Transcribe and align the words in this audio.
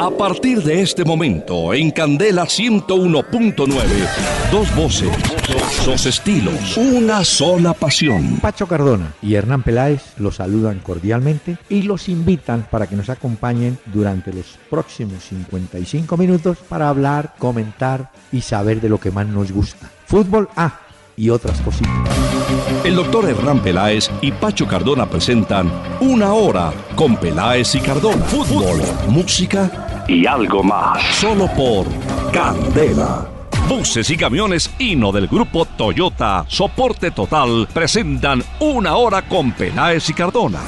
A 0.00 0.10
partir 0.10 0.62
de 0.62 0.82
este 0.82 1.04
momento, 1.04 1.72
en 1.72 1.90
Candela 1.90 2.44
101.9, 2.44 3.66
dos 4.50 4.74
voces, 4.74 5.08
dos 5.86 6.06
estilos, 6.06 6.76
una 6.76 7.24
sola 7.24 7.72
pasión. 7.72 8.38
Pacho 8.40 8.66
Cardona 8.66 9.14
y 9.22 9.34
Hernán 9.34 9.62
Peláez 9.62 10.02
los 10.18 10.36
saludan 10.36 10.80
cordialmente 10.80 11.58
y 11.68 11.82
los 11.82 12.08
invitan 12.08 12.66
para 12.70 12.88
que 12.88 12.96
nos 12.96 13.08
acompañen 13.08 13.78
durante 13.86 14.32
los 14.32 14.58
próximos 14.68 15.22
55 15.24 16.16
minutos 16.16 16.58
para 16.68 16.88
hablar, 16.88 17.34
comentar 17.38 18.10
y 18.32 18.40
saber 18.40 18.80
de 18.80 18.88
lo 18.88 18.98
que 18.98 19.12
más 19.12 19.28
nos 19.28 19.52
gusta. 19.52 19.90
Fútbol 20.06 20.48
A 20.56 20.83
y 21.16 21.30
otras 21.30 21.60
cositas. 21.60 21.92
El 22.84 22.96
doctor 22.96 23.28
Hernán 23.28 23.60
Peláez 23.60 24.10
y 24.20 24.32
Pacho 24.32 24.66
Cardona 24.66 25.08
presentan 25.08 25.70
Una 26.00 26.32
Hora 26.32 26.72
con 26.94 27.16
Peláez 27.16 27.74
y 27.74 27.80
Cardona. 27.80 28.24
Fútbol, 28.24 28.80
música 29.08 30.04
y 30.08 30.26
algo 30.26 30.62
más. 30.62 31.02
Solo 31.14 31.48
por 31.54 31.86
Candela. 32.32 33.28
Buses 33.68 34.10
y 34.10 34.16
camiones 34.16 34.70
Hino 34.78 35.10
del 35.10 35.26
grupo 35.26 35.64
Toyota, 35.64 36.44
soporte 36.48 37.10
total, 37.10 37.66
presentan 37.72 38.42
Una 38.60 38.96
Hora 38.96 39.22
con 39.22 39.52
Peláez 39.52 40.10
y 40.10 40.12
Cardona. 40.12 40.60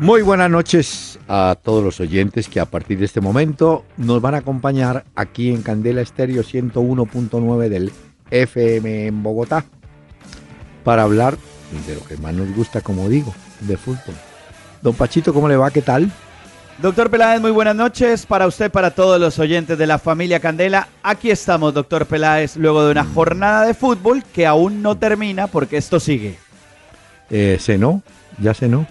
Muy 0.00 0.22
buenas 0.22 0.50
noches 0.50 1.17
a 1.28 1.56
todos 1.62 1.84
los 1.84 2.00
oyentes 2.00 2.48
que 2.48 2.58
a 2.58 2.64
partir 2.64 2.98
de 2.98 3.04
este 3.04 3.20
momento 3.20 3.84
nos 3.98 4.20
van 4.22 4.34
a 4.34 4.38
acompañar 4.38 5.04
aquí 5.14 5.50
en 5.50 5.62
Candela 5.62 6.00
Estéreo 6.00 6.42
101.9 6.42 7.68
del 7.68 7.92
FM 8.30 9.06
en 9.06 9.22
Bogotá 9.22 9.64
para 10.84 11.02
hablar 11.02 11.36
de 11.86 11.94
lo 11.94 12.04
que 12.04 12.16
más 12.16 12.32
nos 12.32 12.50
gusta, 12.56 12.80
como 12.80 13.08
digo, 13.10 13.34
de 13.60 13.76
fútbol. 13.76 14.14
Don 14.80 14.94
Pachito, 14.94 15.34
¿cómo 15.34 15.48
le 15.48 15.56
va? 15.56 15.70
¿Qué 15.70 15.82
tal? 15.82 16.10
Doctor 16.80 17.10
Peláez, 17.10 17.40
muy 17.40 17.50
buenas 17.50 17.74
noches 17.74 18.24
para 18.24 18.46
usted, 18.46 18.70
para 18.70 18.92
todos 18.92 19.20
los 19.20 19.38
oyentes 19.38 19.76
de 19.76 19.86
la 19.86 19.98
familia 19.98 20.40
Candela. 20.40 20.88
Aquí 21.02 21.30
estamos, 21.30 21.74
doctor 21.74 22.06
Peláez, 22.06 22.56
luego 22.56 22.84
de 22.86 22.92
una 22.92 23.04
jornada 23.04 23.66
de 23.66 23.74
fútbol 23.74 24.22
que 24.32 24.46
aún 24.46 24.80
no 24.80 24.96
termina 24.96 25.48
porque 25.48 25.76
esto 25.76 26.00
sigue. 26.00 26.38
Eh, 27.30 27.58
¿Cenó? 27.60 28.02
¿Ya 28.40 28.54
cenó? 28.54 28.86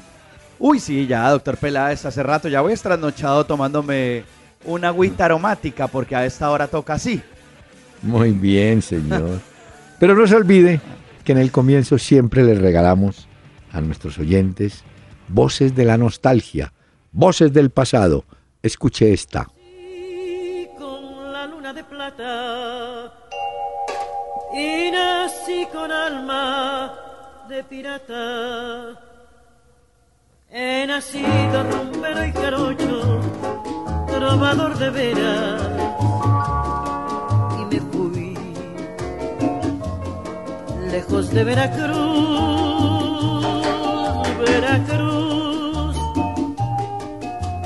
Uy, 0.59 0.79
sí, 0.79 1.05
ya, 1.05 1.29
doctor 1.29 1.57
Peláez, 1.57 2.05
hace 2.05 2.23
rato 2.23 2.47
ya 2.47 2.61
voy 2.61 2.73
estrasnochado 2.73 3.45
tomándome 3.45 4.23
una 4.65 4.89
agüita 4.89 5.25
aromática 5.25 5.87
porque 5.87 6.15
a 6.15 6.25
esta 6.25 6.49
hora 6.49 6.67
toca 6.67 6.93
así. 6.93 7.21
Muy 8.01 8.31
bien, 8.31 8.81
señor. 8.81 9.39
Pero 9.99 10.15
no 10.15 10.25
se 10.27 10.35
olvide 10.35 10.81
que 11.23 11.31
en 11.31 11.37
el 11.39 11.51
comienzo 11.51 11.97
siempre 11.97 12.43
le 12.43 12.55
regalamos 12.55 13.27
a 13.71 13.81
nuestros 13.81 14.17
oyentes 14.17 14.83
voces 15.27 15.75
de 15.75 15.85
la 15.85 15.97
nostalgia, 15.97 16.73
voces 17.11 17.53
del 17.53 17.69
pasado. 17.69 18.25
Escuche 18.63 19.13
esta. 19.13 19.47
con 20.77 21.31
la 21.31 21.45
luna 21.47 21.73
de 21.73 21.83
plata 21.83 23.13
y 24.53 24.91
nací 24.91 25.67
con 25.71 25.91
alma 25.91 26.93
de 27.47 27.63
pirata. 27.63 29.06
He 30.49 30.87
nacido 30.87 31.63
rumbero 31.63 32.25
y 32.25 32.31
jarocho, 32.31 33.21
trovador 34.07 34.77
de 34.77 34.89
veras, 34.89 35.61
y 37.59 37.65
me 37.65 37.81
fui 37.91 38.37
lejos 40.89 41.31
de 41.31 41.43
Veracruz, 41.43 41.97
Veracruz, 44.39 45.97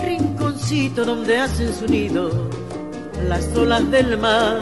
rinconcito 0.03 1.05
donde 1.05 1.37
hacen 1.37 1.73
su 1.75 1.85
nido 1.85 2.49
las 3.27 3.55
olas 3.55 3.91
del 3.91 4.17
mar. 4.17 4.59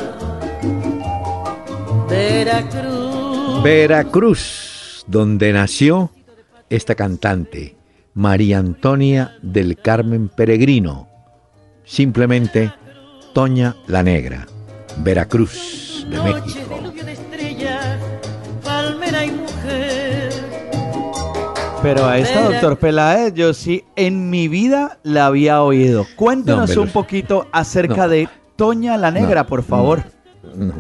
Veracruz. 2.10 3.64
Veracruz, 3.64 5.06
donde 5.08 5.54
nació 5.54 6.12
esta 6.70 6.96
cantante, 6.96 7.79
María 8.20 8.58
Antonia 8.58 9.38
del 9.42 9.78
Carmen 9.78 10.28
Peregrino, 10.28 11.08
simplemente 11.86 12.70
Toña 13.34 13.78
la 13.88 14.04
Negra, 14.04 14.46
Veracruz 14.98 16.06
de 16.10 16.20
México. 16.22 16.82
Pero 21.82 22.06
a 22.08 22.18
esta, 22.18 22.42
doctor 22.44 22.78
Peláez, 22.78 23.34
yo 23.36 23.54
sí 23.54 23.86
en 23.96 24.30
mi 24.30 24.50
vida 24.50 25.00
la 25.04 25.28
había 25.28 25.62
oído. 25.64 26.06
Cuéntenos 26.18 26.64
No, 26.64 26.68
pero- 26.68 26.82
un 26.82 26.90
poquito 26.90 27.48
acerca 27.54 28.04
no. 28.04 28.10
de 28.10 28.28
Toña 28.58 28.98
la 28.98 29.12
Negra, 29.12 29.44
No, 29.44 29.48
por 29.48 29.64
favor. 29.64 30.04
No, 30.58 30.74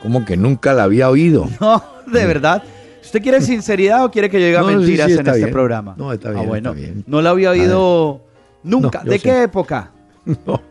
como 0.00 0.24
que 0.24 0.38
nunca 0.38 0.72
la 0.72 0.84
había 0.84 1.10
oído. 1.10 1.46
No, 1.60 1.84
de 2.10 2.24
verdad. 2.24 2.62
¿Usted 3.02 3.22
quiere 3.22 3.40
sinceridad 3.42 4.04
o 4.04 4.10
quiere 4.10 4.30
que 4.30 4.40
yo 4.40 4.46
diga 4.46 4.60
No, 4.62 4.68
sí, 4.70 4.76
mentiras 4.76 5.06
sí, 5.06 5.12
en 5.14 5.18
está 5.18 5.30
este 5.32 5.44
bien. 5.44 5.52
programa? 5.52 5.94
No, 5.98 6.12
está 6.12 6.28
Ah, 6.30 6.32
bien, 6.32 6.46
bueno, 6.48 6.70
está 6.70 6.80
bien. 6.80 7.04
no 7.06 7.20
la 7.22 7.30
había 7.30 7.50
oído 7.50 8.20
nunca. 8.62 9.02
No, 9.04 9.10
¿De 9.10 9.18
sé. 9.18 9.22
qué 9.28 9.42
época? 9.44 9.90
No. 10.46 10.62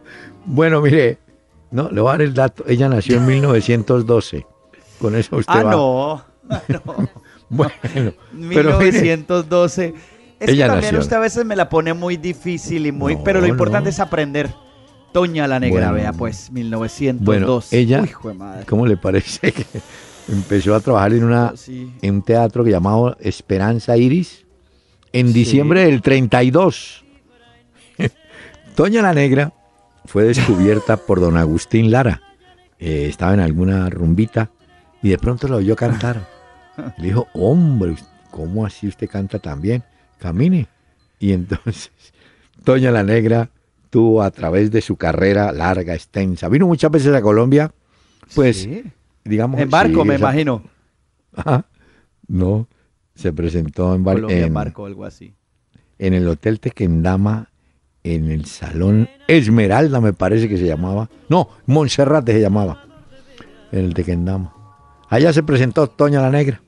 Bueno, 0.46 0.81
mire, 0.81 1.18
no, 1.72 1.90
le 1.92 2.00
voy 2.02 2.09
a 2.09 2.12
dar 2.14 2.22
el 2.22 2.34
dato. 2.34 2.64
Ella 2.68 2.88
nació 2.90 3.18
en 3.18 3.25
1912. 3.25 4.46
Con 5.00 5.16
eso 5.16 5.36
usted 5.38 5.53
Ah, 5.53 5.64
va. 5.64 5.72
no. 5.72 6.24
Ah, 6.50 6.62
no. 6.69 7.09
Bueno, 7.50 7.72
pero 7.81 8.14
mire, 8.34 8.56
1912. 8.92 9.94
Es 10.40 10.50
Ella 10.50 10.66
que 10.66 10.72
también 10.72 10.94
nació. 10.96 11.00
usted 11.00 11.16
a 11.18 11.19
veces 11.19 11.46
me 11.46 11.56
la 11.56 11.69
pone 11.69 11.94
muy 11.94 12.18
difícil 12.18 12.86
y 12.88 12.92
muy... 12.92 13.16
No, 13.16 13.24
pero 13.24 13.42
lo 13.42 13.48
importante 13.48 13.86
no. 13.86 13.90
es 13.92 14.00
aprender. 14.00 14.50
Toña 15.13 15.48
la 15.48 15.59
Negra, 15.59 15.90
Bueno. 15.92 15.94
vea 15.96 16.13
pues, 16.13 16.50
1912. 16.52 17.25
Bueno, 17.25 17.62
ella- 17.72 18.02
Uy, 18.02 18.08
hijo 18.09 18.28
de 18.30 18.34
madre. 18.34 18.66
¿cómo 18.66 18.86
le 18.88 18.96
parece 18.98 19.52
que 19.52 19.66
empezó 20.29 20.75
a 20.75 20.79
trabajar 20.79 21.13
en 21.13 21.23
una 21.23 21.53
Sí. 21.55 21.91
en 22.01 22.15
un 22.15 22.21
teatro 22.21 22.63
que 22.63 22.71
llamaba 22.71 23.17
Esperanza 23.19 23.97
Iris 23.97 24.45
en 25.13 25.33
diciembre 25.33 25.85
del 25.85 26.01
32. 26.01 27.03
Doña 28.75 29.01
la 29.01 29.13
Negra 29.13 29.53
fue 30.05 30.23
descubierta 30.23 30.97
por 30.97 31.19
don 31.19 31.37
Agustín 31.37 31.91
Lara. 31.91 32.21
Eh, 32.79 33.07
estaba 33.09 33.33
en 33.33 33.39
alguna 33.41 33.89
rumbita 33.89 34.49
y 35.03 35.09
de 35.09 35.17
pronto 35.17 35.47
la 35.47 35.57
oyó 35.57 35.75
cantar. 35.75 36.27
Le 36.97 37.05
dijo, 37.07 37.27
hombre, 37.33 37.95
¿cómo 38.31 38.65
así 38.65 38.88
usted 38.88 39.09
canta 39.09 39.39
tan 39.39 39.61
bien? 39.61 39.83
Camine. 40.17 40.67
Y 41.19 41.33
entonces, 41.33 41.91
Doña 42.65 42.91
la 42.91 43.03
Negra 43.03 43.49
tuvo 43.89 44.23
a 44.23 44.31
través 44.31 44.71
de 44.71 44.81
su 44.81 44.95
carrera 44.95 45.51
larga, 45.51 45.93
extensa. 45.93 46.47
Vino 46.47 46.65
muchas 46.65 46.89
veces 46.91 47.13
a 47.13 47.21
Colombia, 47.21 47.71
pues, 48.33 48.61
Sí. 48.63 48.83
Digamos... 49.23 49.59
En 49.59 49.69
barco, 49.69 50.01
sí, 50.01 50.07
me 50.07 50.15
esa- 50.15 50.23
imagino. 50.25 50.63
Ajá. 51.35 51.65
No, 52.27 52.67
se 53.15 53.33
presentó 53.33 53.93
en, 53.95 54.03
bar- 54.03 54.23
en 54.29 54.53
barco 54.53 54.85
algo 54.85 55.05
así. 55.05 55.33
en 55.99 56.13
el 56.13 56.27
Hotel 56.27 56.59
Tequendama, 56.59 57.49
en 58.03 58.31
el 58.31 58.45
Salón 58.45 59.07
Esmeralda, 59.27 60.01
me 60.01 60.13
parece 60.13 60.47
que 60.49 60.57
se 60.57 60.65
llamaba. 60.65 61.09
No, 61.29 61.49
Monserrate 61.67 62.33
se 62.33 62.41
llamaba. 62.41 62.85
En 63.71 63.85
el 63.85 63.93
Tequendama. 63.93 64.53
Allá 65.09 65.31
se 65.33 65.43
presentó 65.43 65.88
Toña 65.88 66.21
la 66.21 66.29
Negra. 66.29 66.61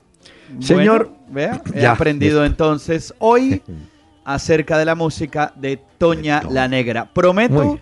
Señor, 0.60 1.08
Bueno, 1.08 1.24
vea, 1.30 1.62
he 1.74 1.80
ya, 1.82 1.92
aprendido 1.92 2.44
entonces 2.44 3.12
hoy 3.18 3.62
acerca 4.24 4.78
de 4.78 4.84
la 4.84 4.94
música 4.94 5.52
de 5.56 5.78
Toña 5.98 6.40
De 6.40 6.50
la 6.54 6.68
Negra. 6.68 7.10
Prometo. 7.12 7.78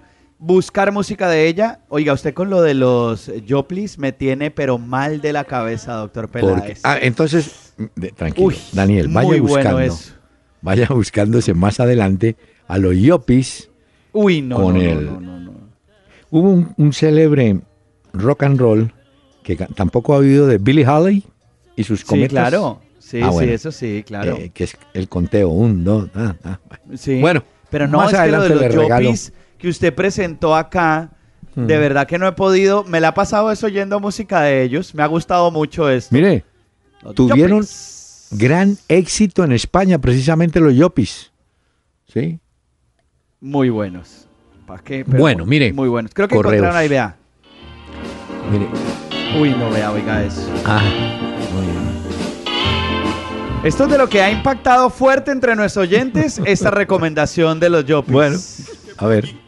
Buscar 0.46 0.90
música 0.92 1.28
de 1.28 1.46
ella. 1.46 1.80
Oiga, 1.88 2.12
usted 2.12 2.34
con 2.34 2.50
lo 2.50 2.62
de 2.62 2.74
los 2.74 3.30
Joplis 3.48 3.98
me 3.98 4.12
tiene 4.12 4.50
pero 4.50 4.76
mal 4.78 5.20
de 5.20 5.32
la 5.32 5.44
cabeza, 5.44 5.94
doctor 5.94 6.28
Peláez. 6.28 6.80
ah, 6.82 6.98
entonces, 7.00 7.72
de- 7.94 8.10
tranquilo, 8.10 8.48
Uy, 8.48 8.56
Daniel, 8.72 9.08
vaya 9.08 9.40
buscando. 9.40 9.72
bueno. 9.74 9.94
Vaya 10.60 10.86
buscándose 10.90 11.54
más 11.54 11.80
adelante 11.80 12.36
a 12.68 12.78
los 12.78 12.96
Yopis. 12.96 13.70
Uy, 14.12 14.42
no, 14.42 14.56
con 14.56 14.74
no, 14.74 14.82
no, 14.82 14.90
el- 14.90 15.06
no, 15.06 15.20
no, 15.20 15.40
no. 15.40 15.52
Hubo 16.30 16.50
un, 16.50 16.74
un 16.76 16.92
célebre 16.92 17.60
rock 18.12 18.42
and 18.44 18.58
roll 18.60 18.92
que 19.42 19.56
tampoco 19.56 20.14
ha 20.14 20.18
oído 20.18 20.46
de 20.46 20.58
Billy 20.58 20.84
Holly 20.84 21.24
y 21.76 21.84
sus 21.84 22.00
Sí, 22.00 22.06
cometas. 22.06 22.30
claro. 22.30 22.80
Sí, 22.98 23.20
Ah, 23.22 23.30
sí, 23.38 23.44
eso 23.44 23.70
sí, 23.72 24.04
claro. 24.06 24.36
eh, 24.36 24.50
que 24.54 24.64
es 24.64 24.76
el 24.94 25.08
conteo, 25.08 25.50
un, 25.50 25.84
dos, 25.84 26.08
ah, 26.14 26.34
ah, 26.44 26.58
bueno. 26.68 26.96
Sí. 26.96 27.20
Bueno, 27.20 27.44
pero 27.68 27.86
no 27.88 27.98
más 27.98 28.12
es 28.12 28.20
que 28.20 28.26
lo 28.28 28.40
de 28.40 28.46
adelante 28.46 28.76
los. 28.76 28.88
Jopis 28.90 29.32
que 29.62 29.68
usted 29.68 29.94
presentó 29.94 30.54
acá, 30.56 31.08
Hmm. 31.54 31.66
de 31.66 31.78
verdad 31.78 32.06
que 32.06 32.18
no 32.18 32.26
he 32.26 32.32
podido. 32.32 32.82
Me 32.84 32.98
la 33.00 33.08
ha 33.08 33.14
pasado 33.14 33.52
eso 33.52 33.66
oyendo 33.66 34.00
música 34.00 34.40
de 34.40 34.62
ellos. 34.62 34.94
Me 34.94 35.02
ha 35.02 35.06
gustado 35.06 35.50
mucho 35.50 35.88
esto. 35.88 36.14
Mire, 36.14 36.44
Los 37.02 37.14
tuvieron 37.14 37.64
gran 38.32 38.76
éxito 38.88 39.44
en 39.44 39.52
España, 39.52 39.98
precisamente 39.98 40.58
los 40.60 40.74
Yopis. 40.74 41.30
¿Sí? 42.12 42.40
Muy 43.40 43.68
buenos. 43.70 44.26
¿Para 44.66 44.82
qué? 44.82 45.04
Pero 45.04 45.18
Bueno, 45.18 45.44
muy- 45.44 45.50
mire, 45.50 45.72
Muy 45.72 45.88
buenos. 45.88 46.12
Creo 46.14 46.26
que 46.26 46.34
correos. 46.36 46.54
encontraron 46.54 46.76
ahí, 46.80 46.88
vea. 46.88 47.16
Mire. 48.50 48.66
Uy, 49.40 49.50
no 49.50 49.70
vea, 49.70 49.90
oiga 49.92 50.24
eso. 50.24 50.48
Ah, 50.64 50.82
muy 51.54 51.66
bien. 51.66 51.82
Esto 53.64 53.84
es 53.84 53.90
de 53.90 53.98
lo 53.98 54.08
que 54.08 54.20
ha 54.22 54.30
impactado 54.30 54.90
fuerte 54.90 55.30
entre 55.30 55.54
nuestros 55.54 55.84
oyentes 55.84 56.40
esta 56.46 56.70
recomendación 56.72 57.60
de 57.60 57.70
los 57.70 57.84
Yopis. 57.84 58.12
Bueno, 58.12 58.38
a 58.96 59.06
ver. 59.06 59.41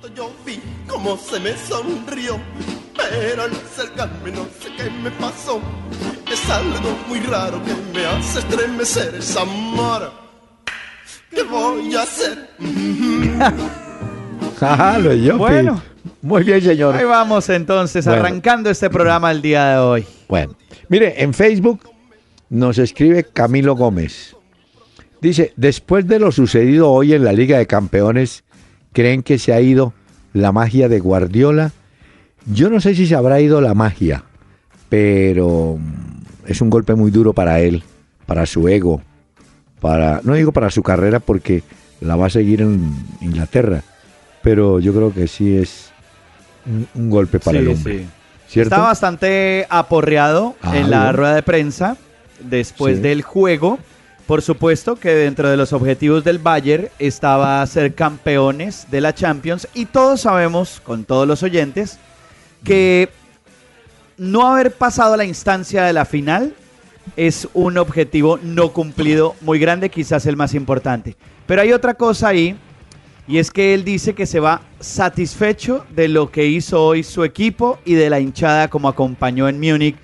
Yo 1.04 1.10
cómo 1.10 1.18
se 1.18 1.38
me 1.38 1.54
sonrió, 1.54 2.40
pero 2.96 3.42
al 3.42 3.50
acercarme 3.50 4.30
no 4.30 4.44
sé 4.58 4.70
qué 4.74 4.90
me 5.02 5.10
pasó. 5.10 5.60
Es 6.32 6.48
algo 6.48 6.96
muy 7.08 7.20
raro 7.20 7.62
que 7.62 7.74
me 7.92 8.06
hace 8.06 8.38
estremecer 8.38 9.14
ese 9.16 9.38
amor. 9.38 10.10
¿Qué 11.30 11.42
voy 11.42 11.94
a 11.94 12.02
hacer? 12.02 12.48
Los 15.02 15.20
Yopis. 15.20 15.38
Bueno. 15.38 15.82
Muy 16.22 16.42
bien, 16.42 16.62
señor. 16.62 16.96
Ahí 16.96 17.04
vamos 17.04 17.50
entonces, 17.50 18.06
Bueno. 18.06 18.22
arrancando 18.22 18.70
este 18.70 18.88
programa 18.88 19.30
el 19.30 19.42
día 19.42 19.72
de 19.72 19.78
hoy. 19.78 20.06
Bueno, 20.26 20.56
mire, 20.88 21.22
en 21.22 21.34
Facebook 21.34 21.80
nos 22.48 22.78
escribe 22.78 23.24
Camilo 23.24 23.76
Gómez. 23.76 24.34
Dice, 25.20 25.52
después 25.56 26.08
de 26.08 26.18
lo 26.18 26.32
sucedido 26.32 26.90
hoy 26.90 27.12
en 27.12 27.24
la 27.24 27.34
Liga 27.34 27.58
de 27.58 27.66
Campeones, 27.66 28.42
¿creen 28.94 29.22
que 29.22 29.38
se 29.38 29.52
ha 29.52 29.60
ido 29.60 29.92
la 30.34 30.52
magia 30.52 30.88
de 30.90 31.00
Guardiola? 31.00 31.72
Yo 32.44 32.68
no 32.68 32.78
sé 32.80 32.94
si 32.94 33.06
se 33.06 33.14
habrá 33.14 33.40
ido 33.40 33.62
la 33.62 33.72
magia, 33.72 34.24
pero 34.90 35.78
mm, 35.78 36.50
es 36.50 36.60
un 36.60 36.68
golpe 36.70 36.94
muy 36.94 37.10
duro 37.10 37.32
para 37.32 37.60
él, 37.60 37.82
para 38.26 38.44
su 38.44 38.68
ego, 38.68 39.00
para 39.80 40.20
no 40.24 40.34
digo 40.34 40.52
para 40.52 40.70
su 40.70 40.82
carrera 40.82 41.20
porque 41.20 41.62
la 42.00 42.16
va 42.16 42.26
a 42.26 42.30
seguir 42.30 42.60
en 42.60 42.94
Inglaterra, 43.22 43.82
pero 44.42 44.78
yo 44.80 44.92
creo 44.92 45.12
que 45.14 45.26
sí 45.26 45.56
es 45.56 45.90
un, 46.66 46.86
un 46.94 47.10
golpe 47.10 47.38
para 47.40 47.58
Sí, 47.58 47.64
el 47.64 47.70
hombre. 47.70 47.98
sí. 48.00 48.06
¿Cierto? 48.46 48.74
Está 48.74 48.86
bastante 48.86 49.66
aporreado 49.70 50.54
Ah, 50.62 50.76
en 50.76 50.90
la 50.90 51.04
bueno. 51.04 51.12
rueda 51.14 51.34
de 51.34 51.42
prensa 51.42 51.96
después 52.40 52.96
Sí. 52.96 53.02
del 53.02 53.22
juego. 53.22 53.78
Por 54.26 54.40
supuesto 54.40 54.96
que 54.96 55.14
dentro 55.14 55.50
de 55.50 55.56
los 55.56 55.74
objetivos 55.74 56.24
del 56.24 56.38
Bayern 56.38 56.88
estaba 56.98 57.66
ser 57.66 57.94
campeones 57.94 58.86
de 58.90 59.02
la 59.02 59.14
Champions 59.14 59.68
y 59.74 59.84
todos 59.84 60.22
sabemos, 60.22 60.80
con 60.80 61.04
todos 61.04 61.28
los 61.28 61.42
oyentes, 61.42 61.98
que 62.64 63.10
no 64.16 64.48
haber 64.48 64.72
pasado 64.72 65.14
a 65.14 65.16
la 65.18 65.26
instancia 65.26 65.84
de 65.84 65.92
la 65.92 66.06
final 66.06 66.54
es 67.16 67.46
un 67.52 67.76
objetivo 67.76 68.38
no 68.42 68.72
cumplido 68.72 69.34
muy 69.42 69.58
grande, 69.58 69.90
quizás 69.90 70.24
el 70.24 70.36
más 70.36 70.54
importante. 70.54 71.16
Pero 71.46 71.60
hay 71.60 71.72
otra 71.72 71.92
cosa 71.92 72.28
ahí 72.28 72.56
y 73.26 73.38
es 73.38 73.50
que 73.50 73.74
él 73.74 73.84
dice 73.84 74.14
que 74.14 74.26
se 74.26 74.40
va 74.40 74.62
satisfecho 74.80 75.84
de 75.90 76.08
lo 76.08 76.30
que 76.30 76.46
hizo 76.46 76.82
hoy 76.82 77.02
su 77.02 77.24
equipo 77.24 77.78
y 77.84 77.94
de 77.94 78.08
la 78.08 78.20
hinchada 78.20 78.68
como 78.68 78.88
acompañó 78.88 79.48
en 79.48 79.60
Múnich 79.60 79.96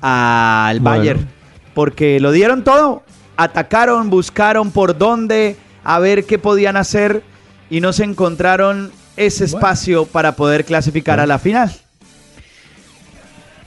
al 0.00 0.80
Bueno. 0.80 0.98
Bayern. 0.98 1.28
Porque 1.74 2.20
lo 2.20 2.30
dieron 2.30 2.62
todo. 2.62 3.02
Atacaron, 3.36 4.10
buscaron 4.10 4.70
por 4.70 4.96
dónde, 4.96 5.56
a 5.82 5.98
ver 5.98 6.24
qué 6.24 6.38
podían 6.38 6.76
hacer 6.76 7.22
y 7.70 7.80
no 7.80 7.92
se 7.92 8.04
encontraron 8.04 8.92
ese 9.16 9.44
Bueno. 9.44 9.56
espacio 9.58 10.06
para 10.06 10.32
poder 10.36 10.64
clasificar 10.64 11.20
a 11.20 11.26
la 11.26 11.38
final. 11.38 11.72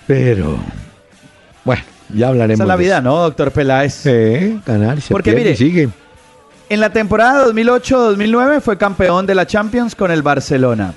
Pero, 0.06 0.58
bueno, 1.66 1.82
ya 2.14 2.30
hablaremos. 2.30 2.56
Esa 2.56 2.64
es 2.64 2.68
la 2.68 2.76
vida. 2.76 3.02
¿no, 3.02 3.18
doctor 3.24 3.52
Peláez? 3.52 3.94
Sí, 3.94 4.60
ganar, 4.66 5.02
se 5.02 5.14
Porque 5.14 5.32
pierde 5.32 5.44
mire, 5.52 5.58
sigue. 5.58 5.90
En 6.70 6.80
la 6.80 6.90
temporada 6.92 7.46
2008-2009 7.48 8.62
fue 8.62 8.78
campeón 8.78 9.26
de 9.26 9.36
la 9.36 9.46
Champions 9.48 9.96
con 9.96 10.12
el 10.12 10.22
Barcelona. 10.22 10.94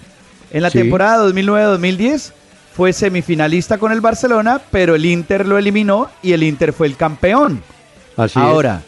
En 0.53 0.63
la 0.63 0.71
Sí. 0.71 0.79
temporada 0.79 1.25
2009-2010 1.29 2.33
fue 2.77 2.93
semifinalista 2.93 3.79
con 3.79 3.93
el 3.93 4.01
Barcelona, 4.01 4.61
pero 4.71 4.95
el 4.95 5.05
Inter 5.05 5.47
lo 5.47 5.59
eliminó 5.59 6.09
y 6.23 6.33
el 6.33 6.43
Inter 6.43 6.73
fue 6.73 6.87
el 6.89 6.97
campeón. 6.97 7.63
Así. 8.17 8.39
Ahora, 8.39 8.83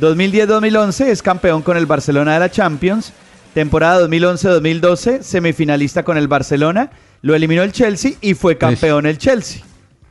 2010-2011 0.00 1.06
es 1.06 1.22
campeón 1.22 1.62
con 1.62 1.76
el 1.76 1.86
Barcelona 1.86 2.34
de 2.34 2.40
la 2.40 2.50
Champions. 2.50 3.12
Temporada 3.54 4.06
2011-2012, 4.06 5.22
semifinalista 5.22 6.02
con 6.02 6.16
el 6.16 6.28
Barcelona. 6.28 6.90
Lo 7.22 7.34
eliminó 7.34 7.62
el 7.62 7.72
Chelsea 7.72 8.12
y 8.20 8.34
fue 8.34 8.56
campeón 8.56 9.06
el 9.06 9.18
Chelsea. 9.18 9.62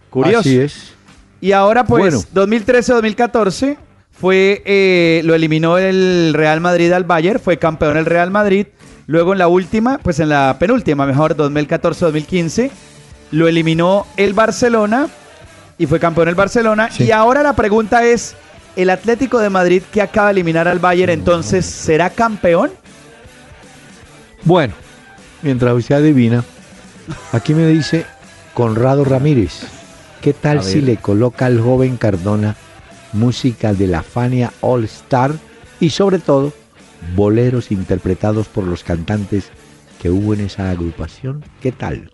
Curioso. 0.09 0.39
Así 0.39 0.57
es. 0.57 0.94
Y 1.39 1.51
ahora, 1.51 1.86
pues, 1.86 2.25
Bueno. 2.25 2.50
2013-2014 2.50 3.77
fue 4.12 4.63
eh, 4.65 5.21
lo 5.24 5.36
eliminó 5.36 5.77
el 5.77 6.33
Real 6.33 6.60
Madrid 6.60 6.92
al 6.92 7.03
Bayern, 7.03 7.39
fue 7.39 7.57
campeón 7.57 7.98
el 7.98 8.06
Real 8.06 8.31
Madrid. 8.31 8.68
Luego 9.06 9.31
en 9.33 9.39
la 9.39 9.48
última, 9.48 10.00
pues 10.00 10.19
en 10.19 10.30
la 10.30 10.57
penúltima, 10.60 11.06
mejor, 11.06 11.38
2014-2015, 11.38 12.71
lo 13.31 13.48
eliminó 13.48 14.06
el 14.18 14.33
Barcelona 14.33 15.07
y 15.77 15.86
fue 15.86 16.00
campeón 16.00 16.27
el 16.27 16.36
Barcelona. 16.36 16.89
Sí. 16.92 17.06
Y 17.06 17.12
ahora 17.12 17.44
la 17.44 17.53
pregunta 17.53 18.03
es, 18.03 18.36
¿el 18.77 18.91
Atlético 18.91 19.39
de 19.39 19.50
Madrid 19.50 19.81
que 19.91 20.01
acaba 20.03 20.27
de 20.27 20.33
eliminar 20.33 20.68
al 20.68 20.77
Bayern 20.79 21.12
entonces 21.12 21.65
será 21.65 22.12
campeón? 22.12 22.69
Bueno, 24.44 24.74
mientras 25.41 25.74
usted 25.74 25.95
adivina, 25.95 26.44
aquí 27.33 27.53
me 27.56 27.65
dice 27.68 28.06
Conrado 28.53 29.03
Ramírez, 29.03 29.63
¿qué 30.21 30.31
tal 30.33 30.63
si 30.63 30.81
le 30.81 30.97
coloca 30.97 31.47
al 31.47 31.59
joven 31.59 31.97
Cardona 31.97 32.56
música 33.13 33.74
de 33.74 33.88
la 33.88 34.03
Fania 34.03 34.53
All 34.62 34.83
Star 34.85 35.31
y 35.79 35.89
sobre 35.89 36.19
todo 36.19 36.53
boleros 37.15 37.71
interpretados 37.71 38.47
por 38.47 38.63
los 38.63 38.83
cantantes 38.83 39.50
que 40.00 40.12
hubo 40.12 40.35
en 40.35 40.41
esa 40.41 40.69
agrupación? 40.69 41.44
¿Qué 41.62 41.71
tal? 41.71 42.12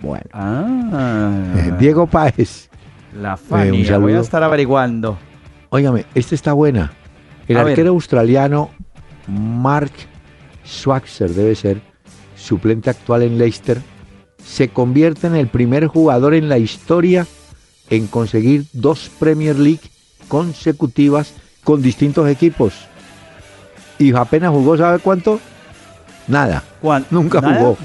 Bueno, 0.00 0.24
Ah, 0.32 1.52
eh, 1.56 1.72
Diego 1.78 2.06
Páez, 2.06 2.68
la 3.20 3.32
un 3.32 3.38
Fania, 3.38 3.98
voy 3.98 4.14
a 4.14 4.20
estar 4.20 4.42
averiguando. 4.42 5.18
Óigame, 5.76 6.06
esta 6.14 6.34
está 6.34 6.52
buena. 6.52 6.92
El 7.48 7.56
A 7.58 7.62
ver. 7.62 7.72
arquero 7.72 7.90
australiano 7.90 8.70
Mark 9.28 9.92
Schwarzer 10.66 11.30
debe 11.30 11.54
ser 11.54 11.80
suplente 12.36 12.90
actual 12.90 13.22
en 13.22 13.38
Leicester, 13.38 13.80
se 14.44 14.68
convierte 14.68 15.26
en 15.26 15.36
el 15.36 15.48
primer 15.48 15.86
jugador 15.86 16.34
en 16.34 16.48
la 16.48 16.58
historia 16.58 17.26
en 17.90 18.06
conseguir 18.06 18.64
dos 18.72 19.10
Premier 19.18 19.56
League 19.58 19.80
consecutivas 20.28 21.32
con 21.64 21.82
distintos 21.82 22.28
equipos. 22.28 22.74
Y 23.98 24.14
apenas 24.14 24.50
jugó, 24.50 24.76
¿sabe 24.76 24.98
cuánto? 24.98 25.40
Nada, 26.28 26.62
¿Cuán- 26.80 27.06
nunca 27.10 27.40
nada? 27.40 27.58
jugó. 27.58 27.76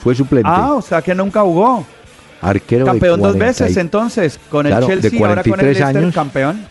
Fue 0.00 0.14
suplente. 0.14 0.48
Ah, 0.50 0.74
o 0.74 0.82
sea 0.82 1.00
que 1.02 1.14
nunca 1.14 1.42
jugó. 1.42 1.84
Arquero 2.40 2.84
de 2.84 2.90
Campeón 2.92 3.20
dos 3.20 3.32
40 3.32 3.44
y- 3.44 3.48
veces 3.48 3.76
entonces, 3.78 4.40
con 4.50 4.66
el 4.66 4.74
de 4.78 4.86
Chelsea 4.86 5.10
y 5.12 5.22
ahora 5.22 5.42
con 5.42 5.52
el 5.52 5.56
43 5.56 5.78
Leicester 5.78 5.96
años. 6.02 6.14
campeón. 6.14 6.66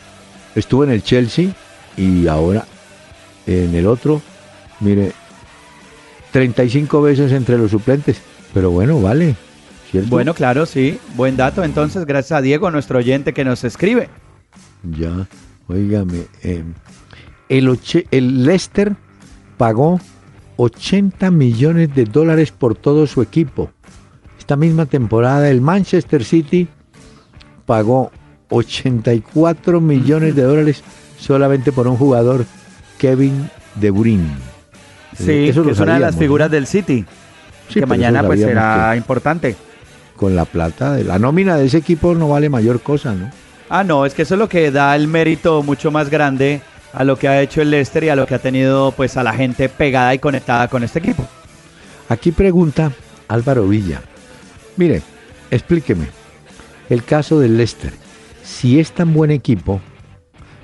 Estuvo 0.55 0.83
en 0.83 0.91
el 0.91 1.03
Chelsea 1.03 1.49
y 1.97 2.27
ahora 2.27 2.65
en 3.45 3.75
el 3.75 3.85
otro, 3.87 4.21
mire, 4.79 5.11
35 6.31 7.01
veces 7.01 7.31
entre 7.31 7.57
los 7.57 7.71
suplentes. 7.71 8.21
Pero 8.53 8.71
bueno, 8.71 9.01
vale. 9.01 9.35
¿cierto? 9.91 10.09
Bueno, 10.09 10.33
claro, 10.33 10.65
sí, 10.65 10.99
buen 11.15 11.37
dato. 11.37 11.63
Entonces, 11.63 12.05
gracias 12.05 12.37
a 12.37 12.41
Diego, 12.41 12.71
nuestro 12.71 12.99
oyente 12.99 13.33
que 13.33 13.45
nos 13.45 13.63
escribe. 13.63 14.09
Ya, 14.83 15.27
óigame. 15.67 16.23
eh, 16.43 16.63
el, 17.49 17.69
oche- 17.69 18.07
el 18.11 18.43
Leicester 18.45 18.95
pagó 19.57 19.99
80 20.57 21.31
millones 21.31 21.93
de 21.95 22.05
dólares 22.05 22.51
por 22.51 22.75
todo 22.75 23.07
su 23.07 23.21
equipo. 23.21 23.71
Esta 24.39 24.55
misma 24.55 24.85
temporada 24.85 25.49
el 25.49 25.59
Manchester 25.61 26.23
City 26.23 26.67
pagó 27.65 28.11
84 28.49 29.81
millones 29.81 30.35
de 30.35 30.43
dólares 30.43 30.83
solamente 31.19 31.71
por 31.71 31.87
un 31.87 31.97
jugador, 31.97 32.45
Kevin 32.97 33.49
De 33.75 33.91
Bruyne. 33.91 34.29
Sí, 35.17 35.31
Eh, 35.31 35.49
eso 35.49 35.63
que 35.63 35.71
es 35.71 35.79
una 35.79 35.95
de 35.95 35.99
las 36.01 36.15
figuras 36.15 36.49
¿no? 36.49 36.55
del 36.55 36.67
City, 36.67 37.05
Sí, 37.69 37.79
que 37.79 37.85
mañana 37.85 38.23
pues 38.23 38.39
será 38.39 38.95
importante. 38.95 39.55
Con 40.15 40.35
la 40.35 40.45
plata 40.45 40.93
de 40.93 41.03
la 41.03 41.19
nómina 41.19 41.57
de 41.57 41.65
ese 41.65 41.77
equipo 41.77 42.13
no 42.13 42.29
vale 42.29 42.49
mayor 42.49 42.81
cosa, 42.81 43.13
¿no? 43.13 43.29
Ah, 43.69 43.83
no, 43.83 44.05
es 44.05 44.13
que 44.13 44.21
eso 44.21 44.35
es 44.35 44.39
lo 44.39 44.47
que 44.47 44.71
da 44.71 44.95
el 44.95 45.07
mérito 45.07 45.63
mucho 45.63 45.91
más 45.91 46.09
grande 46.09 46.61
a 46.93 47.03
lo 47.03 47.17
que 47.17 47.27
ha 47.27 47.41
hecho 47.41 47.61
el 47.61 47.71
Leicester 47.71 48.03
y 48.03 48.09
a 48.09 48.15
lo 48.15 48.25
que 48.25 48.35
ha 48.35 48.39
tenido 48.39 48.91
pues 48.91 49.17
a 49.17 49.23
la 49.23 49.33
gente 49.33 49.67
pegada 49.67 50.13
y 50.13 50.19
conectada 50.19 50.67
con 50.67 50.83
este 50.83 50.99
equipo. 50.99 51.27
Aquí 52.07 52.31
pregunta 52.31 52.91
Álvaro 53.27 53.67
Villa. 53.67 54.01
Mire, 54.77 55.01
explíqueme. 55.51 56.07
El 56.89 57.03
caso 57.03 57.39
del 57.39 57.57
Leicester. 57.57 57.91
Si 58.45 58.79
es 58.79 58.91
tan 58.91 59.13
buen 59.13 59.31
equipo 59.31 59.81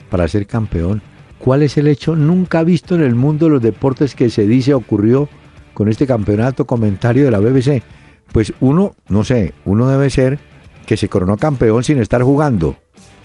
para 0.10 0.28
ser 0.28 0.46
campeón, 0.46 1.02
¿cuál 1.40 1.64
es 1.64 1.78
el 1.78 1.88
hecho 1.88 2.16
nunca 2.16 2.64
visto 2.64 2.96
en 2.96 3.02
el 3.02 3.16
mundo 3.16 3.46
de 3.48 3.52
los 3.54 3.62
deportes 3.62 4.14
que 4.16 4.30
se 4.30 4.46
dice 4.46 4.74
ocurrió 4.74 5.28
con 5.74 5.90
este 5.90 6.06
campeonato 6.06 6.66
comentario 6.66 7.26
de 7.26 7.32
la 7.32 7.40
BBC? 7.40 7.82
Pues 8.32 8.54
uno, 8.60 8.96
no 9.10 9.24
sé, 9.24 9.54
uno 9.66 9.88
debe 9.90 10.10
ser 10.10 10.40
que 10.86 10.96
se 10.96 11.10
coronó 11.10 11.38
campeón 11.38 11.84
sin 11.84 12.00
estar 12.00 12.22
jugando, 12.22 12.76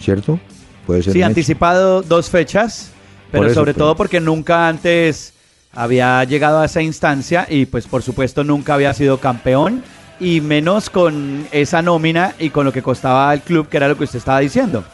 ¿cierto? 0.00 0.40
Puede 0.86 1.02
ser. 1.02 1.12
Sí, 1.12 1.18
hecho. 1.18 1.26
anticipado 1.26 2.02
dos 2.02 2.30
fechas, 2.30 2.92
pero 3.30 3.46
eso, 3.46 3.54
sobre 3.54 3.74
pero- 3.74 3.84
todo 3.86 3.96
porque 3.96 4.20
nunca 4.20 4.68
antes 4.68 5.34
había 5.72 6.24
llegado 6.24 6.60
a 6.60 6.64
esa 6.64 6.80
instancia 6.80 7.46
y 7.50 7.66
pues 7.66 7.86
por 7.86 8.02
supuesto 8.02 8.42
nunca 8.44 8.72
había 8.74 8.94
sido 8.94 9.18
campeón 9.18 9.82
y 10.20 10.40
menos 10.40 10.90
con 10.90 11.46
esa 11.52 11.82
nómina 11.82 12.34
y 12.38 12.50
con 12.50 12.64
lo 12.64 12.72
que 12.72 12.82
costaba 12.82 13.32
el 13.34 13.40
club, 13.40 13.68
que 13.68 13.76
era 13.76 13.88
lo 13.88 13.96
que 13.96 14.04
usted 14.04 14.18
estaba 14.18 14.40
diciendo. 14.40 14.84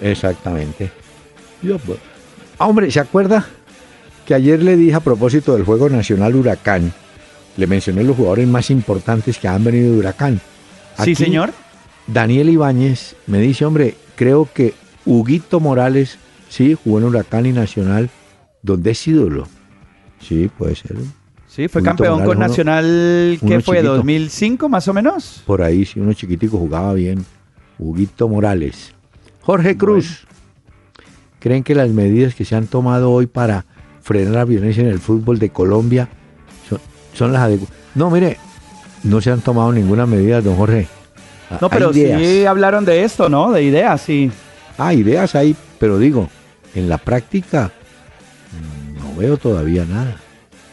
Exactamente. 0.00 0.90
Yo, 1.62 1.78
Ah, 2.58 2.66
hombre, 2.66 2.90
¿se 2.90 3.00
acuerda 3.00 3.46
que 4.26 4.34
ayer 4.34 4.62
le 4.62 4.76
dije 4.76 4.94
a 4.94 5.00
propósito 5.00 5.54
del 5.54 5.64
Juego 5.64 5.88
Nacional 5.88 6.34
Huracán? 6.36 6.92
Le 7.56 7.66
mencioné 7.66 8.04
los 8.04 8.16
jugadores 8.16 8.46
más 8.48 8.70
importantes 8.70 9.38
que 9.38 9.48
han 9.48 9.64
venido 9.64 9.92
de 9.92 9.98
Huracán. 9.98 10.40
sí, 11.02 11.14
señor. 11.14 11.52
Daniel 12.06 12.50
Ibáñez 12.50 13.14
me 13.26 13.38
dice, 13.40 13.64
hombre, 13.64 13.96
creo 14.16 14.48
que 14.52 14.74
Huguito 15.04 15.60
Morales, 15.60 16.18
sí, 16.48 16.76
jugó 16.82 16.98
en 16.98 17.04
Huracán 17.04 17.46
y 17.46 17.52
Nacional, 17.52 18.10
donde 18.62 18.90
es 18.92 19.06
ídolo. 19.06 19.48
Sí, 20.20 20.50
puede 20.56 20.74
ser. 20.76 20.96
Sí, 21.54 21.68
fue 21.68 21.82
campeón 21.82 22.24
con 22.24 22.38
Nacional, 22.38 23.38
¿qué 23.46 23.60
fue? 23.60 23.84
¿2005 23.84 24.70
más 24.70 24.88
o 24.88 24.94
menos? 24.94 25.42
Por 25.44 25.60
ahí, 25.60 25.84
sí, 25.84 26.00
uno 26.00 26.14
chiquitico 26.14 26.56
jugaba 26.56 26.94
bien. 26.94 27.26
Huguito 27.78 28.26
Morales. 28.26 28.94
Jorge 29.42 29.76
Cruz. 29.76 30.26
¿Creen 31.40 31.62
que 31.62 31.74
las 31.74 31.90
medidas 31.90 32.34
que 32.34 32.46
se 32.46 32.56
han 32.56 32.68
tomado 32.68 33.10
hoy 33.10 33.26
para 33.26 33.66
frenar 34.00 34.32
la 34.32 34.44
violencia 34.46 34.82
en 34.82 34.88
el 34.88 34.98
fútbol 34.98 35.38
de 35.38 35.50
Colombia 35.50 36.08
son, 37.12 37.32
las 37.34 37.42
adecuadas? 37.42 37.76
No, 37.94 38.10
mire, 38.10 38.38
no 39.02 39.20
se 39.20 39.30
han 39.30 39.42
tomado 39.42 39.74
ninguna 39.74 40.06
medida, 40.06 40.40
don 40.40 40.56
Jorge. 40.56 40.88
No, 41.60 41.68
pero 41.68 41.92
sí 41.92 42.46
hablaron 42.46 42.86
de 42.86 43.04
esto, 43.04 43.28
¿no? 43.28 43.52
De 43.52 43.62
ideas, 43.62 44.00
sí. 44.00 44.32
Ah, 44.78 44.94
ideas 44.94 45.34
hay, 45.34 45.54
pero 45.78 45.98
digo, 45.98 46.30
en 46.74 46.88
la 46.88 46.96
práctica 46.96 47.70
no 48.94 49.14
veo 49.20 49.36
todavía 49.36 49.84
nada. 49.84 50.21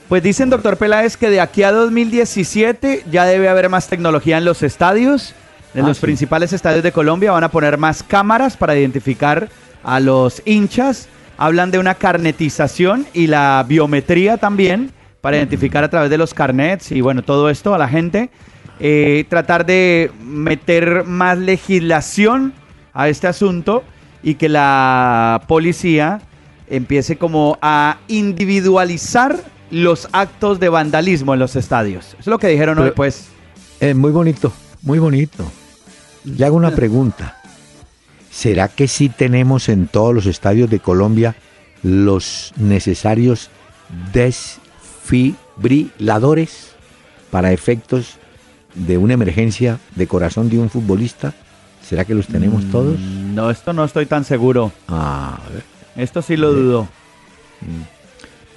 Pues 0.09 0.23
dicen, 0.23 0.49
doctor 0.49 0.77
Peláez, 0.77 1.17
que 1.17 1.29
de 1.29 1.39
aquí 1.39 1.61
a 1.61 1.71
2017 1.71 3.03
ya 3.11 3.25
debe 3.25 3.47
haber 3.47 3.69
más 3.69 3.87
tecnología 3.87 4.39
en 4.39 4.43
los 4.43 4.63
estadios. 4.63 5.35
En 5.75 5.85
ah, 5.85 5.87
los 5.87 5.99
principales 5.99 6.51
estadios 6.51 6.81
de 6.81 6.91
Colombia 6.91 7.31
van 7.31 7.43
a 7.43 7.51
poner 7.51 7.77
más 7.77 8.01
cámaras 8.01 8.57
para 8.57 8.75
identificar 8.75 9.49
a 9.83 9.99
los 9.99 10.41
hinchas. 10.45 11.07
Hablan 11.37 11.69
de 11.69 11.77
una 11.77 11.93
carnetización 11.93 13.05
y 13.13 13.27
la 13.27 13.63
biometría 13.67 14.37
también 14.37 14.89
para 15.21 15.37
identificar 15.37 15.83
a 15.83 15.91
través 15.91 16.09
de 16.09 16.17
los 16.17 16.33
carnets 16.33 16.91
y 16.91 17.01
bueno, 17.01 17.21
todo 17.21 17.51
esto 17.51 17.75
a 17.75 17.77
la 17.77 17.87
gente. 17.87 18.31
Eh, 18.79 19.25
tratar 19.29 19.63
de 19.67 20.11
meter 20.23 21.03
más 21.03 21.37
legislación 21.37 22.53
a 22.93 23.09
este 23.09 23.27
asunto 23.27 23.83
y 24.23 24.35
que 24.35 24.49
la 24.49 25.43
policía 25.47 26.19
empiece 26.67 27.15
como 27.17 27.59
a 27.61 27.97
individualizar 28.07 29.37
los 29.71 30.07
actos 30.11 30.59
de 30.59 30.69
vandalismo 30.69 31.33
en 31.33 31.39
los 31.39 31.55
estadios. 31.55 32.15
Es 32.19 32.27
lo 32.27 32.39
que 32.39 32.47
dijeron 32.47 32.77
hoy, 32.79 32.91
pues. 32.91 33.29
Es 33.79 33.95
muy 33.95 34.11
bonito, 34.11 34.51
muy 34.81 34.99
bonito. 34.99 35.49
Le 36.25 36.45
hago 36.45 36.57
una 36.57 36.71
pregunta. 36.71 37.37
¿Será 38.31 38.67
que 38.67 38.87
sí 38.87 39.09
tenemos 39.09 39.69
en 39.69 39.87
todos 39.87 40.13
los 40.13 40.25
estadios 40.25 40.69
de 40.69 40.79
Colombia 40.79 41.35
los 41.81 42.53
necesarios 42.57 43.49
desfibriladores 44.13 46.71
para 47.31 47.51
efectos 47.51 48.17
de 48.75 48.97
una 48.97 49.13
emergencia 49.13 49.79
de 49.95 50.07
corazón 50.07 50.49
de 50.49 50.59
un 50.59 50.69
futbolista? 50.69 51.33
¿Será 51.81 52.05
que 52.05 52.13
los 52.13 52.27
tenemos 52.27 52.65
mm, 52.65 52.71
todos? 52.71 52.99
No, 52.99 53.49
esto 53.49 53.73
no 53.73 53.83
estoy 53.83 54.05
tan 54.05 54.23
seguro. 54.23 54.71
Ah, 54.87 55.39
Esto 55.95 56.21
sí 56.21 56.37
lo 56.37 56.53
dudo. 56.53 56.87
Mm. 57.61 57.98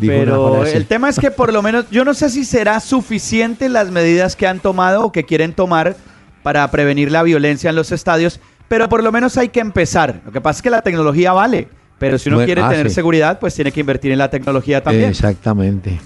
Pero 0.06 0.64
el 0.64 0.86
tema 0.86 1.08
es 1.08 1.18
que 1.18 1.30
por 1.30 1.52
lo 1.52 1.62
menos 1.62 1.86
yo 1.90 2.04
no 2.04 2.14
sé 2.14 2.30
si 2.30 2.44
será 2.44 2.80
suficiente 2.80 3.68
las 3.68 3.90
medidas 3.90 4.36
que 4.36 4.46
han 4.46 4.60
tomado 4.60 5.04
o 5.04 5.12
que 5.12 5.24
quieren 5.24 5.52
tomar 5.52 5.96
para 6.42 6.68
prevenir 6.70 7.10
la 7.10 7.22
violencia 7.22 7.70
en 7.70 7.76
los 7.76 7.92
estadios, 7.92 8.40
pero 8.68 8.88
por 8.88 9.02
lo 9.02 9.12
menos 9.12 9.36
hay 9.36 9.48
que 9.48 9.60
empezar. 9.60 10.22
Lo 10.24 10.32
que 10.32 10.40
pasa 10.40 10.58
es 10.58 10.62
que 10.62 10.70
la 10.70 10.82
tecnología 10.82 11.32
vale, 11.32 11.68
pero 11.98 12.18
si 12.18 12.28
uno 12.30 12.44
quiere 12.44 12.62
ah, 12.62 12.68
tener 12.68 12.90
seguridad, 12.90 13.38
pues 13.38 13.54
tiene 13.54 13.70
que 13.70 13.80
invertir 13.80 14.12
en 14.12 14.18
la 14.18 14.30
tecnología 14.30 14.82
también. 14.82 15.10
Exactamente. 15.10 16.00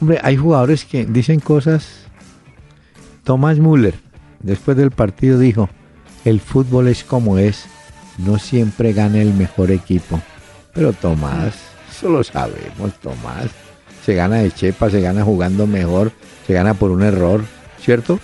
Hombre, 0.00 0.18
hay 0.22 0.36
jugadores 0.36 0.84
que 0.84 1.06
dicen 1.06 1.40
cosas. 1.40 2.06
Tomás 3.22 3.58
Müller, 3.58 3.94
después 4.40 4.76
del 4.76 4.90
partido, 4.90 5.38
dijo, 5.38 5.70
el 6.24 6.40
fútbol 6.40 6.88
es 6.88 7.04
como 7.04 7.38
es, 7.38 7.66
no 8.18 8.38
siempre 8.38 8.92
gana 8.92 9.20
el 9.20 9.32
mejor 9.34 9.70
equipo. 9.70 10.20
Pero 10.72 10.92
Tomás, 10.92 11.54
eso 12.04 12.12
lo 12.12 12.22
sabemos, 12.22 12.92
Tomás. 13.00 13.46
Se 14.04 14.14
gana 14.14 14.36
de 14.36 14.52
chepa, 14.52 14.90
se 14.90 15.00
gana 15.00 15.24
jugando 15.24 15.66
mejor, 15.66 16.12
se 16.46 16.52
gana 16.52 16.74
por 16.74 16.90
un 16.90 17.02
error, 17.02 17.42
¿cierto? 17.80 18.20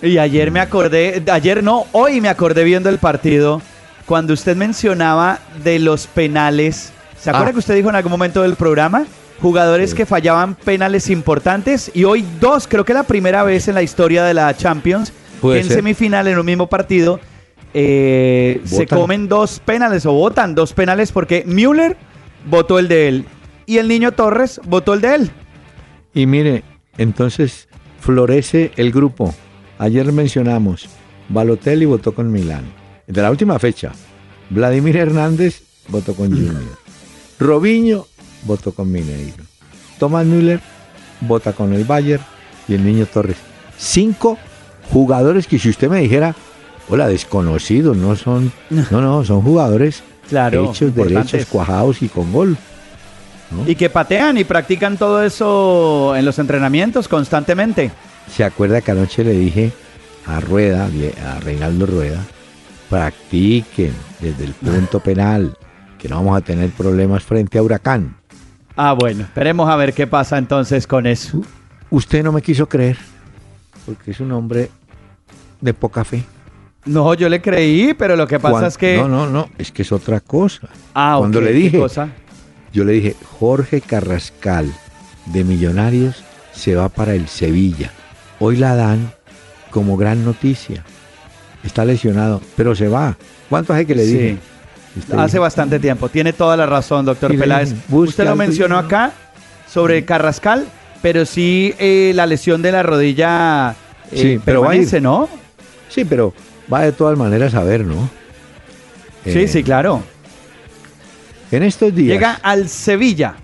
Y 0.00 0.18
ayer 0.18 0.52
me 0.52 0.60
acordé, 0.60 1.20
ayer 1.32 1.64
no, 1.64 1.86
hoy 1.90 2.20
me 2.20 2.28
acordé 2.28 2.62
viendo 2.62 2.88
el 2.88 2.98
partido, 2.98 3.60
cuando 4.06 4.32
usted 4.32 4.56
mencionaba 4.56 5.40
de 5.64 5.80
los 5.80 6.06
penales. 6.06 6.92
¿Se 7.18 7.30
acuerda 7.30 7.48
ah. 7.48 7.52
que 7.52 7.58
usted 7.58 7.74
dijo 7.74 7.88
en 7.88 7.96
algún 7.96 8.12
momento 8.12 8.42
del 8.42 8.54
programa? 8.54 9.06
Jugadores 9.42 9.92
que 9.92 10.06
fallaban 10.06 10.54
penales 10.54 11.10
importantes 11.10 11.90
y 11.92 12.04
hoy 12.04 12.24
dos, 12.40 12.68
creo 12.68 12.84
que 12.84 12.94
la 12.94 13.02
primera 13.02 13.42
vez 13.42 13.66
en 13.66 13.74
la 13.74 13.82
historia 13.82 14.22
de 14.22 14.34
la 14.34 14.56
Champions, 14.56 15.12
que 15.42 15.58
en 15.58 15.68
semifinal 15.68 16.28
en 16.28 16.38
un 16.38 16.46
mismo 16.46 16.68
partido 16.68 17.18
eh, 17.74 18.62
se 18.64 18.86
comen 18.86 19.28
dos 19.28 19.60
penales 19.64 20.06
o 20.06 20.12
votan 20.12 20.54
dos 20.54 20.72
penales 20.72 21.10
porque 21.10 21.42
Müller 21.44 21.96
votó 22.46 22.78
el 22.78 22.88
de 22.88 23.08
él 23.08 23.24
y 23.66 23.78
el 23.78 23.88
niño 23.88 24.12
Torres 24.12 24.60
votó 24.64 24.94
el 24.94 25.00
de 25.00 25.14
él. 25.14 25.30
Y 26.14 26.26
mire, 26.26 26.64
entonces 26.96 27.68
florece 28.00 28.72
el 28.76 28.92
grupo. 28.92 29.34
Ayer 29.78 30.10
mencionamos, 30.12 30.88
Balotelli 31.28 31.84
votó 31.84 32.14
con 32.14 32.32
Milán. 32.32 32.64
De 33.06 33.20
la 33.20 33.30
última 33.30 33.58
fecha, 33.58 33.92
Vladimir 34.50 34.96
Hernández 34.96 35.62
votó 35.88 36.14
con 36.14 36.30
Junior. 36.30 36.78
Robinho 37.38 38.06
votó 38.44 38.72
con 38.72 38.90
Mineiro. 38.90 39.44
Tomás 39.98 40.24
Müller 40.24 40.60
vota 41.20 41.52
con 41.52 41.72
el 41.74 41.84
Bayern 41.84 42.22
y 42.68 42.74
el 42.74 42.84
Niño 42.84 43.06
Torres. 43.06 43.36
Cinco 43.76 44.38
jugadores 44.90 45.46
que 45.46 45.58
si 45.58 45.68
usted 45.68 45.88
me 45.88 46.00
dijera, 46.00 46.34
hola, 46.88 47.08
desconocidos, 47.08 47.96
no 47.96 48.16
son, 48.16 48.52
no, 48.70 49.00
no, 49.00 49.24
son 49.24 49.42
jugadores 49.42 50.02
claro, 50.28 50.70
hechos, 50.70 50.94
derechos, 50.94 51.46
cuajados 51.46 52.02
y 52.02 52.08
con 52.08 52.32
gol. 52.32 52.56
Y 53.66 53.76
que 53.76 53.88
patean 53.90 54.38
y 54.38 54.44
practican 54.44 54.96
todo 54.96 55.22
eso 55.22 56.16
en 56.16 56.24
los 56.24 56.38
entrenamientos 56.38 57.06
constantemente. 57.06 57.92
¿Se 58.28 58.42
acuerda 58.42 58.80
que 58.80 58.90
anoche 58.90 59.22
le 59.22 59.32
dije 59.32 59.72
a 60.26 60.40
Rueda, 60.40 60.88
a 61.24 61.40
Reinaldo 61.40 61.86
Rueda, 61.86 62.20
practiquen 62.90 63.92
desde 64.20 64.44
el 64.44 64.52
punto 64.52 64.98
penal, 65.00 65.56
que 65.98 66.08
no 66.08 66.16
vamos 66.16 66.36
a 66.36 66.40
tener 66.40 66.70
problemas 66.70 67.22
frente 67.22 67.58
a 67.58 67.62
Huracán? 67.62 68.16
Ah, 68.76 68.92
bueno, 68.92 69.22
esperemos 69.22 69.70
a 69.70 69.76
ver 69.76 69.94
qué 69.94 70.06
pasa 70.06 70.38
entonces 70.38 70.86
con 70.86 71.06
eso. 71.06 71.40
Usted 71.88 72.24
no 72.24 72.32
me 72.32 72.42
quiso 72.42 72.68
creer, 72.68 72.98
porque 73.86 74.10
es 74.10 74.20
un 74.20 74.32
hombre 74.32 74.70
de 75.60 75.72
poca 75.72 76.04
fe. 76.04 76.24
No, 76.86 77.14
yo 77.14 77.28
le 77.28 77.40
creí, 77.42 77.94
pero 77.94 78.16
lo 78.16 78.26
que 78.26 78.38
pasa 78.38 78.68
es 78.68 78.78
que... 78.78 78.96
No, 78.96 79.08
no, 79.08 79.28
no, 79.28 79.50
es 79.58 79.72
que 79.72 79.82
es 79.82 79.92
otra 79.92 80.20
cosa. 80.20 80.68
Ah, 80.94 81.16
Cuando 81.18 81.40
le 81.40 81.52
dije, 81.52 81.78
cosa? 81.78 82.08
yo 82.72 82.84
le 82.84 82.92
dije, 82.92 83.16
Jorge 83.38 83.80
Carrascal 83.80 84.72
de 85.26 85.44
Millonarios 85.44 86.24
se 86.52 86.74
va 86.74 86.88
para 86.88 87.14
el 87.14 87.28
Sevilla. 87.28 87.90
Hoy 88.38 88.56
la 88.56 88.76
dan 88.76 89.12
como 89.70 89.96
gran 89.96 90.24
noticia. 90.24 90.84
Está 91.64 91.84
lesionado, 91.84 92.40
pero 92.56 92.74
se 92.74 92.88
va. 92.88 93.16
¿Cuánto 93.50 93.72
hace 93.72 93.86
que 93.86 93.94
le 93.94 94.04
dije? 94.04 94.38
Hace 95.16 95.38
bastante 95.38 95.78
tiempo. 95.78 96.08
Tiene 96.08 96.32
toda 96.32 96.56
la 96.56 96.66
razón, 96.66 97.04
doctor 97.04 97.36
Peláez. 97.36 97.74
Usted 97.90 98.24
lo 98.24 98.36
mencionó 98.36 98.78
acá 98.78 99.12
sobre 99.68 100.04
Carrascal, 100.04 100.66
pero 101.02 101.26
sí 101.26 101.74
eh, 101.78 102.12
la 102.14 102.26
lesión 102.26 102.62
de 102.62 102.72
la 102.72 102.82
rodilla 102.82 103.74
eh, 104.12 104.16
sí, 104.22 104.40
pero 104.44 104.62
va 104.62 104.70
a 104.70 104.76
irse, 104.76 105.00
¿no? 105.00 105.28
Sí, 105.88 106.04
pero 106.04 106.32
va 106.72 106.82
de 106.82 106.92
todas 106.92 107.16
maneras 107.16 107.54
a 107.54 107.62
ver, 107.62 107.84
¿no? 107.84 108.08
sí, 109.24 109.38
eh, 109.38 109.48
sí, 109.48 109.62
claro. 109.62 110.02
En 111.50 111.62
estos 111.62 111.94
días. 111.94 112.14
Llega 112.14 112.32
al 112.42 112.68
Sevilla. 112.68 113.36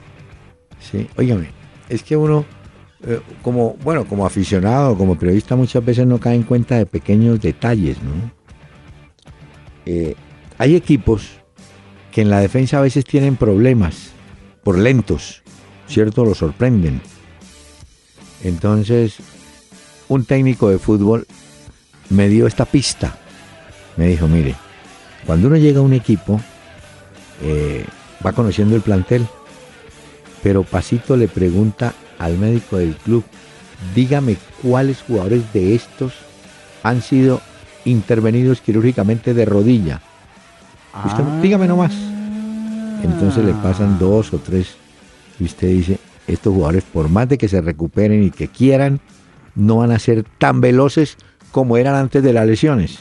Sí, 0.81 1.09
óigame, 1.17 1.51
es 1.89 2.03
que 2.03 2.17
uno 2.17 2.45
eh, 3.05 3.21
como, 3.43 3.77
bueno, 3.83 4.05
como 4.05 4.25
aficionado, 4.25 4.97
como 4.97 5.19
periodista, 5.19 5.57
muchas 5.57 5.85
veces 5.85 6.07
no 6.07 6.19
cae 6.19 6.37
en 6.37 6.45
cuenta 6.45 6.77
de 6.77 6.87
pequeños 6.87 7.41
detalles, 7.41 7.97
¿no? 8.03 8.31
Eh, 9.87 10.15
hay 10.59 10.77
equipos 10.77 11.31
que 12.13 12.23
en 12.23 12.31
la 12.31 12.39
defensa 12.39 12.79
a 12.79 12.83
veces 12.83 13.05
tienen 13.05 13.37
problemas 13.37 14.13
por 14.63 14.79
lentos, 14.79 15.43
¿cierto? 15.89 16.25
Lo 16.25 16.35
sorprenden. 16.37 17.01
Entonces, 18.45 19.17
un 20.09 20.25
técnico 20.25 20.71
de 20.71 20.79
fútbol 20.79 21.27
me 22.13 22.29
dio 22.29 22.47
esta 22.47 22.65
pista. 22.65 23.17
Me 23.97 24.07
dijo, 24.07 24.29
mire, 24.29 24.55
cuando 25.27 25.49
uno 25.49 25.57
llega 25.57 25.81
a 25.81 25.83
un 25.83 25.93
equipo, 25.93 26.41
eh, 27.43 27.85
va 28.25 28.33
conociendo 28.33 28.77
el 28.77 28.83
plantel, 28.83 29.27
pero 30.43 30.63
Pasito 30.63 31.17
le 31.17 31.29
pregunta 31.29 31.95
al 32.19 32.39
médico 32.39 32.77
del 32.77 32.95
club, 32.97 33.25
dígame 33.95 34.37
cuáles 34.63 35.03
jugadores 35.03 35.53
de 35.53 35.75
estos 35.75 36.13
han 36.83 37.03
sido 37.03 37.41
intervenidos 37.85 38.61
quirúrgicamente 38.61 39.35
de 39.35 39.45
rodilla. 39.45 40.01
dígame 41.41 41.67
nomás. 41.67 41.93
Entonces 43.03 43.45
le 43.45 43.55
pasan 43.55 43.99
dos 43.99 44.33
o 44.33 44.39
tres 44.39 44.77
y 45.41 45.45
usted 45.45 45.69
dice, 45.69 45.99
estos 46.27 46.55
jugadores 46.55 46.85
por 46.85 47.09
más 47.09 47.29
de 47.29 47.39
que 47.39 47.49
se 47.49 47.61
recuperen 47.61 48.23
y 48.23 48.31
que 48.31 48.49
quieran, 48.49 49.01
no 49.55 49.79
van 49.79 49.91
a 49.91 49.99
ser 49.99 50.25
tan 50.39 50.61
veloces 50.61 51.17
como 51.53 51.77
eran 51.77 51.95
antes 51.95 52.23
de 52.23 52.33
las 52.33 52.47
lesiones. 52.47 52.99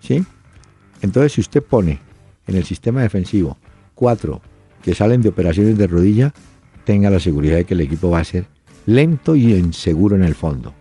¿Sí? 0.00 0.22
Entonces 1.00 1.32
si 1.32 1.40
usted 1.40 1.62
pone 1.62 2.00
en 2.46 2.56
el 2.56 2.64
sistema 2.64 3.00
defensivo 3.00 3.56
cuatro 3.94 4.42
que 4.82 4.94
salen 4.94 5.22
de 5.22 5.30
operaciones 5.30 5.78
de 5.78 5.86
rodilla, 5.86 6.34
tenga 6.84 7.08
la 7.08 7.20
seguridad 7.20 7.56
de 7.56 7.64
que 7.64 7.74
el 7.74 7.80
equipo 7.80 8.10
va 8.10 8.18
a 8.18 8.24
ser 8.24 8.46
lento 8.86 9.34
y 9.34 9.54
inseguro 9.54 10.14
en 10.14 10.24
el 10.24 10.34
fondo. 10.34 10.74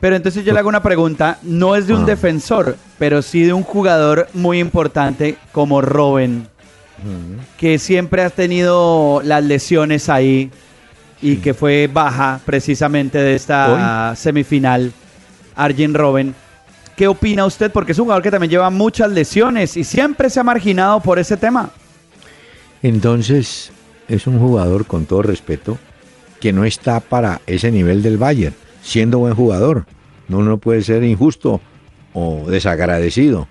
Pero 0.00 0.16
entonces 0.16 0.44
yo 0.44 0.52
le 0.52 0.58
hago 0.58 0.68
una 0.68 0.82
pregunta, 0.82 1.38
no 1.42 1.76
es 1.76 1.86
de 1.86 1.94
un 1.94 2.02
ah. 2.02 2.06
defensor, 2.06 2.76
pero 2.98 3.22
sí 3.22 3.44
de 3.44 3.52
un 3.52 3.62
jugador 3.62 4.28
muy 4.34 4.58
importante 4.58 5.36
como 5.52 5.80
Robin, 5.80 6.48
que 7.56 7.78
siempre 7.78 8.22
ha 8.22 8.30
tenido 8.30 9.22
las 9.24 9.44
lesiones 9.44 10.08
ahí 10.08 10.50
y 11.20 11.36
que 11.36 11.54
fue 11.54 11.88
baja 11.92 12.40
precisamente 12.44 13.18
de 13.18 13.36
esta 13.36 14.14
semifinal, 14.16 14.92
Arjen 15.54 15.94
Robin. 15.94 16.34
¿Qué 17.02 17.08
opina 17.08 17.44
usted? 17.44 17.72
Porque 17.72 17.90
es 17.90 17.98
un 17.98 18.04
jugador 18.04 18.22
que 18.22 18.30
también 18.30 18.52
lleva 18.52 18.70
muchas 18.70 19.10
lesiones 19.10 19.76
y 19.76 19.82
siempre 19.82 20.30
se 20.30 20.38
ha 20.38 20.44
marginado 20.44 21.00
por 21.00 21.18
ese 21.18 21.36
tema. 21.36 21.70
Entonces, 22.80 23.72
es 24.06 24.28
un 24.28 24.38
jugador, 24.38 24.86
con 24.86 25.06
todo 25.06 25.22
respeto, 25.22 25.78
que 26.38 26.52
no 26.52 26.64
está 26.64 27.00
para 27.00 27.40
ese 27.48 27.72
nivel 27.72 28.04
del 28.04 28.18
Bayern, 28.18 28.54
siendo 28.82 29.18
buen 29.18 29.34
jugador. 29.34 29.84
No, 30.28 30.44
no 30.44 30.58
puede 30.58 30.82
ser 30.82 31.02
injusto 31.02 31.60
o 32.12 32.44
desagradecido. 32.48 33.48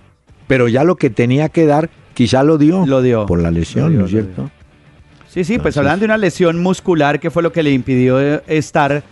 Pero 0.48 0.70
ya 0.70 0.86
lo 0.86 0.96
que 0.96 1.10
tenía 1.10 1.50
que 1.50 1.65
dar, 1.65 1.89
quizá 2.13 2.43
lo 2.43 2.58
dio. 2.58 2.86
Lo 2.86 3.01
dio. 3.01 3.25
Por 3.25 3.41
la 3.41 3.51
lesión, 3.51 3.98
¿no 3.98 4.05
es 4.05 4.12
cierto? 4.12 4.50
Sí, 5.27 5.43
sí, 5.43 5.60
pues 5.60 5.75
hablando 5.75 6.00
de 6.00 6.05
una 6.05 6.17
lesión 6.17 6.63
muscular 6.63 7.20
que 7.20 7.29
fue 7.29 7.43
lo 7.43 7.51
que 7.51 7.63
le 7.63 7.72
impidió 7.72 8.22
eh, 8.22 8.43
estar, 8.48 9.03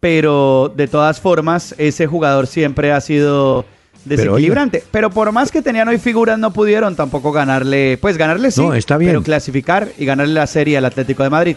pero 0.00 0.70
de 0.76 0.86
todas 0.86 1.18
formas, 1.18 1.74
ese 1.78 2.06
jugador 2.06 2.46
siempre 2.46 2.92
ha 2.92 3.00
sido 3.00 3.64
desequilibrante. 4.06 4.82
Pero, 4.90 5.10
por 5.10 5.30
más 5.32 5.50
que 5.50 5.62
tenían 5.62 5.88
hoy 5.88 5.98
figuras, 5.98 6.38
no 6.38 6.52
pudieron 6.52 6.96
tampoco 6.96 7.32
ganarle, 7.32 7.98
pues 8.00 8.16
ganarle 8.16 8.50
sí, 8.50 8.62
está 8.74 8.96
bien. 8.96 9.10
pero 9.10 9.22
clasificar 9.22 9.88
y 9.98 10.04
ganarle 10.04 10.34
la 10.34 10.46
serie 10.46 10.78
al 10.78 10.84
Atlético 10.84 11.22
de 11.22 11.30
Madrid. 11.30 11.56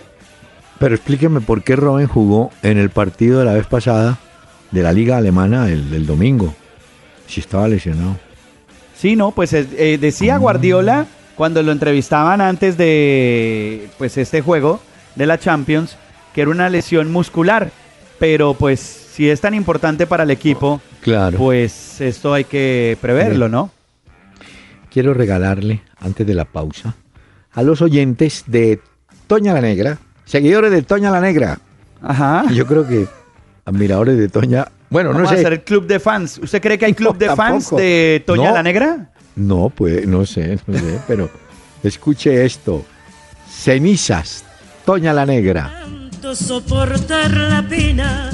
Pero 0.80 0.96
explíqueme 0.96 1.42
por 1.42 1.64
qué 1.64 1.76
Robin 1.76 2.08
jugó 2.08 2.52
en 2.64 2.78
el 2.78 2.90
partido 2.90 3.40
de 3.40 3.46
la 3.46 3.54
vez 3.54 3.68
pasada 3.68 4.18
de 4.72 4.84
la 4.84 4.94
Liga 4.94 5.18
Alemana 5.18 5.70
el, 5.70 5.90
del 5.90 6.06
domingo, 6.06 6.54
si 7.28 7.42
estaba 7.42 7.68
lesionado. 7.68 8.18
Sí, 8.96 9.16
no, 9.16 9.32
pues 9.32 9.54
eh, 9.54 9.98
decía 10.00 10.36
ah. 10.36 10.40
Guardiola 10.40 11.06
cuando 11.36 11.64
lo 11.64 11.72
entrevistaban 11.72 12.42
antes 12.42 12.78
de 12.78 13.88
pues 13.98 14.18
este 14.18 14.42
juego 14.42 14.82
de 15.16 15.26
la 15.26 15.38
Champions 15.38 15.96
que 16.34 16.42
era 16.42 16.52
una 16.52 16.70
lesión 16.70 17.12
muscular, 17.12 17.72
pero 18.20 18.54
pues 18.54 19.09
si 19.20 19.30
es 19.30 19.42
tan 19.42 19.54
importante 19.54 20.08
para 20.08 20.24
el 20.24 20.32
equipo, 20.32 20.80
Claro. 21.02 21.38
Pues 21.38 22.00
esto 22.00 22.34
hay 22.34 22.46
que 22.46 22.98
preverlo, 23.02 23.50
¿no? 23.50 23.70
Quiero 24.90 25.14
regalarle, 25.14 25.82
antes 26.00 26.26
de 26.26 26.34
la 26.34 26.46
pausa, 26.46 26.96
a 27.52 27.62
los 27.62 27.82
oyentes 27.82 28.46
de 28.48 28.80
Toña 29.28 29.54
la 29.54 29.60
Negra, 29.60 29.98
seguidores 30.24 30.72
de 30.72 30.84
Toña 30.84 31.12
la 31.12 31.20
Negra. 31.20 31.60
Ajá. 32.02 32.46
Yo 32.54 32.66
creo 32.66 32.88
que 32.88 33.08
admiradores 33.66 34.18
de 34.18 34.30
Toña. 34.30 34.70
Bueno, 34.90 35.12
no 35.12 35.28
sé. 35.28 35.36
a 35.36 35.38
hacer 35.40 35.52
el 35.52 35.64
club 35.64 35.86
de 35.86 36.00
fans. 36.00 36.40
¿Usted 36.42 36.62
cree 36.62 36.78
que 36.78 36.86
hay 36.86 36.94
club 36.94 37.18
de 37.18 37.36
fans 37.36 37.72
de 37.72 38.24
Toña 38.26 38.54
la 38.54 38.64
Negra? 38.64 39.12
No, 39.36 39.70
pues 39.70 40.08
no 40.08 40.26
sé, 40.26 40.58
no 40.66 40.80
sé, 40.80 40.98
pero 41.10 41.30
escuche 41.84 42.46
esto. 42.46 42.86
Cenizas, 43.50 44.46
Toña 44.86 45.12
la 45.12 45.26
Negra. 45.26 45.70
soportar 46.34 47.32
la 47.32 47.62
pena 47.68 48.32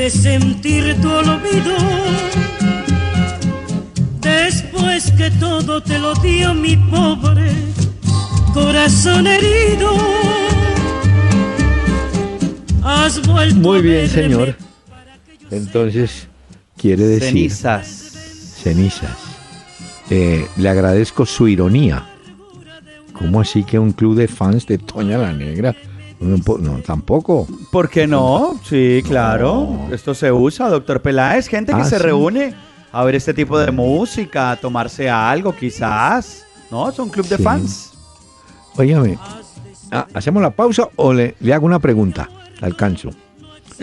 de 0.00 0.08
sentir 0.08 0.98
tu 1.02 1.10
olvido. 1.10 1.76
Después 4.22 5.12
que 5.12 5.30
todo 5.32 5.82
te 5.82 5.98
lo 5.98 6.14
dio 6.14 6.54
mi 6.54 6.74
pobre 6.74 7.52
corazón 8.54 9.26
herido. 9.26 9.90
Has 12.82 13.20
vuelto 13.26 13.56
Muy 13.56 13.82
bien, 13.82 14.08
señor. 14.08 14.56
Entonces, 15.50 16.28
quiere 16.78 17.04
decir... 17.04 17.50
Cenizas. 17.50 17.88
Cenizas. 18.62 19.18
Eh, 20.08 20.46
le 20.56 20.68
agradezco 20.70 21.26
su 21.26 21.46
ironía. 21.46 22.06
¿Cómo 23.12 23.42
así 23.42 23.64
que 23.64 23.78
un 23.78 23.92
club 23.92 24.16
de 24.16 24.28
fans 24.28 24.66
de 24.66 24.78
Toña 24.78 25.18
la 25.18 25.34
Negra 25.34 25.76
no, 26.20 26.80
tampoco. 26.84 27.46
¿Por 27.70 27.88
qué 27.88 28.06
no? 28.06 28.60
Sí, 28.62 29.02
claro. 29.06 29.88
Esto 29.90 30.14
se 30.14 30.30
usa, 30.30 30.68
doctor 30.68 31.00
Peláez. 31.00 31.48
Gente 31.48 31.72
que 31.72 31.80
ah, 31.80 31.84
se 31.84 31.98
reúne 31.98 32.54
a 32.92 33.04
ver 33.04 33.14
este 33.14 33.32
tipo 33.32 33.58
de 33.58 33.70
música, 33.70 34.50
a 34.50 34.56
tomarse 34.56 35.08
algo, 35.08 35.54
quizás. 35.56 36.44
¿No? 36.70 36.88
Es 36.90 36.98
un 36.98 37.08
club 37.08 37.26
de 37.26 37.38
fans. 37.38 37.92
Óigame, 38.76 39.18
ah, 39.90 40.06
¿hacemos 40.14 40.42
la 40.42 40.50
pausa 40.50 40.88
o 40.96 41.12
le, 41.12 41.34
hago 41.52 41.66
una 41.66 41.78
pregunta? 41.78 42.28
Alcanzo. 42.60 43.10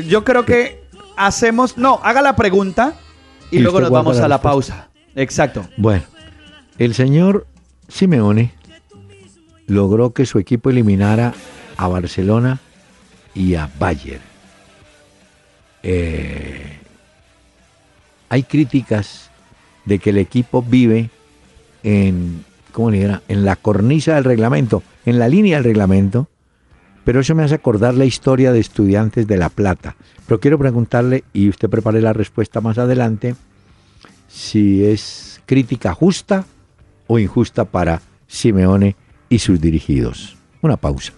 Yo 0.07 0.23
creo 0.23 0.45
que 0.45 0.83
hacemos. 1.17 1.77
No, 1.77 1.99
haga 2.03 2.21
la 2.21 2.35
pregunta 2.35 2.93
y, 3.49 3.59
luego 3.59 3.81
nos 3.81 3.89
vamos 3.89 4.19
a 4.19 4.27
la 4.27 4.41
pausa. 4.41 4.89
Exacto. 5.15 5.65
Bueno, 5.77 6.03
el 6.77 6.93
señor 6.93 7.47
Simeone 7.87 8.53
logró 9.65 10.13
que 10.13 10.25
su 10.27 10.37
equipo 10.37 10.69
eliminara 10.69 11.33
a 11.77 11.87
Barcelona 11.87 12.59
y 13.33 13.55
a 13.55 13.69
Bayern. 13.79 14.21
Eh, 15.83 16.77
hay 18.29 18.43
críticas 18.43 19.29
de 19.85 19.99
que 19.99 20.09
el 20.09 20.17
equipo 20.17 20.61
vive 20.61 21.09
en, 21.83 22.43
¿cómo 22.73 22.91
En 22.91 23.45
la 23.45 23.55
cornisa 23.55 24.15
del 24.15 24.25
reglamento, 24.25 24.83
en 25.05 25.19
la 25.19 25.29
línea 25.29 25.57
del 25.57 25.63
reglamento, 25.63 26.27
pero 27.05 27.21
eso 27.21 27.35
me 27.35 27.43
hace 27.43 27.55
acordar 27.55 27.93
la 27.93 28.03
historia 28.03 28.51
de 28.51 28.59
estudiantes 28.59 29.27
de 29.27 29.37
La 29.37 29.47
Plata. 29.47 29.95
Pero 30.25 30.41
quiero 30.41 30.59
preguntarle, 30.59 31.23
y 31.31 31.47
usted 31.47 31.69
prepare 31.69 32.01
la 32.01 32.11
respuesta 32.11 32.59
más 32.59 32.77
adelante, 32.77 33.35
si 34.27 34.83
es 34.83 35.41
crítica 35.45 35.93
justa 35.93 36.45
o 37.07 37.17
injusta 37.17 37.63
para 37.63 38.01
Simeone 38.27 38.97
y 39.29 39.39
sus 39.39 39.61
dirigidos. 39.61 40.35
Una 40.61 40.75
pausa. 40.75 41.13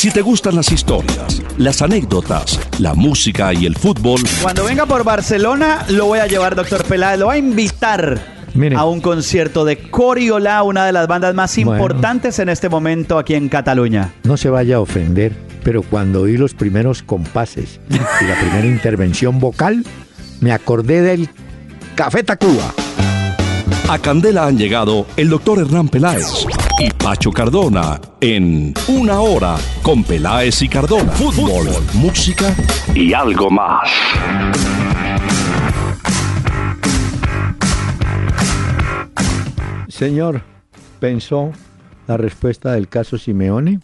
Si 0.00 0.10
te 0.10 0.22
gustan 0.22 0.56
las 0.56 0.72
historias, 0.72 1.42
las 1.58 1.82
anécdotas, 1.82 2.58
la 2.78 2.94
música 2.94 3.52
y 3.52 3.66
el 3.66 3.76
fútbol. 3.76 4.22
Cuando 4.40 4.64
venga 4.64 4.86
por 4.86 5.04
Barcelona, 5.04 5.84
lo 5.90 6.06
voy 6.06 6.20
a 6.20 6.26
llevar, 6.26 6.54
doctor 6.54 6.84
Peláez. 6.84 7.18
Lo 7.18 7.26
voy 7.26 7.36
a 7.36 7.38
invitar 7.38 8.18
a 8.76 8.84
un 8.86 9.02
concierto 9.02 9.66
de 9.66 9.90
Coriola, 9.90 10.62
una 10.62 10.86
de 10.86 10.92
las 10.92 11.06
bandas 11.06 11.34
más 11.34 11.58
importantes 11.58 12.38
en 12.38 12.48
este 12.48 12.70
momento 12.70 13.18
aquí 13.18 13.34
en 13.34 13.50
Cataluña. 13.50 14.14
No 14.24 14.38
se 14.38 14.48
vaya 14.48 14.76
a 14.76 14.80
ofender, 14.80 15.36
pero 15.62 15.82
cuando 15.82 16.22
oí 16.22 16.38
los 16.38 16.54
primeros 16.54 17.02
compases 17.02 17.78
y 17.90 18.24
la 18.24 18.40
primera 18.40 18.66
intervención 18.66 19.38
vocal, 19.38 19.84
me 20.40 20.52
acordé 20.52 21.02
del 21.02 21.28
Café 21.94 22.22
Tacuba. 22.22 22.72
A 23.86 23.98
Candela 23.98 24.46
han 24.46 24.56
llegado 24.56 25.06
el 25.18 25.28
doctor 25.28 25.58
Hernán 25.58 25.90
Peláez 25.90 26.46
y 26.80 26.90
Pacho 26.92 27.30
Cardona 27.30 28.00
en 28.22 28.72
Una 28.88 29.20
Hora 29.20 29.56
con 29.82 30.02
Peláez 30.02 30.62
y 30.62 30.68
Cardona. 30.68 31.12
Fútbol, 31.12 31.68
música 31.92 32.54
y 32.94 33.12
algo 33.12 33.50
más. 33.50 33.90
Señor, 39.88 40.40
¿pensó 40.98 41.52
la 42.06 42.16
respuesta 42.16 42.72
del 42.72 42.88
caso 42.88 43.18
Simeone? 43.18 43.80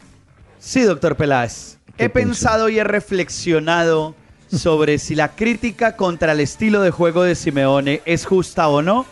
Sí, 0.59 0.81
doctor 0.81 1.17
Peláez. 1.17 1.79
He 1.99 2.09
pensado 2.09 2.71
y 2.71 2.79
he 2.79 2.85
reflexionado 2.85 4.15
sobre 4.51 4.99
si 4.99 5.15
la 5.15 5.35
crítica 5.35 5.97
contra 5.97 6.33
el 6.33 6.41
estilo 6.41 6.81
de 6.81 6.93
juego 6.93 7.25
de 7.25 7.35
Simeone 7.35 8.01
es 8.07 8.25
justa 8.25 8.69
o 8.69 8.81
no 8.81 9.05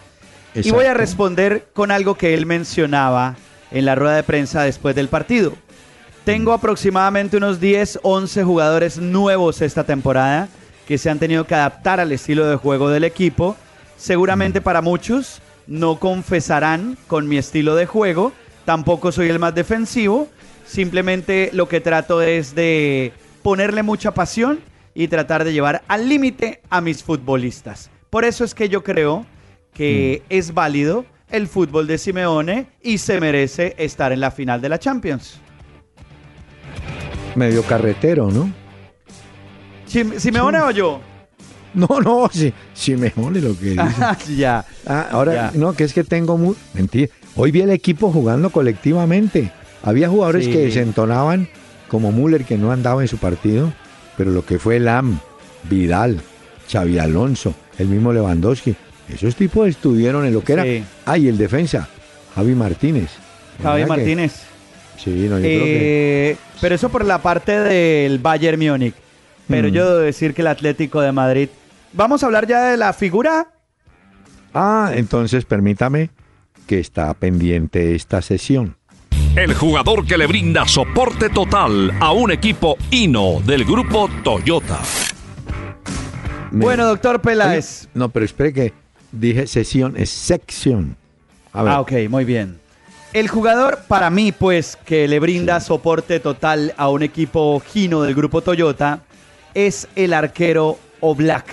y 0.55 0.71
voy 0.71 0.87
a 0.87 0.95
responder 0.95 1.69
con 1.75 1.91
algo 1.91 2.15
que 2.15 2.33
él 2.33 2.47
mencionaba 2.47 3.37
en 3.75 3.85
la 3.85 3.97
rueda 3.97 4.17
de 4.17 4.23
prensa 4.23 4.63
después 4.63 4.95
del 4.95 5.09
partido. 5.09 5.53
Tengo 6.25 6.53
aproximadamente 6.53 7.37
unos 7.37 7.61
10, 7.61 7.99
11 8.03 8.45
jugadores 8.45 8.99
nuevos 8.99 9.61
esta 9.61 9.85
temporada 9.85 10.49
que 10.87 10.97
se 10.97 11.11
han 11.11 11.19
tenido 11.19 11.47
que 11.47 11.55
adaptar 11.55 12.01
al 12.01 12.13
estilo 12.13 12.47
de 12.47 12.57
juego 12.57 12.89
del 12.89 13.05
equipo. 13.05 13.57
Seguramente 13.99 14.61
para 14.61 14.81
muchos 14.81 15.43
no 15.67 15.99
confesarán 15.99 16.97
con 17.09 17.29
mi 17.29 17.37
estilo 17.37 17.75
de 17.75 17.87
juego. 17.87 18.33
Tampoco 18.65 19.13
soy 19.13 19.29
el 19.29 19.41
más 19.41 19.55
defensivo. 19.55 20.29
Simplemente 20.65 21.51
lo 21.53 21.69
que 21.69 21.81
trato 21.81 22.23
es 22.23 22.55
de 22.55 23.13
ponerle 23.43 23.83
mucha 23.83 24.15
pasión 24.15 24.61
y 24.95 25.09
tratar 25.09 25.45
de 25.45 25.53
llevar 25.53 25.83
al 25.89 26.09
límite 26.09 26.63
a 26.71 26.81
mis 26.81 27.03
futbolistas. 27.03 27.91
Por 28.09 28.25
eso 28.25 28.45
es 28.45 28.55
que 28.55 28.69
yo 28.69 28.85
creo 28.85 29.27
que 29.75 30.23
mm. 30.23 30.27
es 30.31 30.55
válido 30.55 31.05
el 31.35 31.49
fútbol 31.49 31.89
de 31.89 31.99
Simeone 31.99 32.69
y 32.81 32.99
se 32.99 33.21
merece 33.21 33.75
estar 33.77 34.13
en 34.13 34.21
la 34.21 34.31
final 34.31 34.61
de 34.61 34.69
la 34.69 34.79
Champions. 34.79 35.41
Medio 37.35 37.65
carretero, 37.65 38.31
¿no? 38.31 38.53
¿Simeone 39.87 40.61
o 40.61 40.71
yo? 40.71 41.01
No, 41.75 42.01
no, 42.01 42.29
si, 42.33 42.55
Simeone 42.73 43.41
lo 43.41 43.59
que 43.59 43.71
dice. 43.71 43.85
ya. 44.37 44.65
Ah, 44.87 45.09
ahora, 45.11 45.51
no, 45.55 45.73
que 45.73 45.83
es 45.83 45.93
que 45.93 46.05
tengo 46.05 46.39
muy... 46.39 46.55
Mentira. 46.73 47.13
Hoy 47.35 47.51
vi 47.51 47.63
el 47.63 47.71
equipo 47.71 48.13
jugando 48.13 48.51
colectivamente. 48.51 49.51
Había 49.83 50.09
jugadores 50.09 50.47
que 50.47 50.71
se 50.71 50.83
entonaban 50.83 51.49
como 51.89 52.13
Müller 52.13 52.45
que 52.45 52.57
no 52.57 52.71
andaba 52.71 53.03
en 53.03 53.09
su 53.09 53.19
partido, 53.19 53.73
pero 54.17 54.31
lo 54.31 54.47
que 54.47 54.61
fue 54.61 54.79
Lam, 54.79 55.19
Vidal, 55.69 56.21
Xavi 56.71 56.99
Alonso, 56.99 57.55
el 57.79 57.89
mismo 57.89 58.13
Lewandowski, 58.13 58.77
esos 59.09 59.37
tipos 59.37 59.69
estuvieron 59.69 60.25
en 60.27 60.33
lo 60.33 60.43
que 60.43 60.53
era. 60.53 60.65
Ah, 61.05 61.19
y 61.19 61.29
el 61.29 61.37
defensa, 61.37 61.89
Javi 62.35 62.55
Martínez. 62.55 63.11
Javi 63.63 63.85
Martínez. 63.85 64.43
Sí, 64.97 65.27
no, 65.29 65.39
yo 65.39 65.45
creo 65.45 65.65
que... 65.65 66.31
Eh, 66.31 66.37
pero 66.61 66.75
eso 66.75 66.89
por 66.89 67.05
la 67.05 67.21
parte 67.21 67.59
del 67.61 68.19
Bayern 68.19 68.59
Múnich. 68.59 68.95
Pero 69.49 69.69
mm. 69.69 69.73
yo 69.73 69.87
debo 69.87 69.99
decir 69.99 70.35
que 70.35 70.43
el 70.43 70.49
Atlético 70.49 71.01
de 71.01 71.13
Madrid. 71.13 71.49
Vamos 71.93 72.23
a 72.23 72.27
hablar 72.27 72.47
ya 72.47 72.71
de 72.71 72.77
la 72.77 72.93
figura. 72.93 73.49
Ah, 74.55 74.93
entonces 74.95 75.45
permítame 75.45 76.11
que 76.67 76.79
está 76.79 77.13
pendiente 77.15 77.95
esta 77.95 78.23
sesión. 78.23 78.77
El 79.37 79.53
jugador 79.55 80.07
que 80.07 80.17
le 80.17 80.27
brinda 80.27 80.67
soporte 80.67 81.29
total 81.29 81.93
a 82.01 82.13
un 82.13 82.31
equipo 82.31 82.77
Hino 82.91 83.41
del 83.45 83.65
grupo 83.65 84.09
Toyota. 84.23 84.81
Bueno, 86.53 86.87
doctor 86.87 87.21
Peláez. 87.21 87.89
no, 87.95 88.11
pero 88.11 88.25
espere 88.25 88.53
que 88.53 88.73
dije 89.21 89.47
sesión, 89.47 89.95
es 89.97 90.11
sección. 90.11 90.97
Ah, 91.53 91.81
ok, 91.81 91.93
muy 92.09 92.25
bien. 92.25 92.59
El 93.13 93.29
jugador 93.29 93.79
para 93.87 94.11
mí, 94.11 94.33
pues, 94.33 94.77
que 94.85 95.07
le 95.07 95.21
brinda 95.21 95.61
soporte 95.61 96.19
total 96.19 96.75
a 96.77 96.89
un 96.89 97.03
equipo 97.03 97.63
Hino 97.73 98.03
del 98.03 98.15
grupo 98.15 98.43
Toyota 98.43 99.01
es 99.55 99.87
el 99.95 100.13
arquero 100.13 100.79
Oblak 101.01 101.47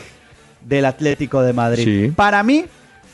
del 0.66 0.86
Atlético 0.86 1.44
de 1.44 1.54
Madrid. 1.54 2.14
Para 2.16 2.42
mí 2.42 2.66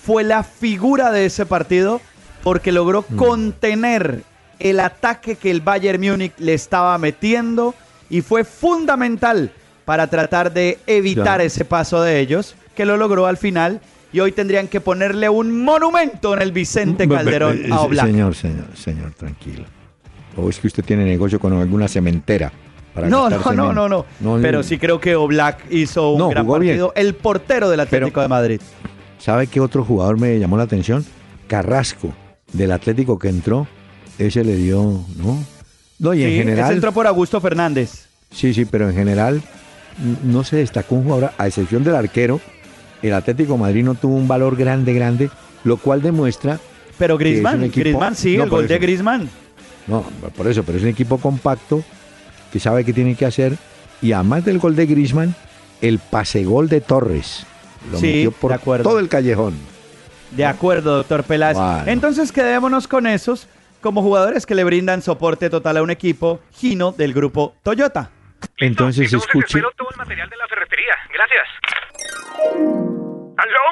fue 0.05 0.23
la 0.23 0.43
figura 0.43 1.11
de 1.11 1.25
ese 1.25 1.45
partido 1.45 1.99
porque 2.41 2.71
logró 2.71 3.03
mm. 3.07 3.15
contener 3.17 4.23
el 4.59 4.79
ataque 4.79 5.35
que 5.35 5.51
el 5.51 5.59
Bayern 5.59 6.01
Múnich 6.01 6.33
le 6.37 6.53
estaba 6.53 6.97
metiendo 6.97 7.75
y 8.09 8.21
fue 8.21 8.45
fundamental 8.45 9.51
para 9.83 10.07
tratar 10.07 10.53
de 10.53 10.79
evitar 10.87 11.41
ese 11.41 11.65
paso 11.65 12.01
de 12.01 12.19
ellos, 12.19 12.55
que 12.75 12.85
lo 12.85 12.97
logró 12.97 13.25
al 13.25 13.37
final 13.37 13.81
y 14.13 14.19
hoy 14.19 14.31
tendrían 14.31 14.67
que 14.67 14.81
ponerle 14.81 15.29
un 15.29 15.63
monumento 15.63 16.33
en 16.33 16.41
el 16.41 16.51
Vicente 16.51 17.07
Calderón 17.07 17.71
a 17.71 17.81
Oblak. 17.81 18.05
Señor, 18.05 18.35
señor, 18.35 18.65
señor, 18.75 19.11
tranquilo. 19.13 19.65
O 20.35 20.49
es 20.49 20.59
que 20.59 20.67
usted 20.67 20.83
tiene 20.83 21.03
negocio 21.03 21.39
con 21.39 21.53
alguna 21.53 21.87
cementera. 21.87 22.51
no, 22.95 23.29
no, 23.29 23.39
no, 23.53 23.73
no, 23.73 24.05
no, 24.19 24.39
Pero 24.41 24.63
sí 24.63 24.77
creo 24.77 24.99
que 24.99 25.15
Oblak 25.15 25.71
hizo 25.71 26.11
un 26.11 26.29
gran 26.29 26.47
partido. 26.47 26.93
El 26.95 27.15
portero 27.15 27.69
del 27.69 27.79
Atlético 27.79 28.21
de 28.21 28.27
Madrid. 28.27 28.61
¿Sabe 29.19 29.47
qué 29.47 29.59
otro 29.59 29.83
jugador 29.83 30.19
me 30.19 30.37
llamó 30.39 30.57
la 30.57 30.63
atención? 30.63 31.05
Carrasco, 31.47 32.13
del 32.53 32.71
Atlético 32.71 33.17
que 33.17 33.29
entró 33.29 33.67
ese 34.17 34.43
le 34.43 34.55
dio, 34.55 35.05
¿no? 35.17 35.43
No, 35.99 36.13
y 36.13 36.23
en 36.23 36.31
general. 36.31 36.65
Ese 36.65 36.73
entró 36.73 36.91
por 36.91 37.07
Augusto 37.07 37.39
Fernández. 37.41 38.07
Sí, 38.31 38.53
sí, 38.53 38.65
pero 38.65 38.89
en 38.89 38.95
general 38.95 39.41
no 40.23 40.43
se 40.43 40.57
destacó 40.57 40.95
un 40.95 41.03
jugador, 41.03 41.31
a 41.37 41.47
excepción 41.47 41.83
del 41.83 41.95
arquero. 41.95 42.39
El 43.01 43.13
Atlético 43.13 43.57
Madrid 43.57 43.83
no 43.83 43.95
tuvo 43.95 44.15
un 44.15 44.27
valor 44.27 44.55
grande, 44.55 44.93
grande, 44.93 45.29
lo 45.63 45.77
cual 45.77 46.01
demuestra. 46.01 46.59
Pero 46.97 47.17
Griezmann, 47.17 47.69
Griezmann 47.71 48.15
sí, 48.15 48.35
el 48.35 48.49
gol 48.49 48.67
de 48.67 48.79
Griezmann. 48.79 49.29
No, 49.85 50.03
por 50.35 50.47
eso, 50.47 50.63
pero 50.63 50.77
es 50.77 50.83
un 50.83 50.89
equipo 50.89 51.17
compacto 51.17 51.83
que 52.51 52.59
sabe 52.59 52.83
qué 52.83 52.93
tiene 52.93 53.15
que 53.15 53.25
hacer. 53.25 53.53
Y 54.01 54.11
además 54.11 54.45
del 54.45 54.59
gol 54.59 54.75
de 54.75 54.85
Griezmann, 54.85 55.35
el 55.81 55.99
pase 55.99 56.43
gol 56.43 56.69
de 56.69 56.81
Torres. 56.81 57.45
Lo 57.91 57.99
metió 57.99 58.31
por 58.31 58.59
todo 58.59 58.99
el 58.99 59.07
callejón. 59.09 59.53
De 60.31 60.45
acuerdo, 60.45 60.97
doctor 60.97 61.23
Peláez. 61.23 61.57
Entonces 61.85 62.31
quedémonos 62.31 62.87
con 62.87 63.07
esos 63.07 63.47
como 63.81 64.01
jugadores 64.01 64.45
que 64.45 64.55
le 64.55 64.63
brindan 64.63 65.01
soporte 65.01 65.49
total 65.49 65.77
a 65.77 65.81
un 65.81 65.91
equipo 65.91 66.41
Gino 66.51 66.91
del 66.91 67.13
grupo 67.13 67.55
Toyota. 67.63 68.11
Entonces, 68.57 69.13
escuche. 69.13 69.61
todo 69.77 69.89
el 69.91 69.97
material 69.97 70.29
de 70.29 70.37
la 70.37 70.47
ferretería. 70.47 70.93
Gracias. 71.13 71.47
¿Aló? 73.37 73.65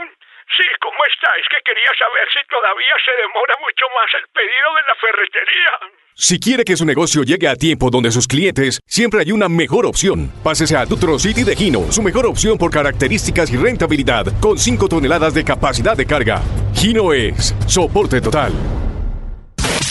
Sí, 0.58 0.64
¿cómo 0.80 0.98
está? 1.12 1.28
Es 1.42 1.48
que 1.50 1.58
quería 1.66 1.92
saber 1.98 2.28
si 2.32 2.40
todavía 2.48 2.96
se 3.04 3.12
demora 3.22 3.56
mucho 3.60 3.86
más 3.96 4.10
el 4.14 4.28
pedido 4.32 4.70
de 4.76 4.82
la 4.88 4.96
ferretería. 4.96 5.74
Si 6.18 6.40
quiere 6.40 6.64
que 6.64 6.78
su 6.78 6.86
negocio 6.86 7.24
llegue 7.24 7.48
a 7.48 7.56
tiempo 7.56 7.90
donde 7.90 8.10
sus 8.10 8.28
clientes, 8.28 8.80
siempre 8.86 9.20
hay 9.22 9.32
una 9.34 9.50
mejor 9.50 9.86
opción. 9.86 10.32
Pásese 10.44 10.78
a 10.78 10.86
Dutro 10.86 11.20
City 11.20 11.44
de 11.44 11.56
Gino, 11.56 11.92
su 11.92 12.02
mejor 12.02 12.26
opción 12.26 12.58
por 12.58 12.72
características 12.72 13.52
y 13.52 13.58
rentabilidad, 13.58 14.28
con 14.40 14.58
5 14.58 14.88
toneladas 14.88 15.34
de 15.34 15.44
capacidad 15.44 15.98
de 15.98 16.06
carga. 16.06 16.42
Gino 16.74 17.12
es 17.12 17.54
soporte 17.68 18.22
total. 18.22 18.54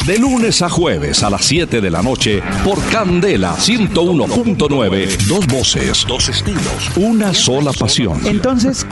De 0.07 0.19
lunes 0.19 0.61
a 0.61 0.69
jueves 0.69 1.23
a 1.23 1.31
las 1.31 1.47
7 1.47 1.81
de 1.81 1.91
la 1.91 2.03
noche 2.03 2.43
por 2.63 2.79
Candela 2.91 3.55
101.9. 3.57 5.17
Dos 5.27 5.47
voces, 5.47 6.05
dos 6.07 6.29
estilos, 6.29 6.91
una 6.97 7.33
sola 7.33 7.73
pasión. 7.73 8.21
Entonces, 8.27 8.87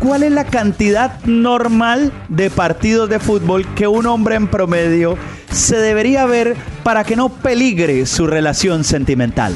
¿cuál 0.00 0.22
es 0.22 0.32
la 0.32 0.44
cantidad 0.44 1.18
normal 1.24 2.12
de 2.28 2.50
partidos 2.50 3.08
de 3.08 3.20
fútbol 3.20 3.66
que 3.74 3.88
un 3.88 4.04
hombre 4.04 4.34
en 4.34 4.48
promedio 4.48 5.16
se 5.50 5.78
debería 5.78 6.26
ver 6.26 6.56
para 6.82 7.04
que 7.04 7.16
no 7.16 7.30
peligre 7.30 8.04
su 8.04 8.26
relación 8.26 8.84
sentimental? 8.84 9.54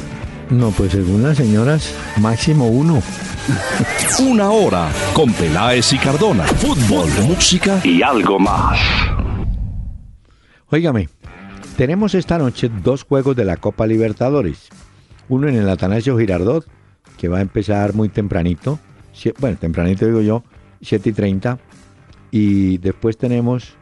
No, 0.49 0.71
pues 0.71 0.93
según 0.93 1.23
las 1.23 1.37
señoras, 1.37 1.93
máximo 2.17 2.67
uno. 2.67 3.03
Una 4.21 4.51
hora 4.51 4.89
con 5.13 5.35
Peláez 5.35 5.93
y 5.93 5.99
Cardona. 5.99 6.45
Fútbol, 6.45 7.11
música 7.27 7.79
y 7.85 8.01
algo 8.01 8.39
más. 8.39 8.79
Óigame, 10.71 11.09
tenemos 11.79 12.15
esta 12.15 12.37
noche 12.37 12.71
dos 12.85 13.03
juegos 13.03 13.35
de 13.35 13.47
la 13.47 13.57
Copa 13.57 13.87
Libertadores. 13.87 14.69
Uno 15.31 15.49
en 15.49 15.57
el 15.57 15.69
Atanasio 15.69 16.19
Girardot, 16.19 16.67
que 17.17 17.29
va 17.29 17.39
a 17.39 17.41
empezar 17.41 17.95
muy 17.95 18.11
tempranito. 18.11 18.79
Bueno, 19.39 19.57
tempranito 19.59 20.05
digo 20.05 20.21
yo, 20.21 20.45
7 20.83 21.09
y 21.09 21.13
30. 21.13 21.59
Y 22.31 22.79
después 22.79 23.17
tenemos 23.17 23.77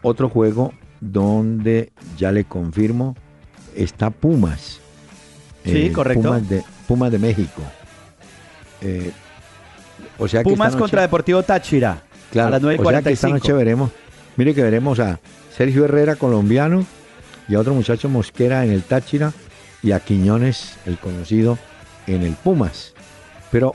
otro 0.00 0.30
juego 0.30 0.72
donde, 1.00 1.92
ya 2.16 2.32
le 2.32 2.44
confirmo, 2.44 3.14
está 3.76 4.08
Pumas. 4.08 4.80
Sí, 5.64 5.86
eh, 5.86 5.92
correcto. 5.92 6.22
Pumas 6.22 6.48
de, 6.48 6.64
Pumas 6.88 7.12
de 7.12 7.18
México. 7.18 7.62
Eh, 8.80 9.12
o 10.18 10.26
sea 10.26 10.42
Pumas 10.42 10.74
contra 10.76 11.02
Deportivo 11.02 11.42
Táchira. 11.42 12.04
Claro, 12.30 12.48
a 12.48 12.50
las 12.52 12.62
9 12.62 12.78
o 12.82 12.88
sea 12.88 13.02
que 13.02 13.12
esta 13.12 13.28
noche 13.28 13.52
veremos. 13.52 13.90
Mire 14.36 14.54
que 14.54 14.62
veremos 14.62 14.98
a 14.98 15.20
Sergio 15.56 15.84
Herrera, 15.84 16.16
colombiano, 16.16 16.86
y 17.48 17.54
a 17.54 17.60
otro 17.60 17.74
muchacho 17.74 18.08
Mosquera 18.08 18.64
en 18.64 18.70
el 18.70 18.82
Táchira, 18.82 19.32
y 19.82 19.92
a 19.92 20.00
Quiñones, 20.00 20.76
el 20.86 20.98
conocido, 20.98 21.58
en 22.06 22.22
el 22.22 22.34
Pumas. 22.34 22.94
Pero 23.50 23.72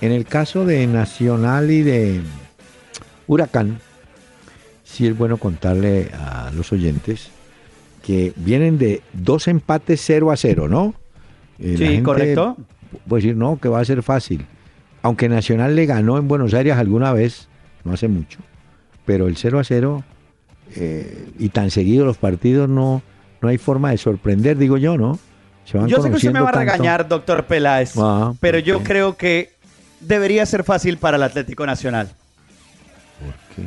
en 0.00 0.12
el 0.12 0.26
caso 0.26 0.64
de 0.64 0.86
Nacional 0.86 1.70
y 1.70 1.82
de 1.82 2.20
Huracán, 3.26 3.80
sí 4.84 5.06
es 5.06 5.16
bueno 5.16 5.38
contarle 5.38 6.10
a 6.14 6.50
los 6.54 6.72
oyentes 6.72 7.30
que 8.04 8.32
vienen 8.36 8.78
de 8.78 9.02
dos 9.12 9.48
empates 9.48 10.00
0 10.04 10.30
a 10.30 10.36
0, 10.36 10.68
¿no? 10.68 10.94
Eh, 11.58 11.74
sí, 11.76 12.02
correcto. 12.02 12.56
Puede 13.08 13.22
decir, 13.22 13.36
no, 13.36 13.58
que 13.58 13.68
va 13.68 13.80
a 13.80 13.84
ser 13.84 14.02
fácil. 14.02 14.46
Aunque 15.02 15.28
Nacional 15.28 15.74
le 15.74 15.86
ganó 15.86 16.18
en 16.18 16.28
Buenos 16.28 16.54
Aires 16.54 16.76
alguna 16.76 17.12
vez, 17.12 17.48
no 17.84 17.92
hace 17.92 18.06
mucho, 18.06 18.38
pero 19.04 19.26
el 19.26 19.36
0 19.36 19.58
a 19.58 19.64
0 19.64 20.04
eh, 20.74 21.28
y 21.38 21.50
tan 21.50 21.70
seguido 21.70 22.04
los 22.04 22.16
partidos 22.16 22.68
no, 22.68 23.00
no 23.40 23.48
hay 23.48 23.58
forma 23.58 23.90
de 23.90 23.98
sorprender, 23.98 24.58
digo 24.58 24.76
yo, 24.76 24.96
¿no? 24.96 25.20
yo 25.86 26.00
sé 26.00 26.10
que 26.10 26.16
usted 26.16 26.32
me 26.32 26.40
va 26.40 26.48
a 26.50 26.52
regañar, 26.52 27.08
doctor 27.08 27.44
Peláez, 27.44 27.94
ah, 27.98 28.32
pero 28.40 28.58
yo 28.58 28.82
creo 28.84 29.16
que 29.16 29.52
debería 30.00 30.44
ser 30.46 30.64
fácil 30.64 30.98
para 30.98 31.16
el 31.16 31.24
Atlético 31.24 31.66
Nacional. 31.66 32.08
¿Por 33.18 33.34
qué? 33.54 33.62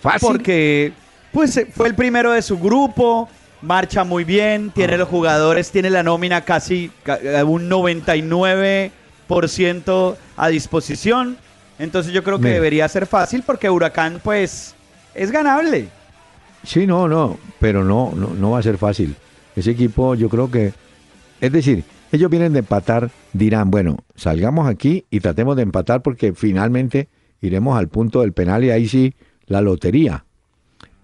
¿Fácil? 0.00 0.28
Porque 0.28 0.92
pues, 1.32 1.56
eh, 1.56 1.66
fue 1.74 1.88
el 1.88 1.96
primero 1.96 2.32
de 2.32 2.42
su 2.42 2.58
grupo, 2.58 3.28
marcha 3.62 4.04
muy 4.04 4.24
bien, 4.24 4.70
tiene 4.70 4.94
ah. 4.94 4.98
los 4.98 5.08
jugadores, 5.08 5.72
tiene 5.72 5.90
la 5.90 6.04
nómina 6.04 6.42
casi 6.42 6.90
un 7.46 7.70
99% 7.70 10.16
a 10.36 10.48
disposición. 10.48 11.38
Entonces 11.78 12.12
yo 12.12 12.22
creo 12.22 12.38
que 12.38 12.50
debería 12.50 12.86
ser 12.88 13.06
fácil 13.06 13.42
porque 13.44 13.68
Huracán 13.68 14.20
pues 14.22 14.76
es 15.14 15.32
ganable. 15.32 15.88
Sí, 16.64 16.86
no, 16.86 17.08
no, 17.08 17.38
pero 17.60 17.84
no, 17.84 18.12
no, 18.16 18.34
no 18.34 18.50
va 18.50 18.58
a 18.58 18.62
ser 18.62 18.78
fácil. 18.78 19.14
Ese 19.54 19.70
equipo 19.70 20.14
yo 20.14 20.28
creo 20.28 20.50
que, 20.50 20.72
es 21.40 21.52
decir, 21.52 21.84
ellos 22.10 22.30
vienen 22.30 22.52
de 22.52 22.60
empatar, 22.60 23.10
dirán, 23.32 23.70
bueno, 23.70 23.98
salgamos 24.14 24.68
aquí 24.68 25.04
y 25.10 25.20
tratemos 25.20 25.56
de 25.56 25.62
empatar 25.62 26.02
porque 26.02 26.32
finalmente 26.32 27.08
iremos 27.40 27.76
al 27.78 27.88
punto 27.88 28.20
del 28.20 28.32
penal 28.32 28.64
y 28.64 28.70
ahí 28.70 28.88
sí 28.88 29.14
la 29.46 29.60
lotería. 29.60 30.24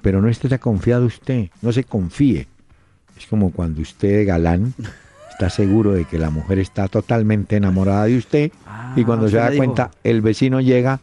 pero 0.03 0.23
no 0.23 0.29
esté 0.29 0.49
tan 0.49 0.59
confiado 0.59 1.05
usted, 1.07 1.51
no 1.63 1.73
se 1.73 1.85
confíe. 1.85 2.49
Es 3.19 3.27
como 3.27 3.51
cuando 3.53 3.83
usted, 3.83 4.27
galán, 4.27 4.73
está 5.31 5.51
seguro 5.51 5.93
de 5.93 6.07
que 6.07 6.19
la 6.19 6.31
mujer 6.31 6.59
está 6.59 6.89
totalmente 6.89 7.57
enamorada 7.57 8.05
de 8.07 8.17
usted 8.17 8.53
y 8.97 9.05
cuando 9.05 9.29
se 9.29 9.37
da 9.37 9.51
dijo. 9.51 9.63
cuenta, 9.65 9.91
el 10.05 10.23
vecino 10.23 10.61
llega 10.61 11.01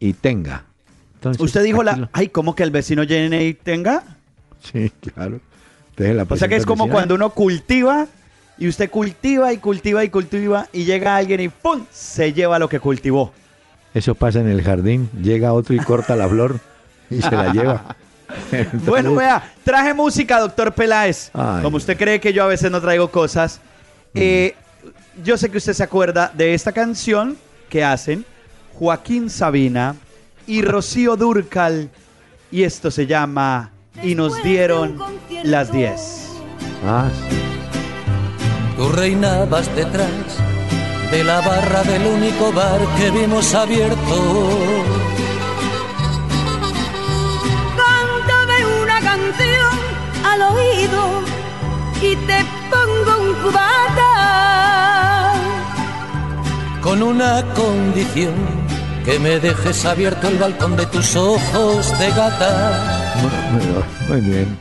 y 0.00 0.14
tenga. 0.14 0.64
Entonces, 1.18 1.42
Usted 1.42 1.64
dijo 1.64 1.82
la... 1.82 2.08
Ay, 2.12 2.28
¿cómo 2.28 2.54
que 2.54 2.62
el 2.62 2.70
vecino 2.70 3.02
llene 3.02 3.44
y 3.44 3.54
tenga? 3.54 4.04
Sí, 4.62 4.92
claro. 5.14 5.40
La 5.96 6.22
O 6.28 6.36
sea 6.36 6.46
que 6.46 6.54
es 6.54 6.64
como 6.64 6.88
cuando 6.88 7.16
uno 7.16 7.30
cultiva 7.30 8.06
y 8.56 8.68
usted 8.68 8.88
cultiva 8.88 9.52
y 9.52 9.58
cultiva 9.58 10.04
y 10.04 10.10
cultiva 10.10 10.68
y 10.72 10.84
llega 10.84 11.16
alguien 11.16 11.40
y 11.40 11.48
¡pum! 11.48 11.84
se 11.90 12.32
lleva 12.32 12.60
lo 12.60 12.68
que 12.68 12.78
cultivó. 12.78 13.32
Eso 13.94 14.14
pasa 14.14 14.38
en 14.40 14.48
el 14.48 14.62
jardín, 14.62 15.10
llega 15.20 15.52
otro 15.52 15.74
y 15.74 15.78
corta 15.78 16.14
la 16.14 16.28
flor 16.28 16.60
y 17.10 17.20
se 17.20 17.32
la 17.32 17.52
lleva. 17.52 17.96
Entonces, 18.52 18.84
Bueno, 18.86 19.14
vea, 19.16 19.52
traje 19.64 19.92
música, 19.92 20.38
doctor 20.38 20.72
Peláez. 20.72 21.30
Ay. 21.32 21.62
Como 21.62 21.78
usted 21.78 21.96
cree 21.96 22.20
que 22.20 22.32
yo 22.32 22.44
a 22.44 22.46
veces 22.46 22.70
no 22.70 22.80
traigo 22.80 23.10
cosas, 23.10 23.60
eh, 24.14 24.54
yo 25.24 25.36
sé 25.36 25.50
que 25.50 25.58
usted 25.58 25.72
se 25.72 25.82
acuerda 25.82 26.30
de 26.32 26.54
esta 26.54 26.70
canción 26.70 27.36
que 27.68 27.82
hacen 27.82 28.24
Joaquín 28.74 29.30
Sabina 29.30 29.96
y 30.48 30.62
Rocío 30.62 31.16
Durcal. 31.16 31.90
Y 32.50 32.64
esto 32.64 32.90
se 32.90 33.06
llama 33.06 33.70
Y 34.02 34.16
nos 34.16 34.42
dieron 34.42 34.98
las 35.44 35.70
10. 35.70 36.30
Ah, 36.84 37.08
sí. 37.12 37.36
Tú 38.76 38.88
reinabas 38.90 39.74
detrás 39.76 40.08
de 41.10 41.24
la 41.24 41.40
barra 41.40 41.82
del 41.84 42.06
único 42.06 42.52
bar 42.52 42.80
que 42.96 43.10
vimos 43.10 43.54
abierto. 43.54 44.16
Cántame 47.76 48.82
una 48.82 49.00
canción 49.00 49.78
al 50.24 50.42
oído 50.42 51.22
y 52.00 52.16
te 52.26 52.44
pongo 52.70 53.22
un 53.22 53.34
cubata. 53.42 53.74
con 56.82 57.02
una 57.02 57.44
condición, 57.54 58.34
que 59.04 59.18
me 59.18 59.38
dejes 59.40 59.84
abierto 59.84 60.28
el 60.28 60.38
balcón 60.38 60.76
de 60.76 60.86
tus 60.86 61.16
ojos 61.16 61.98
de 61.98 62.08
gata. 62.10 63.14
Muy- 63.52 64.18
Muy 64.20 64.20
bien. 64.30 64.58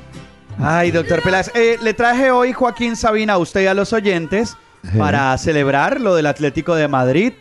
Ay, 0.60 0.92
doctor 0.92 1.22
Peláez, 1.22 1.52
eh, 1.54 1.78
le 1.82 1.94
traje 1.94 2.32
hoy 2.32 2.52
Joaquín 2.54 2.96
Sabina 2.96 3.34
a 3.34 3.38
usted 3.38 3.62
y 3.62 3.68
a 3.68 3.74
los 3.74 3.94
oyentes 3.94 4.56
para 4.98 5.38
celebrar 5.38 6.00
lo 6.02 6.16
del 6.16 6.26
Atlético 6.26 6.74
de 6.76 6.88
Madrid, 6.88 7.34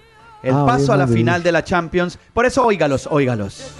el 0.43 0.55
Ah, 0.55 0.65
paso 0.67 0.93
a 0.93 0.97
la 0.97 1.07
Madrid. 1.07 1.21
final 1.21 1.43
de 1.43 1.53
la 1.53 1.65
Champions. 1.65 2.19
Por 2.35 2.45
eso, 2.45 2.65
óigalos, 2.67 3.09
óigalos. 3.11 3.73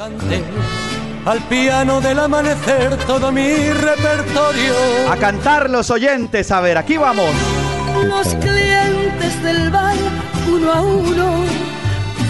Al 1.26 1.40
piano 1.48 2.00
del 2.00 2.18
amanecer 2.20 2.96
todo 3.07 3.33
mi 3.33 3.70
repertorio. 3.70 4.72
A 5.11 5.16
cantar 5.16 5.68
los 5.68 5.90
oyentes, 5.90 6.50
a 6.52 6.61
ver, 6.61 6.79
aquí 6.79 6.96
vamos. 6.96 7.31
Los 8.07 8.29
clientes 8.37 9.42
del 9.42 9.70
bar, 9.70 9.96
uno 10.48 10.72
a 10.72 10.81
uno, 10.81 11.35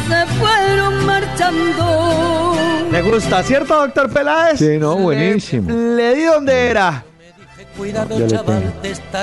se 0.08 0.26
fueron 0.38 1.06
marchando. 1.06 2.54
Me 2.90 3.02
gusta, 3.02 3.42
¿cierto, 3.42 3.74
doctor 3.78 4.10
Peláez? 4.12 4.58
Sí, 4.58 4.78
no, 4.78 4.96
buenísimo. 4.96 5.70
Le, 5.70 6.14
di 6.14 6.22
donde 6.24 6.68
era. 6.68 7.04
Cuidado, 7.76 8.18
le 8.18 8.26
chaval, 8.26 8.72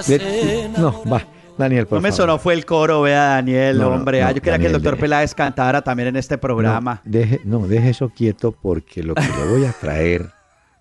Le- 0.07 0.69
No, 0.77 1.01
va, 1.11 1.23
Daniel, 1.57 1.87
por 1.87 1.97
No 1.97 2.01
me 2.01 2.09
favor. 2.09 2.17
sonó, 2.17 2.37
fue 2.39 2.53
el 2.53 2.65
coro, 2.65 3.01
vea, 3.01 3.23
Daniel, 3.29 3.77
No, 3.79 3.89
no, 3.89 3.95
hombre. 3.95 4.21
Ah, 4.21 4.27
no, 4.29 4.35
yo 4.35 4.41
quería 4.41 4.59
que 4.59 4.67
el 4.67 4.73
doctor 4.73 4.95
de- 4.95 5.01
Peláez 5.01 5.33
cantara 5.33 5.81
también 5.81 6.09
en 6.09 6.17
este 6.17 6.37
programa. 6.37 7.01
No, 7.03 7.11
deje, 7.11 7.41
no, 7.45 7.59
deje 7.67 7.89
eso 7.89 8.09
quieto 8.09 8.51
porque 8.51 9.01
lo 9.01 9.15
que 9.15 9.21
le 9.23 9.47
voy 9.49 9.65
a 9.65 9.71
traer, 9.71 10.29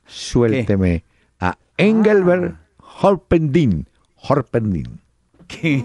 suélteme 0.07 1.05
a 1.41 1.57
Engelbert 1.79 2.57
Horpendin. 3.01 3.87
Horpendin. 4.17 5.01
¿Qué? 5.47 5.83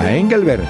A 0.00 0.12
Engelbert. 0.12 0.62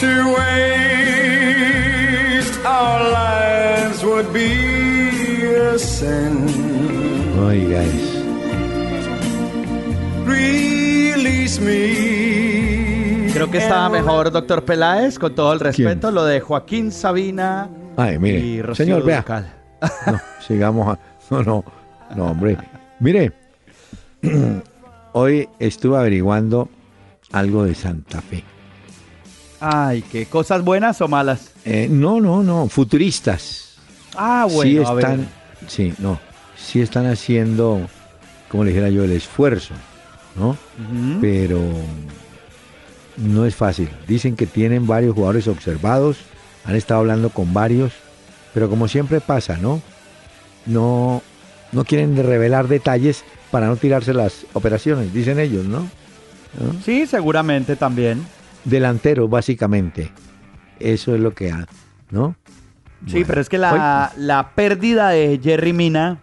To 0.00 0.34
waste 0.34 2.58
our 2.66 3.00
lives 3.12 4.02
would 4.04 4.32
be 4.32 5.54
a 5.54 5.78
sin. 5.78 6.46
Oiga, 7.38 7.82
es- 7.82 8.24
Release 10.26 11.60
me. 11.60 13.30
Creo 13.32 13.50
que 13.50 13.58
estaba 13.58 13.88
mejor, 13.88 14.30
doctor 14.32 14.64
Peláez, 14.64 15.18
con 15.18 15.34
todo 15.34 15.52
el 15.52 15.60
respeto, 15.60 16.10
lo 16.10 16.24
de 16.24 16.40
Joaquín 16.40 16.90
Sabina 16.92 17.68
Ay, 17.96 18.16
y 18.16 18.18
mire, 18.18 18.62
Rocío 18.62 18.84
señor, 18.84 19.04
vea. 19.04 19.24
No, 20.06 20.20
sigamos. 20.46 20.88
a- 20.88 20.98
no, 21.30 21.42
no, 21.42 21.64
no, 22.16 22.24
hombre. 22.26 22.56
Mire, 23.00 23.32
hoy 25.12 25.48
estuve 25.58 25.96
averiguando 25.96 26.68
algo 27.32 27.64
de 27.64 27.74
Santa 27.74 28.20
Fe. 28.20 28.44
Ay, 29.60 30.02
qué 30.02 30.26
cosas 30.26 30.62
buenas 30.62 31.00
o 31.00 31.08
malas. 31.08 31.52
Eh, 31.64 31.88
no, 31.90 32.20
no, 32.20 32.42
no, 32.42 32.68
futuristas. 32.68 33.76
Ah, 34.16 34.46
bueno, 34.50 34.82
sí 34.82 34.88
a 34.88 34.92
ver. 34.94 35.04
están, 35.04 35.28
sí, 35.66 35.94
no, 35.98 36.20
sí 36.56 36.80
están 36.80 37.06
haciendo, 37.06 37.80
como 38.48 38.64
le 38.64 38.70
dijera 38.70 38.90
yo, 38.90 39.04
el 39.04 39.12
esfuerzo, 39.12 39.74
¿no? 40.36 40.56
Pero 41.20 41.60
no 43.16 43.46
es 43.46 43.54
fácil. 43.54 43.88
Dicen 44.06 44.36
que 44.36 44.46
tienen 44.46 44.86
varios 44.86 45.14
jugadores 45.14 45.48
observados, 45.48 46.18
han 46.64 46.76
estado 46.76 47.00
hablando 47.00 47.30
con 47.30 47.52
varios, 47.52 47.92
pero 48.52 48.68
como 48.68 48.88
siempre 48.88 49.20
pasa, 49.20 49.56
¿no? 49.56 49.82
No, 50.66 51.22
no 51.72 51.84
quieren 51.84 52.16
revelar 52.16 52.68
detalles 52.68 53.24
para 53.50 53.66
no 53.66 53.76
tirarse 53.76 54.14
las 54.14 54.46
operaciones, 54.52 55.12
dicen 55.12 55.38
ellos, 55.38 55.64
¿no? 55.64 55.80
¿No? 55.80 56.80
Sí, 56.84 57.06
seguramente 57.06 57.76
también. 57.76 58.24
Delantero, 58.64 59.28
básicamente. 59.28 60.10
Eso 60.80 61.14
es 61.14 61.20
lo 61.20 61.34
que 61.34 61.50
ha, 61.50 61.66
¿no? 62.10 62.36
Sí, 63.06 63.12
Bueno. 63.12 63.26
pero 63.28 63.40
es 63.40 63.48
que 63.48 63.58
la, 63.58 64.12
la 64.16 64.50
pérdida 64.54 65.10
de 65.10 65.38
Jerry 65.42 65.72
Mina 65.72 66.18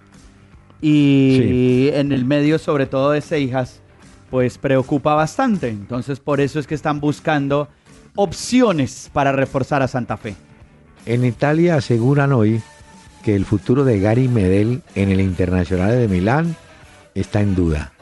y 0.81 1.37
Sí. 1.39 1.89
en 1.93 2.11
el 2.11 2.25
medio, 2.25 2.57
sobre 2.57 2.85
todo 2.87 3.11
de 3.11 3.21
Seijas, 3.21 3.81
pues 4.29 4.57
preocupa 4.57 5.13
bastante. 5.13 5.69
Entonces, 5.69 6.19
por 6.19 6.41
eso 6.41 6.59
es 6.59 6.65
que 6.67 6.75
están 6.75 6.99
buscando 6.99 7.67
opciones 8.15 9.09
para 9.13 9.31
reforzar 9.31 9.81
a 9.81 9.87
Santa 9.87 10.17
Fe. 10.17 10.35
En 11.05 11.23
Italia 11.25 11.75
aseguran 11.75 12.31
hoy 12.33 12.61
que 13.23 13.35
el 13.35 13.45
futuro 13.45 13.83
de 13.83 13.99
Gary 13.99 14.27
Medel 14.27 14.81
en 14.95 15.09
el 15.09 15.21
Internacional 15.21 15.91
de 15.91 16.07
Milán 16.07 16.55
está 17.13 17.41
en 17.41 17.55
duda. 17.55 17.93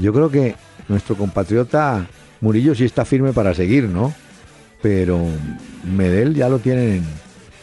Yo 0.00 0.12
creo 0.12 0.30
que 0.30 0.54
nuestro 0.88 1.16
compatriota 1.16 2.06
Murillo 2.40 2.74
sí 2.74 2.84
está 2.84 3.04
firme 3.04 3.32
para 3.32 3.54
seguir, 3.54 3.84
¿no? 3.84 4.12
Pero 4.82 5.20
Medel 5.84 6.34
ya 6.34 6.48
lo 6.48 6.58
tienen 6.58 6.88
en... 6.96 7.04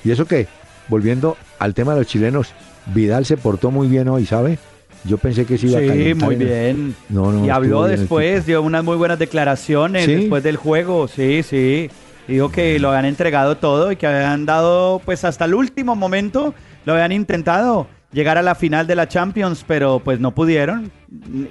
Y 0.03 0.11
eso 0.11 0.25
que, 0.25 0.47
volviendo 0.87 1.37
al 1.59 1.73
tema 1.73 1.93
de 1.93 1.99
los 1.99 2.07
chilenos, 2.07 2.53
Vidal 2.87 3.25
se 3.25 3.37
portó 3.37 3.71
muy 3.71 3.87
bien 3.87 4.07
hoy, 4.09 4.25
¿sabe? 4.25 4.57
Yo 5.05 5.17
pensé 5.17 5.45
que 5.45 5.57
se 5.57 5.67
iba 5.67 5.79
a 5.79 5.81
Sí, 5.81 6.13
muy 6.13 6.35
bien. 6.35 6.95
No, 7.09 7.31
no, 7.31 7.45
y 7.45 7.49
habló 7.49 7.83
después, 7.83 8.45
dio 8.45 8.61
unas 8.61 8.83
muy 8.83 8.95
buenas 8.95 9.19
declaraciones 9.19 10.05
¿Sí? 10.05 10.15
después 10.15 10.43
del 10.43 10.57
juego. 10.57 11.07
Sí, 11.07 11.43
sí. 11.43 11.89
Dijo 12.27 12.49
que 12.49 12.79
lo 12.79 12.89
habían 12.89 13.05
entregado 13.05 13.57
todo 13.57 13.91
y 13.91 13.97
que 13.97 14.07
habían 14.07 14.45
dado, 14.45 15.01
pues 15.03 15.25
hasta 15.25 15.43
el 15.45 15.55
último 15.55 15.95
momento, 15.95 16.53
lo 16.85 16.93
habían 16.93 17.11
intentado 17.11 17.87
llegar 18.13 18.37
a 18.37 18.41
la 18.41 18.55
final 18.55 18.87
de 18.87 18.95
la 18.95 19.09
Champions, 19.09 19.65
pero 19.67 19.99
pues 19.99 20.21
no 20.21 20.31
pudieron. 20.31 20.89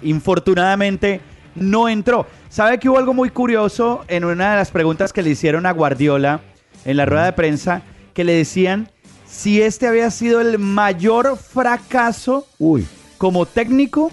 Infortunadamente 0.03 1.21
no 1.55 1.89
entró. 1.89 2.27
¿Sabe 2.49 2.79
que 2.79 2.89
hubo 2.89 2.99
algo 2.99 3.15
muy 3.15 3.31
curioso 3.31 4.05
en 4.09 4.25
una 4.25 4.53
de 4.53 4.57
las 4.57 4.71
preguntas 4.71 5.13
que 5.13 5.23
le 5.23 5.31
hicieron 5.31 5.67
a 5.67 5.73
Guardiola 5.73 6.41
en 6.85 6.97
la 6.97 7.07
rueda 7.07 7.25
de 7.25 7.33
prensa? 7.33 7.83
Que 8.15 8.25
le 8.25 8.35
decían 8.35 8.91
si 9.27 9.63
este 9.63 9.87
había 9.87 10.11
sido 10.11 10.41
el 10.41 10.59
mayor 10.59 11.39
fracaso 11.39 12.47
Uy, 12.59 12.87
como 13.17 13.47
técnico 13.47 14.13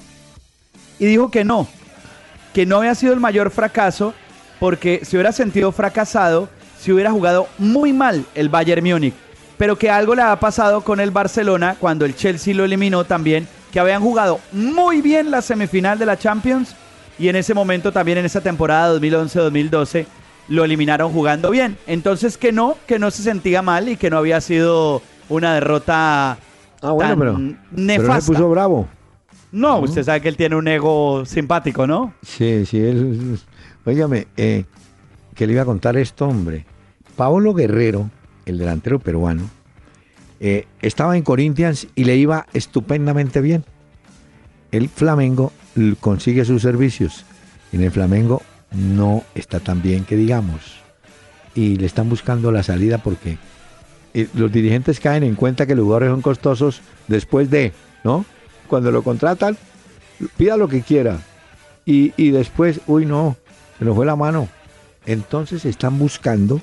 y 0.98 1.06
dijo 1.06 1.30
que 1.30 1.44
no, 1.44 1.68
que 2.54 2.66
no 2.66 2.78
había 2.78 2.96
sido 2.96 3.14
el 3.14 3.20
mayor 3.20 3.52
fracaso 3.52 4.14
porque 4.60 5.02
se 5.04 5.18
hubiera 5.18 5.32
sentido 5.32 5.72
fracasado 5.72 6.50
si 6.80 6.92
hubiera 6.92 7.12
jugado 7.12 7.48
muy 7.58 7.92
mal 7.92 8.26
el 8.36 8.50
Bayern 8.50 8.86
Múnich, 8.86 9.14
pero 9.58 9.78
que 9.78 9.90
algo 9.90 10.16
le 10.16 10.22
ha 10.22 10.40
pasado 10.40 10.82
con 10.82 11.00
el 11.00 11.12
Barcelona 11.12 11.76
cuando 11.80 12.06
el 12.06 12.16
Chelsea 12.16 12.54
lo 12.54 12.64
eliminó 12.64 13.04
también, 13.04 13.48
que 13.72 13.80
habían 13.80 14.02
jugado 14.02 14.40
muy 14.52 15.02
bien 15.02 15.32
la 15.32 15.42
semifinal 15.42 16.00
de 16.00 16.06
la 16.06 16.18
Champions 16.18 16.76
y 17.20 17.28
en 17.28 17.36
ese 17.36 17.54
momento 17.54 17.92
también 17.92 18.18
en 18.18 18.26
esa 18.26 18.42
temporada 18.42 18.96
2011-2012 19.00 20.06
lo 20.48 20.64
eliminaron 20.64 21.12
jugando 21.12 21.52
bien. 21.52 21.78
Entonces 21.86 22.38
que 22.38 22.52
no, 22.52 22.78
que 22.88 22.98
no 22.98 23.12
se 23.12 23.22
sentía 23.22 23.62
mal 23.62 23.90
y 23.90 23.98
que 23.98 24.10
no 24.10 24.18
había 24.18 24.42
sido 24.42 25.02
una 25.30 25.54
derrota 25.54 26.38
ah, 26.82 26.92
bueno, 26.92 27.10
tan 27.12 27.20
pero, 27.20 27.34
pero 27.34 27.48
no 27.48 27.58
nefasta. 27.72 28.22
se 28.22 28.32
puso 28.32 28.50
bravo. 28.50 28.88
No, 29.52 29.80
usted 29.80 30.04
sabe 30.04 30.22
que 30.22 30.30
él 30.30 30.38
tiene 30.38 30.56
un 30.56 30.68
ego 30.68 31.26
simpático, 31.26 31.86
¿no? 31.88 32.14
Sí, 32.24 32.66
sí, 32.66 32.80
él... 32.80 33.40
Óigame, 33.86 34.28
eh, 34.38 34.66
que 35.34 35.48
le 35.48 35.54
iba 35.54 35.64
a 35.64 35.66
contar 35.66 35.98
esto, 35.98 36.28
hombre. 36.28 36.66
Paolo 37.16 37.54
Guerrero, 37.56 38.10
el 38.46 38.58
delantero 38.58 39.00
peruano, 39.00 39.50
Eh, 40.42 40.68
estaba 40.82 41.18
en 41.18 41.24
Corinthians 41.24 41.88
y 41.96 42.06
le 42.06 42.16
iba 42.16 42.46
estupendamente 42.54 43.42
bien. 43.42 43.66
El 44.72 44.90
Flamengo 44.90 45.52
consigue 46.00 46.46
sus 46.46 46.62
servicios. 46.62 47.26
En 47.72 47.82
el 47.84 47.92
Flamengo 47.92 48.42
no 48.72 49.24
está 49.36 49.60
tan 49.60 49.82
bien 49.82 50.06
que 50.06 50.16
digamos. 50.16 50.80
Y 51.56 51.78
le 51.78 51.86
están 51.86 52.10
buscando 52.10 52.52
la 52.52 52.64
salida 52.64 53.00
porque 53.00 53.38
eh, 54.14 54.28
los 54.34 54.52
dirigentes 54.52 55.00
caen 55.00 55.24
en 55.24 55.36
cuenta 55.36 55.66
que 55.66 55.76
los 55.76 55.84
jugadores 55.84 56.12
son 56.12 56.22
costosos 56.22 56.82
después 57.08 57.50
de, 57.50 57.74
¿no? 58.04 58.26
Cuando 58.68 58.92
lo 58.92 59.04
contratan, 59.04 59.58
pida 60.38 60.58
lo 60.58 60.68
que 60.68 60.82
quiera. 60.82 61.20
Y, 61.86 62.14
y 62.18 62.32
después, 62.32 62.82
uy, 62.88 63.06
no, 63.06 63.36
se 63.78 63.86
nos 63.86 63.96
fue 63.96 64.06
la 64.06 64.16
mano. 64.16 64.48
Entonces 65.06 65.66
están 65.66 65.98
buscando 65.98 66.62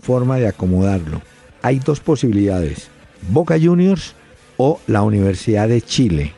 forma 0.00 0.36
de 0.36 0.48
acomodarlo. 0.48 1.22
Hay 1.62 1.78
dos 1.78 2.00
posibilidades, 2.00 2.88
Boca 3.30 3.56
Juniors 3.60 4.14
o 4.56 4.80
la 4.86 5.02
Universidad 5.02 5.68
de 5.68 5.82
Chile. 5.82 6.32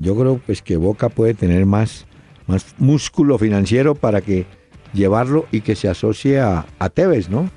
Yo 0.00 0.16
creo 0.16 0.40
pues 0.44 0.62
que 0.62 0.78
Boca 0.78 1.10
puede 1.10 1.34
tener 1.34 1.66
más, 1.66 2.06
más 2.46 2.74
músculo 2.78 3.36
financiero 3.36 3.94
para 3.94 4.22
que 4.22 4.46
llevarlo 4.94 5.46
y 5.52 5.60
que 5.60 5.76
se 5.76 5.88
asocie 5.88 6.40
a, 6.40 6.64
a 6.78 6.88
Tevez, 6.88 7.28
¿no? 7.28 7.50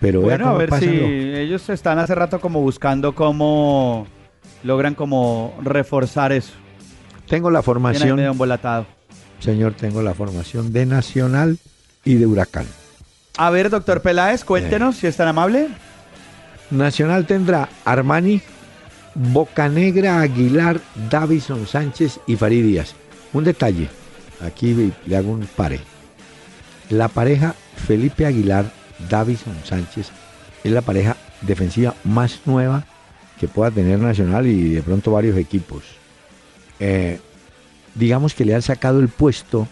Pero 0.00 0.20
bueno, 0.20 0.48
a 0.48 0.54
ver 0.54 0.72
si 0.80 0.88
ellos 0.88 1.68
están 1.70 1.98
hace 1.98 2.14
rato 2.14 2.40
como 2.40 2.60
buscando 2.60 3.14
cómo 3.14 4.06
logran 4.64 4.94
como 4.94 5.54
reforzar 5.62 6.32
eso. 6.32 6.52
Tengo 7.28 7.50
la 7.50 7.62
formación. 7.62 8.16
Medio 8.16 8.34
Señor, 9.38 9.74
tengo 9.74 10.02
la 10.02 10.14
formación 10.14 10.72
de 10.72 10.86
Nacional 10.86 11.58
y 12.04 12.14
de 12.14 12.26
Huracán. 12.26 12.66
A 13.36 13.50
ver, 13.50 13.70
doctor 13.70 14.02
Peláez, 14.02 14.44
cuéntenos 14.44 14.96
si 14.96 15.06
es 15.06 15.16
tan 15.16 15.28
amable. 15.28 15.68
Nacional 16.70 17.26
tendrá 17.26 17.68
Armani, 17.84 18.42
Bocanegra, 19.14 20.20
Aguilar, 20.20 20.80
Davison 21.08 21.66
Sánchez 21.66 22.20
y 22.26 22.36
Faridias. 22.36 22.94
Un 23.32 23.44
detalle, 23.44 23.88
aquí 24.40 24.92
le 25.06 25.16
hago 25.16 25.32
un 25.32 25.46
pare. 25.56 25.80
La 26.90 27.08
pareja 27.08 27.54
Felipe 27.86 28.26
Aguilar, 28.26 28.70
Davison 29.08 29.56
Sánchez 29.64 30.10
es 30.62 30.72
la 30.72 30.80
pareja 30.80 31.16
defensiva 31.42 31.94
más 32.04 32.40
nueva 32.46 32.86
que 33.38 33.48
pueda 33.48 33.70
tener 33.70 33.98
Nacional 33.98 34.46
y 34.46 34.74
de 34.74 34.82
pronto 34.82 35.12
varios 35.12 35.36
equipos. 35.36 35.84
Eh, 36.80 37.20
digamos 37.94 38.34
que 38.34 38.44
le 38.44 38.54
han 38.54 38.62
sacado 38.62 39.00
el 39.00 39.08
puesto 39.08 39.68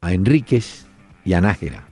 a 0.00 0.12
Enríquez 0.12 0.86
y 1.24 1.32
a 1.32 1.40
Nájera, 1.40 1.84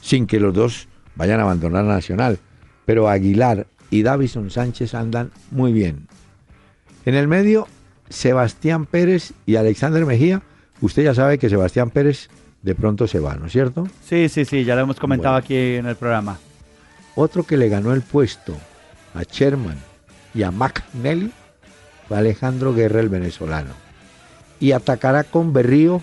sin 0.00 0.26
que 0.26 0.40
los 0.40 0.54
dos 0.54 0.88
vayan 1.14 1.40
a 1.40 1.44
abandonar 1.44 1.84
Nacional. 1.84 2.38
Pero 2.84 3.08
Aguilar 3.08 3.66
y 3.90 4.02
Davison 4.02 4.50
Sánchez 4.50 4.94
andan 4.94 5.30
muy 5.50 5.72
bien. 5.72 6.08
En 7.04 7.14
el 7.14 7.28
medio, 7.28 7.66
Sebastián 8.08 8.86
Pérez 8.86 9.32
y 9.46 9.56
Alexander 9.56 10.04
Mejía. 10.06 10.42
Usted 10.80 11.04
ya 11.04 11.14
sabe 11.14 11.38
que 11.38 11.48
Sebastián 11.48 11.90
Pérez 11.90 12.28
de 12.62 12.74
pronto 12.74 13.06
se 13.06 13.18
va, 13.18 13.34
¿no 13.34 13.46
es 13.46 13.52
cierto? 13.52 13.88
Sí, 14.04 14.28
sí, 14.28 14.44
sí, 14.44 14.64
ya 14.64 14.74
lo 14.74 14.82
hemos 14.82 15.00
comentado 15.00 15.36
aquí 15.36 15.56
en 15.56 15.86
el 15.86 15.96
programa. 15.96 16.38
Otro 17.14 17.42
que 17.42 17.56
le 17.56 17.68
ganó 17.68 17.92
el 17.92 18.02
puesto 18.02 18.56
a 19.14 19.22
Sherman 19.22 19.78
y 20.34 20.42
a 20.42 20.50
McNelly 20.50 21.32
fue 22.08 22.18
Alejandro 22.18 22.72
Guerra, 22.74 23.00
el 23.00 23.08
venezolano. 23.08 23.74
Y 24.60 24.72
atacará 24.72 25.24
con 25.24 25.52
Berrío, 25.52 26.02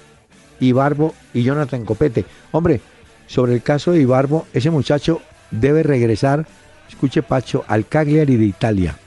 Ibarbo 0.60 1.16
y 1.34 1.44
Jonathan 1.44 1.86
Copete. 1.86 2.26
Hombre, 2.52 2.82
sobre 3.28 3.54
el 3.54 3.62
caso 3.62 3.92
de 3.92 4.02
Ibarbo, 4.02 4.46
ese 4.54 4.70
muchacho 4.70 5.22
debe 5.52 5.84
regresar, 5.84 6.46
escuche 6.90 7.24
Pacho, 7.24 7.64
al 7.68 7.88
Cagliari 7.88 8.36
de 8.36 8.46
Italia. 8.46 8.98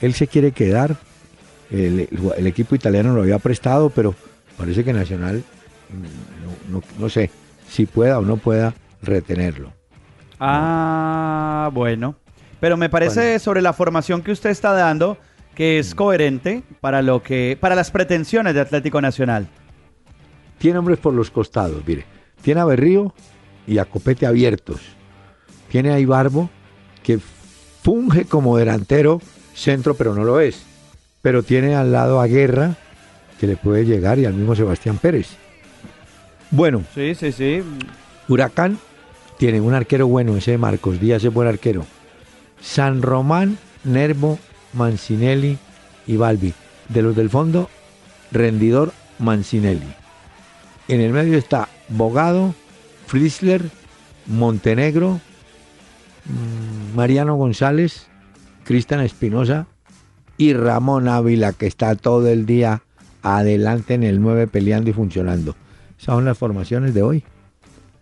Él 0.00 0.12
se 0.12 0.26
quiere 0.26 0.52
quedar, 0.52 0.96
el, 1.74 2.08
el 2.36 2.46
equipo 2.46 2.74
italiano 2.74 3.14
lo 3.14 3.22
había 3.22 3.38
prestado, 3.38 3.90
pero 3.90 4.14
parece 4.56 4.84
que 4.84 4.92
Nacional 4.92 5.42
no, 6.98 7.08
sé 7.08 7.30
si 7.68 7.86
pueda 7.86 8.18
o 8.18 8.22
no 8.22 8.36
pueda 8.36 8.74
retenerlo. 9.02 9.72
Ah, 10.40 11.70
bueno. 11.72 12.16
Pero 12.60 12.76
me 12.76 12.88
parece 12.88 13.38
sobre 13.38 13.62
la 13.62 13.72
formación 13.72 14.22
que 14.22 14.32
usted 14.32 14.50
está 14.50 14.72
dando 14.72 15.18
que 15.54 15.78
es 15.78 15.94
mm. 15.94 15.96
coherente 15.96 16.62
para 16.80 17.02
lo 17.02 17.22
que 17.22 17.56
para 17.60 17.74
las 17.74 17.90
pretensiones 17.90 18.54
de 18.54 18.60
Atlético 18.60 19.00
Nacional. 19.00 19.48
Tiene 20.58 20.78
hombres 20.78 20.98
por 20.98 21.14
los 21.14 21.30
costados, 21.30 21.82
mire. 21.86 22.06
Tiene 22.42 22.60
a 22.60 22.64
Berrío 22.64 23.14
y 23.66 23.78
a 23.78 23.84
Copete 23.84 24.26
abiertos. 24.26 24.80
Tiene 25.68 25.92
a 25.92 25.98
Ibarbo 25.98 26.48
que 27.02 27.18
funge 27.82 28.24
como 28.24 28.56
delantero 28.56 29.20
centro, 29.54 29.94
pero 29.94 30.14
no 30.14 30.24
lo 30.24 30.40
es. 30.40 30.64
Pero 31.24 31.42
tiene 31.42 31.74
al 31.74 31.90
lado 31.90 32.20
a 32.20 32.26
Guerra 32.26 32.76
que 33.40 33.46
le 33.46 33.56
puede 33.56 33.86
llegar 33.86 34.18
y 34.18 34.26
al 34.26 34.34
mismo 34.34 34.54
Sebastián 34.54 34.98
Pérez. 34.98 35.28
Bueno. 36.50 36.84
Sí, 36.94 37.14
sí, 37.14 37.32
sí. 37.32 37.62
Huracán 38.28 38.78
tiene 39.38 39.62
un 39.62 39.72
arquero 39.72 40.06
bueno, 40.06 40.36
ese 40.36 40.58
Marcos 40.58 41.00
Díaz 41.00 41.24
es 41.24 41.32
buen 41.32 41.48
arquero. 41.48 41.86
San 42.60 43.00
Román, 43.00 43.56
Nervo, 43.84 44.38
Mancinelli 44.74 45.56
y 46.06 46.18
Balbi. 46.18 46.52
De 46.90 47.00
los 47.00 47.16
del 47.16 47.30
fondo, 47.30 47.70
rendidor 48.30 48.92
Mancinelli. 49.18 49.94
En 50.88 51.00
el 51.00 51.14
medio 51.14 51.38
está 51.38 51.70
Bogado, 51.88 52.54
Fritzler, 53.06 53.62
Montenegro, 54.26 55.22
mm, 56.26 56.94
Mariano 56.94 57.36
González, 57.36 58.08
Cristian 58.64 59.00
Espinosa 59.00 59.68
y 60.36 60.52
Ramón 60.52 61.08
Ávila, 61.08 61.52
que 61.52 61.66
está 61.66 61.94
todo 61.94 62.28
el 62.28 62.46
día 62.46 62.82
adelante 63.22 63.94
en 63.94 64.02
el 64.02 64.20
9 64.20 64.46
peleando 64.48 64.90
y 64.90 64.92
funcionando 64.92 65.54
son 66.04 66.24
las 66.24 66.36
formaciones 66.36 66.94
de 66.94 67.02
hoy. 67.02 67.24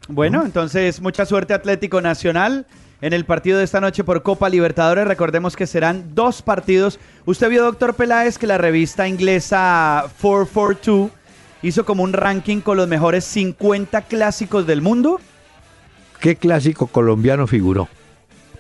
Bueno, 0.09 0.45
entonces 0.45 1.01
mucha 1.01 1.25
suerte 1.25 1.55
Atlético 1.55 2.01
Nacional 2.01 2.67
en 3.01 3.13
el 3.13 3.25
partido 3.25 3.59
de 3.59 3.65
esta 3.65 3.81
noche 3.81 4.05
por 4.05 4.23
Copa 4.23 4.49
Libertadores. 4.49 5.07
Recordemos 5.07 5.57
que 5.57 5.67
serán 5.67 6.15
dos 6.15 6.43
partidos. 6.43 6.99
Usted 7.25 7.49
vio, 7.49 7.63
doctor 7.63 7.95
Peláez, 7.95 8.39
que 8.39 8.47
la 8.47 8.59
revista 8.59 9.07
inglesa 9.07 10.07
442 10.21 11.11
hizo 11.63 11.85
como 11.85 12.03
un 12.03 12.13
ranking 12.13 12.61
con 12.61 12.77
los 12.77 12.89
mejores 12.89 13.25
50 13.25 14.03
clásicos 14.03 14.67
del 14.67 14.83
mundo. 14.83 15.21
¿Qué 16.19 16.37
clásico 16.37 16.89
colombiano 16.89 17.47
figuró? 17.47 17.89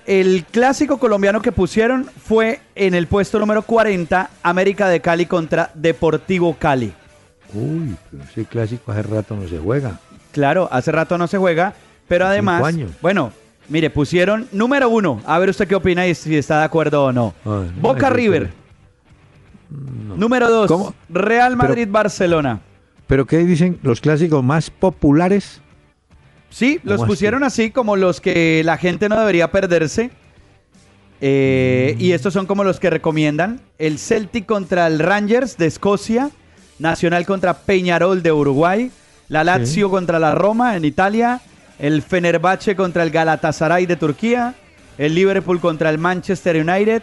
El 0.06 0.44
clásico 0.50 0.98
colombiano 0.98 1.40
que 1.42 1.52
pusieron 1.52 2.06
fue 2.24 2.60
en 2.74 2.94
el 2.94 3.06
puesto 3.06 3.38
número 3.38 3.62
40, 3.62 4.30
América 4.42 4.88
de 4.88 5.00
Cali 5.00 5.26
contra 5.26 5.70
Deportivo 5.74 6.56
Cali. 6.58 6.92
Uy, 7.54 7.94
pero 8.10 8.24
ese 8.24 8.44
clásico 8.44 8.90
hace 8.90 9.02
rato 9.02 9.36
no 9.36 9.46
se 9.46 9.58
juega. 9.58 10.00
Claro, 10.32 10.68
hace 10.72 10.90
rato 10.90 11.18
no 11.18 11.26
se 11.28 11.38
juega, 11.38 11.74
pero 12.08 12.26
además, 12.26 12.74
bueno, 13.00 13.32
mire, 13.68 13.90
pusieron 13.90 14.48
número 14.50 14.88
uno. 14.88 15.20
A 15.26 15.38
ver 15.38 15.50
usted 15.50 15.68
qué 15.68 15.74
opina 15.74 16.06
y 16.06 16.14
si 16.14 16.36
está 16.36 16.58
de 16.58 16.64
acuerdo 16.64 17.04
o 17.04 17.12
no. 17.12 17.34
Boca 17.80 18.10
River. 18.10 18.50
Número 19.70 20.50
dos, 20.50 20.92
Real 21.08 21.56
Madrid-Barcelona. 21.56 22.60
¿Pero 23.06 23.26
qué 23.26 23.38
dicen 23.38 23.78
los 23.82 24.00
clásicos 24.00 24.42
más 24.42 24.70
populares? 24.70 25.60
Sí, 26.52 26.78
los 26.84 27.04
pusieron 27.04 27.42
así 27.42 27.70
como 27.70 27.96
los 27.96 28.20
que 28.20 28.62
la 28.64 28.76
gente 28.76 29.08
no 29.08 29.18
debería 29.18 29.50
perderse. 29.50 30.10
Eh, 31.20 31.96
y 31.98 32.12
estos 32.12 32.34
son 32.34 32.46
como 32.46 32.62
los 32.62 32.78
que 32.78 32.90
recomiendan. 32.90 33.60
El 33.78 33.98
Celtic 33.98 34.46
contra 34.46 34.86
el 34.86 34.98
Rangers 34.98 35.56
de 35.56 35.66
Escocia. 35.66 36.30
Nacional 36.82 37.24
contra 37.26 37.54
Peñarol 37.54 38.22
de 38.22 38.32
Uruguay, 38.32 38.90
la 39.28 39.44
Lazio 39.44 39.88
contra 39.88 40.18
la 40.18 40.34
Roma 40.34 40.76
en 40.76 40.84
Italia, 40.84 41.40
el 41.78 42.02
Fenerbahce 42.02 42.74
contra 42.74 43.04
el 43.04 43.10
Galatasaray 43.10 43.86
de 43.86 43.96
Turquía, 43.96 44.54
el 44.98 45.14
Liverpool 45.14 45.60
contra 45.60 45.90
el 45.90 45.98
Manchester 45.98 46.56
United 46.56 47.02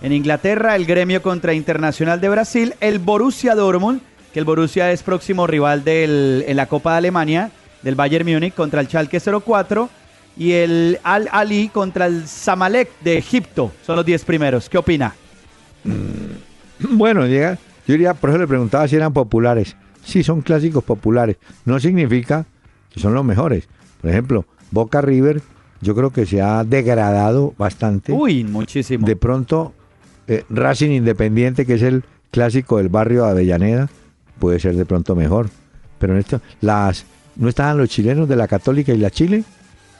en 0.00 0.12
Inglaterra, 0.12 0.76
el 0.76 0.86
Gremio 0.86 1.20
contra 1.20 1.52
Internacional 1.52 2.20
de 2.20 2.28
Brasil, 2.30 2.74
el 2.80 3.00
Borussia 3.00 3.54
Dortmund, 3.54 4.00
que 4.32 4.38
el 4.38 4.44
Borussia 4.44 4.90
es 4.92 5.02
próximo 5.02 5.46
rival 5.46 5.84
del, 5.84 6.44
en 6.46 6.56
la 6.56 6.66
Copa 6.66 6.92
de 6.92 6.98
Alemania, 6.98 7.50
del 7.88 7.94
Bayern 7.94 8.30
Múnich 8.30 8.52
contra 8.52 8.82
el 8.82 8.86
Schalke 8.86 9.18
04 9.18 9.88
y 10.36 10.52
el 10.52 10.98
Al 11.02 11.26
Ali 11.32 11.70
contra 11.70 12.04
el 12.04 12.28
Zamalek 12.28 12.90
de 13.00 13.16
Egipto. 13.16 13.72
Son 13.86 13.96
los 13.96 14.04
10 14.04 14.26
primeros. 14.26 14.68
¿Qué 14.68 14.76
opina? 14.76 15.14
Mm, 15.84 16.94
bueno, 16.98 17.26
llega 17.26 17.56
yo 17.86 17.94
diría, 17.94 18.12
por 18.12 18.28
eso 18.28 18.38
le 18.38 18.46
preguntaba 18.46 18.86
si 18.86 18.96
eran 18.96 19.14
populares. 19.14 19.74
Sí, 20.04 20.22
son 20.22 20.42
clásicos 20.42 20.84
populares. 20.84 21.38
No 21.64 21.80
significa 21.80 22.44
que 22.90 23.00
son 23.00 23.14
los 23.14 23.24
mejores. 23.24 23.66
Por 24.02 24.10
ejemplo, 24.10 24.44
Boca 24.70 25.00
River, 25.00 25.40
yo 25.80 25.94
creo 25.94 26.10
que 26.10 26.26
se 26.26 26.42
ha 26.42 26.62
degradado 26.64 27.54
bastante. 27.56 28.12
Uy, 28.12 28.44
muchísimo. 28.44 29.06
De 29.06 29.16
pronto, 29.16 29.72
eh, 30.26 30.44
Racing 30.50 30.90
Independiente, 30.90 31.64
que 31.64 31.74
es 31.74 31.82
el 31.82 32.04
clásico 32.30 32.76
del 32.76 32.90
barrio 32.90 33.24
de 33.24 33.30
Avellaneda, 33.30 33.88
puede 34.38 34.60
ser 34.60 34.76
de 34.76 34.84
pronto 34.84 35.16
mejor. 35.16 35.48
Pero 35.98 36.12
en 36.12 36.18
esto, 36.18 36.42
las, 36.60 37.06
¿no 37.38 37.48
estaban 37.48 37.78
los 37.78 37.88
chilenos 37.88 38.28
de 38.28 38.36
la 38.36 38.46
Católica 38.46 38.92
y 38.92 38.98
la 38.98 39.10
Chile? 39.10 39.42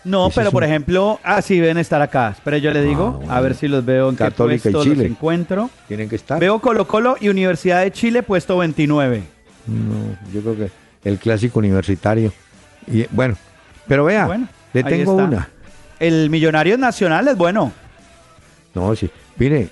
No, 0.04 0.30
pero 0.34 0.50
por 0.52 0.62
un- 0.62 0.68
ejemplo, 0.68 1.18
ah, 1.24 1.40
sí, 1.42 1.58
deben 1.58 1.76
estar 1.78 2.00
acá. 2.02 2.36
Pero 2.44 2.56
yo 2.58 2.70
le 2.70 2.82
digo, 2.82 3.06
Ah, 3.14 3.16
bueno. 3.16 3.32
a 3.32 3.40
ver 3.40 3.54
si 3.54 3.66
los 3.68 3.84
veo 3.84 4.08
en 4.10 4.16
qué 4.16 4.24
Católica 4.24 4.68
y 4.68 4.72
puesto 4.72 4.78
los 4.84 4.96
Chile. 4.96 5.06
encuentro. 5.06 5.70
Tienen 5.88 6.08
que 6.08 6.16
estar. 6.16 6.38
Veo 6.38 6.60
Colo 6.60 6.86
Colo 6.86 7.16
y 7.20 7.28
Universidad 7.28 7.82
de 7.82 7.90
Chile 7.90 8.22
puesto 8.22 8.58
29. 8.58 9.22
No, 9.66 10.16
yo 10.32 10.40
creo 10.42 10.56
que 10.56 10.70
el 11.08 11.18
clásico 11.18 11.58
universitario. 11.58 12.32
Y 12.86 13.06
bueno, 13.10 13.36
pero 13.86 14.04
vea, 14.04 14.26
Bueno, 14.26 14.48
le 14.72 14.84
tengo 14.84 15.14
una. 15.14 15.48
El 16.00 16.30
Millonario 16.30 16.78
Nacional 16.78 17.26
es 17.28 17.36
bueno. 17.36 17.72
No, 18.74 18.94
sí. 18.94 19.10
Mire, 19.36 19.68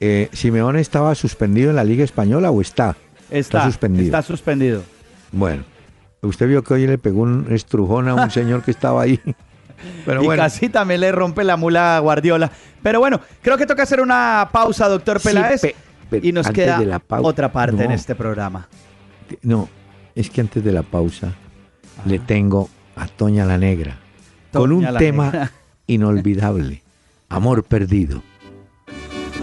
eh, 0.00 0.28
Simeone 0.32 0.80
estaba 0.80 1.14
suspendido 1.14 1.70
en 1.70 1.76
la 1.76 1.84
Liga 1.84 2.04
Española 2.04 2.50
o 2.50 2.60
está. 2.60 2.96
Está, 3.30 3.64
suspendido. 3.64 4.04
Está 4.04 4.22
suspendido. 4.22 4.82
Bueno, 5.32 5.64
usted 6.26 6.48
vio 6.48 6.62
que 6.62 6.74
hoy 6.74 6.86
le 6.86 6.98
pegó 6.98 7.22
un 7.22 7.46
estrujón 7.50 8.08
a 8.08 8.14
un 8.14 8.30
señor 8.30 8.62
que 8.62 8.70
estaba 8.70 9.02
ahí. 9.02 9.20
Pero 10.06 10.22
y 10.22 10.26
bueno, 10.26 10.42
casi 10.42 10.68
también 10.68 11.00
le 11.00 11.12
rompe 11.12 11.44
la 11.44 11.56
mula 11.56 11.96
a 11.96 12.00
Guardiola. 12.00 12.50
Pero 12.82 13.00
bueno, 13.00 13.20
creo 13.42 13.56
que 13.58 13.66
toca 13.66 13.82
hacer 13.82 14.00
una 14.00 14.48
pausa, 14.52 14.88
doctor 14.88 15.20
Sí, 15.20 15.28
Peláez. 15.28 15.60
pe- 15.60 15.74
pe- 16.10 16.20
y 16.22 16.32
nos 16.32 16.48
queda 16.48 16.78
de 16.78 16.86
la 16.86 16.98
pausa- 16.98 17.26
otra 17.28 17.52
parte 17.52 17.82
en 17.82 17.88
No. 17.90 17.94
este 17.94 18.14
programa. 18.14 18.68
no, 19.42 19.68
es 20.14 20.30
que 20.30 20.40
antes 20.40 20.62
de 20.64 20.72
la 20.72 20.82
pausa 20.82 21.32
le 22.06 22.18
tengo 22.18 22.68
a 22.96 23.06
Toña 23.08 23.44
la 23.44 23.58
Negra 23.58 23.96
con 24.52 24.70
un 24.72 24.86
tema 24.96 25.24
Negra. 25.30 25.50
inolvidable, 25.86 26.82
Amor 27.28 27.64
Perdido. 27.64 28.22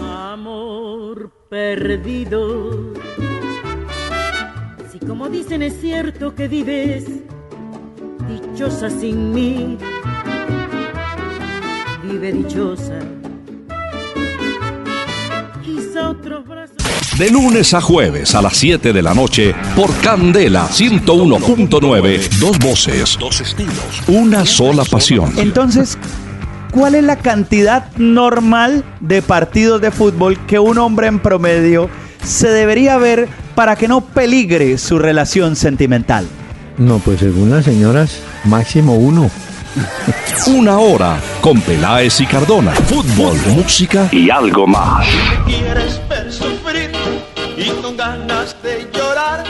Amor 0.00 1.30
perdido. 1.50 2.92
Como 5.06 5.28
dicen 5.28 5.62
es 5.62 5.80
cierto 5.80 6.34
que 6.34 6.46
vives 6.46 7.04
dichosa 8.28 8.88
sin 8.88 9.32
mí, 9.32 9.76
vive 12.04 12.32
dichosa. 12.32 12.98
Quizá 15.64 16.10
otros 16.10 16.46
brazos. 16.46 16.76
De 17.18 17.30
lunes 17.30 17.74
a 17.74 17.80
jueves 17.80 18.34
a 18.34 18.42
las 18.42 18.56
7 18.56 18.92
de 18.92 19.02
la 19.02 19.12
noche 19.12 19.54
por 19.74 19.94
Candela 20.00 20.68
101.9. 20.68 22.38
Dos 22.38 22.58
voces, 22.60 23.16
dos 23.18 23.40
estilos, 23.40 24.02
una 24.06 24.46
sola 24.46 24.84
pasión. 24.84 25.32
Entonces, 25.36 25.98
¿cuál 26.70 26.94
es 26.94 27.02
la 27.02 27.16
cantidad 27.16 27.90
normal 27.96 28.84
de 29.00 29.20
partidos 29.20 29.80
de 29.80 29.90
fútbol 29.90 30.38
que 30.46 30.60
un 30.60 30.78
hombre 30.78 31.08
en 31.08 31.18
promedio 31.18 31.90
se 32.22 32.48
debería 32.48 32.98
ver 32.98 33.28
para 33.54 33.76
que 33.76 33.88
no 33.88 34.00
peligre 34.00 34.78
su 34.78 34.98
relación 34.98 35.56
sentimental? 35.56 36.26
No, 36.78 36.98
pues 36.98 37.20
según 37.20 37.50
las 37.50 37.64
señoras, 37.64 38.20
máximo 38.44 38.94
uno. 38.94 39.30
Una 40.46 40.78
hora 40.78 41.18
con 41.40 41.60
Peláez 41.60 42.20
y 42.20 42.26
Cardona. 42.26 42.72
Fútbol, 42.72 43.38
música 43.54 44.08
y 44.10 44.30
algo 44.30 44.66
más. 44.66 45.06
quieres 45.46 46.00
ver 46.08 46.32
sufrir 46.32 46.90
y 47.56 47.68
con 47.82 47.96
ganas 47.96 48.56
de 48.62 48.88
llorar. 48.92 49.44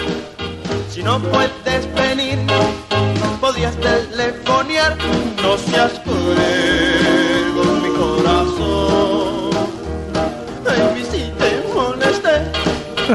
Si 0.90 1.02
no 1.02 1.18
puedes 1.20 1.88
venir, 1.94 2.38
podías 3.40 3.74
telefonear. 3.76 4.96
No 5.42 5.56
seas 5.58 5.92
cruel 6.04 6.91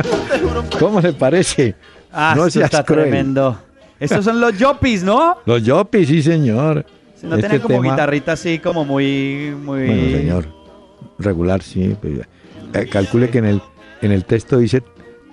¿Cómo 0.79 1.01
le 1.01 1.13
parece? 1.13 1.75
Ah, 2.11 2.33
No 2.35 2.47
esto 2.47 2.59
seas 2.59 2.65
está 2.71 2.83
cruel. 2.83 3.03
tremendo. 3.09 3.59
Estos 3.99 4.23
son 4.25 4.39
los 4.39 4.57
Yopis, 4.57 5.03
¿no? 5.03 5.37
Los 5.45 5.63
Yopis, 5.63 6.07
sí, 6.07 6.21
señor. 6.21 6.85
No 7.23 7.35
Este 7.35 7.47
tienen 7.49 7.61
como 7.61 7.81
tema- 7.81 7.93
guitarrita 7.93 8.31
así, 8.33 8.59
como 8.59 8.85
muy. 8.85 9.55
muy... 9.63 9.85
Bueno, 9.87 10.17
señor. 10.17 10.45
Regular, 11.19 11.61
sí. 11.63 11.95
pues, 11.99 12.19
eh, 12.73 12.87
calcule 12.87 13.29
que 13.29 13.39
en 13.39 13.45
el, 13.45 13.61
en 14.01 14.11
el 14.11 14.23
texto 14.25 14.57
dice 14.59 14.83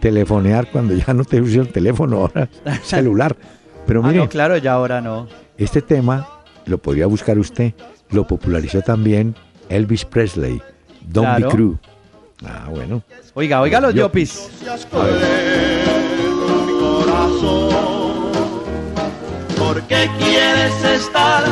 telefonear 0.01 0.71
cuando 0.71 0.95
ya 0.95 1.13
no 1.13 1.25
te 1.25 1.41
usa 1.41 1.61
el 1.63 1.69
teléfono, 1.69 2.21
ahora 2.21 2.49
celular. 2.83 3.37
Pero 3.87 4.01
Ah, 4.03 4.07
mire, 4.09 4.19
no, 4.21 4.29
claro, 4.31 4.57
ya 4.57 4.73
ahora 4.73 5.01
no. 5.03 5.29
este 5.59 5.83
tema 5.83 6.27
lo 6.67 6.79
podría 6.79 7.07
buscar 7.07 7.39
usted. 7.39 7.75
Lo 8.11 8.27
popularizó 8.27 8.81
también 8.81 9.35
Elvis 9.69 10.05
Presley, 10.07 10.63
Don't 11.07 11.37
Claro. 11.37 11.49
Crew. 11.51 11.79
Ah, 12.47 12.67
bueno. 12.69 13.03
Oiga, 13.35 13.61
oiga 13.61 13.81
los 13.81 13.95
Yo- 13.95 14.03
Yopis. 14.03 14.49
seas 14.63 14.87
cruel 14.87 15.07
con 16.47 16.67
mi 16.67 16.73
corazón. 16.81 17.75
¿Por 19.59 19.83
qué 19.83 20.09
quieres 20.19 20.85
estar 20.85 21.45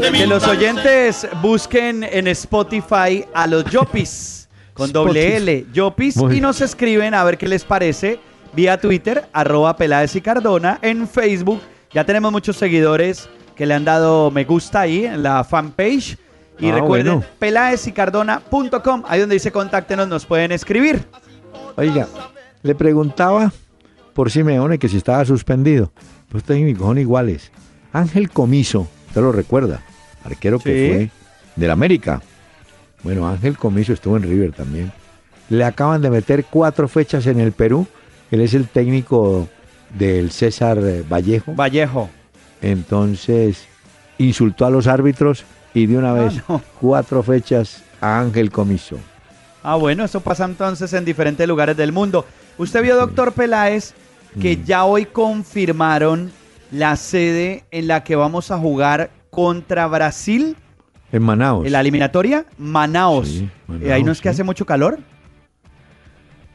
de 0.00 0.10
mi 0.10 0.18
Que 0.18 0.26
los 0.26 0.46
oyentes 0.46 1.26
busquen 1.42 2.04
en 2.04 2.26
Spotify 2.28 3.24
a 3.32 3.46
los 3.46 3.64
Yopis 3.66 4.48
con 4.74 4.92
doble 4.92 5.36
L, 5.36 5.66
Yopis, 5.72 6.16
Muy 6.16 6.38
y 6.38 6.40
nos 6.40 6.60
escriben 6.60 7.14
a 7.14 7.24
ver 7.24 7.36
qué 7.38 7.48
les 7.48 7.64
parece 7.64 8.18
vía 8.52 8.80
Twitter, 8.80 9.26
arroba 9.32 9.76
Peláez 9.76 10.16
y 10.16 10.20
Cardona, 10.20 10.78
en 10.82 11.06
Facebook. 11.08 11.60
Ya 11.92 12.04
tenemos 12.04 12.32
muchos 12.32 12.56
seguidores 12.56 13.28
que 13.54 13.66
le 13.66 13.74
han 13.74 13.84
dado 13.84 14.30
me 14.30 14.44
gusta 14.44 14.80
ahí 14.82 15.04
en 15.06 15.22
la 15.22 15.44
fanpage. 15.44 16.16
Y 16.60 16.68
Ah, 16.68 16.74
recuerden, 16.74 17.14
bueno. 17.20 17.26
peláezicardona.com, 17.38 19.02
ahí 19.08 19.20
donde 19.20 19.34
dice 19.34 19.50
contáctenos, 19.52 20.08
nos 20.08 20.26
pueden 20.26 20.52
escribir. 20.52 21.04
Oiga, 21.76 22.06
le 22.62 22.74
preguntaba 22.74 23.52
por 24.12 24.30
Simeone 24.30 24.78
que 24.78 24.88
si 24.88 24.96
estaba 24.96 25.24
suspendido. 25.24 25.92
Pues 26.28 26.44
técnicos 26.44 26.86
son 26.86 26.98
iguales. 26.98 27.50
Ángel 27.92 28.30
Comiso, 28.30 28.86
usted 29.08 29.20
lo 29.20 29.32
recuerda, 29.32 29.80
arquero 30.24 30.58
que 30.58 30.62
fue 30.92 31.10
del 31.56 31.70
América. 31.70 32.22
Bueno, 33.02 33.26
Ángel 33.26 33.56
Comiso 33.56 33.92
estuvo 33.92 34.16
en 34.16 34.22
River 34.24 34.52
también. 34.52 34.92
Le 35.48 35.64
acaban 35.64 36.02
de 36.02 36.10
meter 36.10 36.44
cuatro 36.44 36.86
fechas 36.86 37.26
en 37.26 37.40
el 37.40 37.52
Perú. 37.52 37.86
Él 38.30 38.42
es 38.42 38.54
el 38.54 38.68
técnico 38.68 39.48
del 39.98 40.30
César 40.30 40.78
Vallejo. 41.10 41.54
Vallejo. 41.54 42.08
Entonces, 42.62 43.66
insultó 44.18 44.66
a 44.66 44.70
los 44.70 44.86
árbitros 44.86 45.44
y 45.74 45.86
de 45.86 45.96
una 45.96 46.12
vez 46.12 46.42
no. 46.48 46.60
cuatro 46.80 47.22
fechas 47.22 47.82
a 48.00 48.20
Ángel 48.20 48.50
Comiso. 48.50 48.98
Ah, 49.62 49.76
bueno, 49.76 50.04
eso 50.04 50.20
pasa 50.20 50.44
entonces 50.46 50.92
en 50.94 51.04
diferentes 51.04 51.46
lugares 51.46 51.76
del 51.76 51.92
mundo. 51.92 52.24
Usted 52.58 52.82
vio, 52.82 52.96
doctor 52.96 53.32
Peláez, 53.32 53.94
que 54.40 54.56
Mm. 54.56 54.64
ya 54.64 54.84
hoy 54.84 55.06
confirmaron 55.06 56.30
la 56.70 56.96
sede 56.96 57.64
en 57.70 57.88
la 57.88 58.02
que 58.04 58.16
vamos 58.16 58.50
a 58.50 58.58
jugar 58.58 59.10
contra 59.30 59.86
Brasil 59.86 60.56
En 61.12 61.22
Manaus. 61.22 61.66
en 61.66 61.72
la 61.72 61.80
eliminatoria, 61.80 62.46
Manaos. 62.58 63.28
Sí, 63.28 63.48
Manaos, 63.66 63.86
Eh, 63.88 63.92
ahí 63.92 64.02
no 64.02 64.12
es 64.12 64.20
que 64.20 64.28
hace 64.28 64.44
mucho 64.44 64.64
calor. 64.64 64.98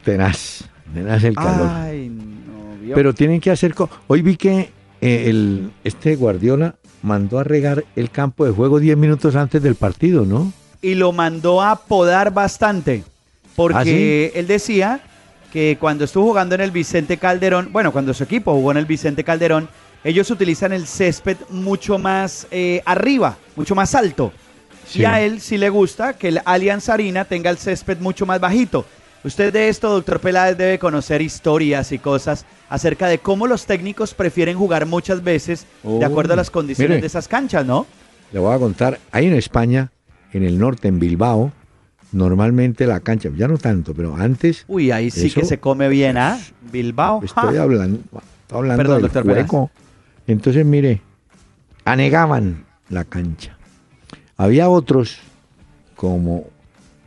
Tenaz, 0.03 0.63
tenaz 0.93 1.23
el 1.23 1.35
calor. 1.35 1.69
Ay, 1.71 2.09
no, 2.09 2.77
vio. 2.81 2.95
Pero 2.95 3.13
tienen 3.13 3.39
que 3.41 3.51
hacer... 3.51 3.73
Hoy 4.07 4.21
vi 4.21 4.35
que 4.37 4.71
eh, 5.01 5.25
el, 5.29 5.71
este 5.83 6.15
Guardiola 6.15 6.75
mandó 7.05 7.39
a 7.39 7.43
regar 7.43 7.85
el 7.95 8.09
campo 8.09 8.45
de 8.45 8.51
juego 8.51 8.79
10 8.79 8.97
minutos 8.97 9.35
antes 9.35 9.63
del 9.63 9.75
partido, 9.75 10.25
¿no? 10.25 10.51
y 10.85 10.93
lo 10.93 11.11
mandó 11.11 11.63
a 11.63 11.75
podar 11.77 12.31
bastante. 12.31 13.03
Porque 13.55 14.31
¿Ah, 14.35 14.39
él 14.39 14.45
decía 14.45 14.99
que 15.51 15.77
cuando 15.79 16.05
estuvo 16.05 16.25
jugando 16.25 16.53
en 16.53 16.61
el 16.61 16.69
Vicente 16.69 17.17
Calderón, 17.17 17.69
bueno, 17.71 17.91
cuando 17.91 18.13
su 18.13 18.23
equipo 18.23 18.53
jugó 18.53 18.69
en 18.69 18.77
el 18.77 18.85
Vicente 18.85 19.23
Calderón, 19.23 19.67
ellos 20.03 20.29
utilizan 20.29 20.73
el 20.73 20.85
césped 20.85 21.37
mucho 21.49 21.97
más 21.97 22.45
eh, 22.51 22.83
arriba, 22.85 23.35
mucho 23.55 23.73
más 23.73 23.95
alto. 23.95 24.31
Sí. 24.87 24.99
Y 24.99 25.05
a 25.05 25.21
él 25.21 25.41
sí 25.41 25.57
le 25.57 25.69
gusta 25.69 26.13
que 26.13 26.27
el 26.27 26.41
Allianz 26.45 26.87
Arena 26.89 27.25
tenga 27.25 27.49
el 27.49 27.57
césped 27.57 27.97
mucho 27.97 28.27
más 28.27 28.39
bajito. 28.39 28.85
Usted 29.25 29.51
de 29.51 29.69
esto, 29.69 29.89
doctor 29.89 30.19
Peláez, 30.19 30.55
debe 30.55 30.77
conocer 30.77 31.19
historias 31.21 31.91
y 31.91 31.97
cosas 31.97 32.45
acerca 32.69 33.07
de 33.07 33.17
cómo 33.17 33.47
los 33.47 33.65
técnicos 33.65 34.13
prefieren 34.13 34.55
jugar 34.55 34.85
muchas 34.85 35.23
veces 35.23 35.65
de 35.83 35.89
Oh, 35.89 36.05
acuerdo 36.05 36.33
a 36.33 36.35
las 36.35 36.51
condiciones 36.51 36.89
mire. 36.91 37.01
de 37.01 37.07
esas 37.07 37.27
canchas, 37.27 37.65
¿no? 37.65 37.87
Le 38.31 38.39
voy 38.39 38.53
a 38.55 38.59
contar, 38.59 38.99
ahí 39.11 39.25
en 39.25 39.33
España, 39.33 39.91
en 40.31 40.43
el 40.43 40.59
norte, 40.59 40.87
en 40.89 40.99
Bilbao, 40.99 41.51
normalmente 42.11 42.85
la 42.85 42.99
cancha, 42.99 43.29
ya 43.35 43.47
no 43.47 43.57
tanto, 43.57 43.95
pero 43.95 44.15
antes 44.15 44.63
Uy, 44.67 44.91
ahí 44.91 45.09
sí 45.09 45.25
Eso- 45.27 45.39
que 45.39 45.45
se 45.47 45.59
come 45.59 45.89
bien, 45.89 46.17
¿ah? 46.17 46.39
Bilbao. 46.71 47.21
estoy 47.23 47.55
ja. 47.55 47.63
hablando, 47.63 47.99
estoy 47.99 48.57
hablando 48.59 48.77
Perdón, 48.83 49.01
del 49.01 49.11
doctor. 49.11 49.69
Entonces, 50.27 50.65
mire, 50.65 51.01
anegaban 51.83 52.65
la 52.89 53.03
cancha. 53.05 53.57
Había 54.37 54.69
otros, 54.69 55.17
como 55.95 56.45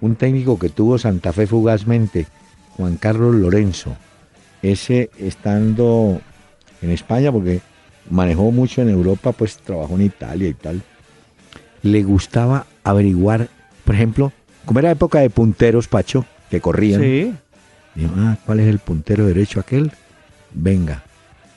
un 0.00 0.16
técnico 0.16 0.58
que 0.58 0.68
tuvo 0.68 0.98
Santa 0.98 1.32
Fe 1.32 1.46
fugazmente, 1.46 2.26
Juan 2.76 2.96
Carlos 2.96 3.34
Lorenzo. 3.34 3.96
Ese 4.62 5.10
estando 5.18 6.20
en 6.82 6.90
España, 6.90 7.32
porque 7.32 7.60
manejó 8.10 8.50
mucho 8.50 8.82
en 8.82 8.90
Europa, 8.90 9.32
pues 9.32 9.56
trabajó 9.58 9.94
en 9.94 10.02
Italia 10.02 10.48
y 10.48 10.54
tal. 10.54 10.82
Le 11.82 12.02
gustaba 12.02 12.66
averiguar, 12.84 13.48
por 13.84 13.94
ejemplo, 13.94 14.32
como 14.64 14.80
era 14.80 14.90
época 14.90 15.20
de 15.20 15.30
punteros, 15.30 15.88
Pacho, 15.88 16.24
que 16.50 16.60
corrían. 16.60 17.00
Sí. 17.00 17.34
Dijo, 17.94 18.12
ah, 18.16 18.36
¿cuál 18.44 18.60
es 18.60 18.68
el 18.68 18.78
puntero 18.78 19.26
derecho 19.26 19.60
aquel? 19.60 19.90
Venga, 20.52 21.02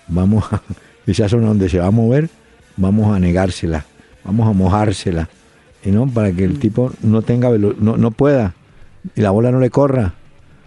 vamos 0.08 0.46
a, 0.52 0.62
esa 1.06 1.30
zona 1.30 1.48
donde 1.48 1.70
se 1.70 1.80
va 1.80 1.88
a 1.88 1.92
mover, 1.92 2.30
vamos 2.78 3.16
a 3.16 3.20
negársela. 3.20 3.86
vamos 4.24 4.48
a 4.48 4.54
mojársela, 4.54 5.30
no 5.89 6.05
para 6.07 6.32
que 6.32 6.43
el 6.43 6.59
tipo 6.59 6.91
no 7.01 7.21
tenga 7.23 7.49
velo- 7.49 7.75
no, 7.79 7.97
no 7.97 8.11
pueda 8.11 8.53
y 9.15 9.21
la 9.21 9.32
bola 9.32 9.51
no 9.51 9.59
le 9.59 9.69
corra. 9.71 10.13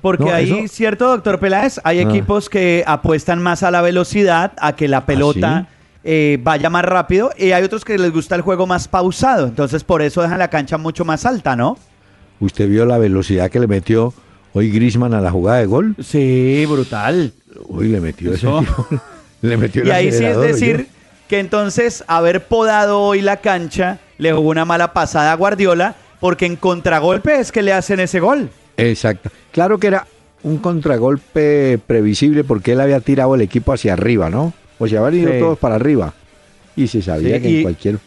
Porque 0.02 0.24
No, 0.24 0.32
ahí, 0.32 0.50
eso- 0.50 0.74
cierto, 0.74 1.06
doctor 1.08 1.38
Peláez, 1.38 1.80
hay 1.84 2.00
Ah. 2.00 2.02
equipos 2.02 2.48
que 2.48 2.82
apuestan 2.86 3.40
más 3.42 3.62
a 3.62 3.70
la 3.70 3.80
velocidad, 3.82 4.52
a 4.58 4.74
que 4.74 4.88
la 4.88 5.06
pelota 5.06 5.68
eh, 6.06 6.38
vaya 6.42 6.68
más 6.68 6.84
rápido, 6.84 7.30
y 7.38 7.52
hay 7.52 7.62
otros 7.64 7.82
que 7.82 7.96
les 7.96 8.12
gusta 8.12 8.34
el 8.34 8.42
juego 8.42 8.66
más 8.66 8.88
pausado. 8.88 9.46
Entonces, 9.46 9.84
por 9.84 10.02
eso 10.02 10.20
dejan 10.20 10.38
la 10.38 10.48
cancha 10.48 10.76
mucho 10.76 11.04
más 11.06 11.24
alta, 11.24 11.56
¿no? 11.56 11.78
Usted 12.40 12.68
vio 12.68 12.84
la 12.84 12.98
velocidad 12.98 13.50
que 13.50 13.58
le 13.58 13.66
metió 13.66 14.12
hoy 14.52 14.70
Grisman 14.70 15.14
a 15.14 15.22
la 15.22 15.30
jugada 15.30 15.60
de 15.60 15.66
gol. 15.66 15.94
Sí, 16.04 16.66
brutal. 16.68 17.32
Uy, 17.68 17.88
le 17.88 18.00
metió 18.02 18.34
Eso. 18.34 18.62
le 19.40 19.56
metió 19.56 19.80
el 19.80 19.88
Y 19.88 19.90
ahí 19.92 20.12
sí 20.12 20.24
es 20.26 20.38
decir 20.38 20.88
que 21.26 21.38
entonces 21.38 22.04
haber 22.06 22.44
podado 22.48 23.00
hoy 23.00 23.22
la 23.22 23.38
cancha 23.38 23.98
le 24.18 24.32
jugó 24.32 24.48
una 24.50 24.64
mala 24.64 24.92
pasada 24.92 25.32
a 25.32 25.36
Guardiola, 25.36 25.94
porque 26.20 26.46
en 26.46 26.56
contragolpe 26.56 27.38
es 27.38 27.52
que 27.52 27.62
le 27.62 27.72
hacen 27.72 28.00
ese 28.00 28.20
gol. 28.20 28.50
Exacto. 28.76 29.30
Claro 29.52 29.78
que 29.78 29.86
era 29.88 30.06
un 30.42 30.58
contragolpe 30.58 31.78
previsible 31.86 32.44
porque 32.44 32.72
él 32.72 32.80
había 32.80 33.00
tirado 33.00 33.34
el 33.34 33.40
equipo 33.40 33.72
hacia 33.72 33.92
arriba, 33.94 34.30
¿no? 34.30 34.52
O 34.78 34.86
sea, 34.88 35.04
habían 35.04 35.22
ido 35.22 35.32
Sí. 35.32 35.38
todos 35.38 35.58
para 35.58 35.76
arriba. 35.76 36.12
Y 36.76 36.88
se 36.88 37.02
sabía 37.02 37.36
Sí, 37.36 37.42
que 37.42 37.56
en 37.58 37.62
cualquier... 37.62 37.98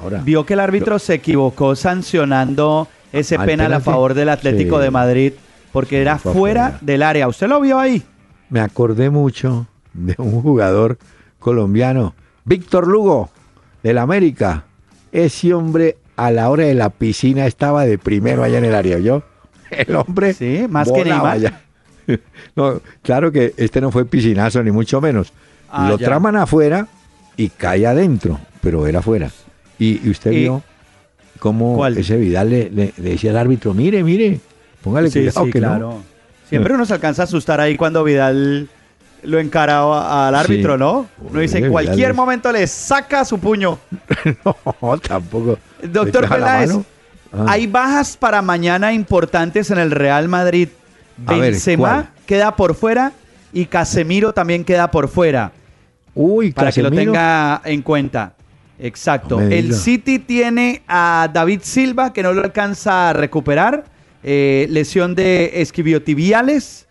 Ahora, 0.00 0.20
Vio 0.24 0.44
que 0.44 0.54
el 0.54 0.60
árbitro 0.60 0.98
se 0.98 1.14
equivocó 1.14 1.76
sancionando 1.76 2.88
ese 3.12 3.36
¿Al 3.36 3.46
penal 3.46 3.72
a 3.72 3.80
favor 3.80 4.14
del 4.14 4.28
Atlético 4.28 4.78
Sí. 4.78 4.84
de 4.84 4.90
Madrid 4.90 5.32
porque 5.72 6.00
era 6.00 6.18
Fue 6.18 6.32
fuera 6.32 6.66
afuera. 6.66 6.78
del 6.84 7.02
área. 7.02 7.28
¿Usted 7.28 7.48
lo 7.48 7.60
vio 7.60 7.78
ahí? 7.78 8.02
me 8.50 8.60
acordé 8.60 9.10
mucho 9.10 9.66
de 9.94 10.14
un 10.18 10.40
jugador 10.42 10.98
colombiano, 11.40 12.14
Víctor 12.44 12.86
Lugo, 12.86 13.30
del 13.82 13.98
América. 13.98 14.64
Ese 15.14 15.54
hombre 15.54 15.96
a 16.16 16.30
la 16.30 16.50
hora 16.50 16.64
de 16.64 16.74
la 16.74 16.90
piscina 16.90 17.46
estaba 17.46 17.86
de 17.86 17.96
primero 17.98 18.42
allá 18.42 18.58
en 18.58 18.64
el 18.66 18.74
área, 18.74 18.98
¿yo? 18.98 19.22
El 19.70 19.94
hombre 19.96 20.34
Sí, 20.34 20.66
más 20.68 20.90
que 20.92 21.04
Neymar. 21.04 21.60
No, 22.56 22.82
claro 23.02 23.32
que 23.32 23.54
este 23.56 23.80
no 23.80 23.90
fue 23.90 24.04
piscinazo, 24.04 24.62
ni 24.62 24.70
mucho 24.70 25.00
menos. 25.00 25.32
Ah, 25.70 25.88
Lo 25.88 25.98
ya. 25.98 26.04
traman 26.06 26.36
afuera 26.36 26.86
y 27.36 27.48
cae 27.48 27.86
adentro, 27.86 28.38
pero 28.60 28.86
era 28.86 28.98
afuera. 28.98 29.30
Y, 29.78 30.06
y 30.06 30.10
usted 30.10 30.32
Y- 30.32 30.40
vio 30.40 30.62
cómo 31.38 31.76
¿Cuál? 31.76 31.96
ese 31.96 32.16
Vidal 32.18 32.50
le, 32.50 32.70
le- 32.70 32.92
le 32.98 33.10
decía 33.10 33.30
al 33.30 33.38
árbitro, 33.38 33.72
mire, 33.72 34.02
mire, 34.04 34.38
póngale 34.82 35.10
Sí, 35.10 35.20
cuidado 35.20 35.44
sí, 35.46 35.50
que 35.52 35.60
no". 35.60 35.66
claro. 35.68 36.02
Siempre 36.48 36.74
uno 36.74 36.84
se 36.84 36.92
alcanza 36.92 37.22
a 37.22 37.24
asustar 37.24 37.60
ahí 37.60 37.76
cuando 37.76 38.04
Vidal 38.04 38.68
lo 39.24 39.38
encaraba 39.38 40.28
al 40.28 40.34
árbitro, 40.34 40.74
Sí. 40.74 40.78
¿no? 40.80 41.06
Uno 41.18 41.40
dice, 41.40 41.58
en 41.58 41.70
cualquier 41.70 42.14
momento 42.14 42.50
le 42.52 42.66
saca 42.66 43.24
su 43.24 43.38
puño. 43.38 43.78
No, 44.44 44.98
tampoco. 44.98 45.58
Doctor 45.82 46.28
Peláez. 46.28 46.70
Ah. 47.32 47.46
hay 47.48 47.66
bajas 47.66 48.16
para 48.16 48.40
mañana 48.42 48.92
importantes 48.92 49.70
en 49.70 49.78
el 49.78 49.90
Real 49.90 50.28
Madrid. 50.28 50.68
Ver, 51.16 51.40
Benzema 51.40 51.88
¿cuál? 51.88 52.08
queda 52.26 52.54
por 52.56 52.74
fuera 52.74 53.12
y 53.52 53.66
Casemiro 53.66 54.32
también 54.32 54.64
queda 54.64 54.90
por 54.90 55.08
fuera. 55.08 55.52
Uy, 56.14 56.52
para 56.52 56.70
que 56.70 56.82
lo 56.82 56.90
tenga 56.90 57.60
en 57.64 57.82
cuenta. 57.82 58.34
Exacto. 58.78 59.40
No 59.40 59.46
el. 59.48 59.74
City 59.74 60.18
tiene 60.20 60.82
a 60.88 61.28
David 61.32 61.60
Silva 61.62 62.12
que 62.12 62.22
no 62.22 62.32
lo 62.32 62.42
alcanza 62.42 63.10
a 63.10 63.12
recuperar. 63.12 63.84
eh, 64.22 64.66
lesión 64.70 65.14
de 65.14 65.60
esquiviotibiales. 65.60 66.86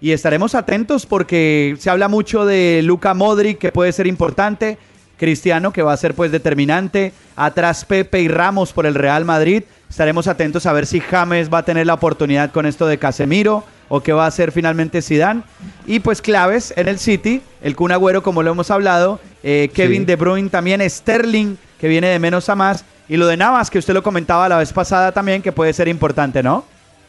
Y 0.00 0.12
estaremos 0.12 0.54
atentos 0.54 1.06
porque 1.06 1.76
se 1.78 1.90
habla 1.90 2.08
mucho 2.08 2.46
de 2.46 2.80
Luca 2.84 3.14
Modric 3.14 3.58
que 3.58 3.72
puede 3.72 3.92
ser 3.92 4.06
importante. 4.06 4.78
Cristiano 5.16 5.72
que 5.72 5.82
va 5.82 5.92
a 5.92 5.96
ser 5.96 6.14
pues 6.14 6.30
determinante. 6.30 7.12
Atrás 7.34 7.84
Pepe 7.84 8.20
y 8.20 8.28
Ramos 8.28 8.72
por 8.72 8.86
el 8.86 8.94
Real 8.94 9.24
Madrid. 9.24 9.64
Estaremos 9.90 10.28
atentos 10.28 10.66
a 10.66 10.72
ver 10.72 10.86
si 10.86 11.00
James 11.00 11.52
va 11.52 11.58
a 11.58 11.64
tener 11.64 11.86
la 11.86 11.94
oportunidad 11.94 12.52
con 12.52 12.66
esto 12.66 12.86
de 12.86 12.98
Casemiro 12.98 13.64
o 13.88 14.00
qué 14.00 14.12
va 14.12 14.24
a 14.24 14.28
hacer 14.28 14.52
finalmente 14.52 15.02
Zidane. 15.02 15.42
Y 15.86 16.00
pues 16.00 16.22
claves 16.22 16.72
en 16.76 16.86
el 16.86 16.98
City, 16.98 17.42
el 17.62 17.74
Kun 17.74 17.90
Agüero 17.90 18.22
como 18.22 18.42
lo 18.42 18.52
hemos 18.52 18.70
hablado, 18.70 19.18
eh, 19.42 19.70
Kevin 19.74 20.02
Sí. 20.02 20.06
De 20.06 20.16
Bruyne 20.16 20.50
también, 20.50 20.88
Sterling 20.88 21.56
que 21.80 21.88
viene 21.88 22.08
de 22.08 22.18
menos 22.18 22.48
a 22.48 22.54
más 22.54 22.84
y 23.08 23.16
lo 23.16 23.26
de 23.26 23.36
Navas 23.36 23.70
que 23.70 23.78
usted 23.78 23.94
lo 23.94 24.02
comentaba 24.02 24.48
la 24.48 24.58
vez 24.58 24.72
pasada 24.72 25.10
también 25.12 25.42
que 25.42 25.52
puede 25.52 25.72
ser 25.72 25.88
importante, 25.88 26.42
¿no? 26.42 26.64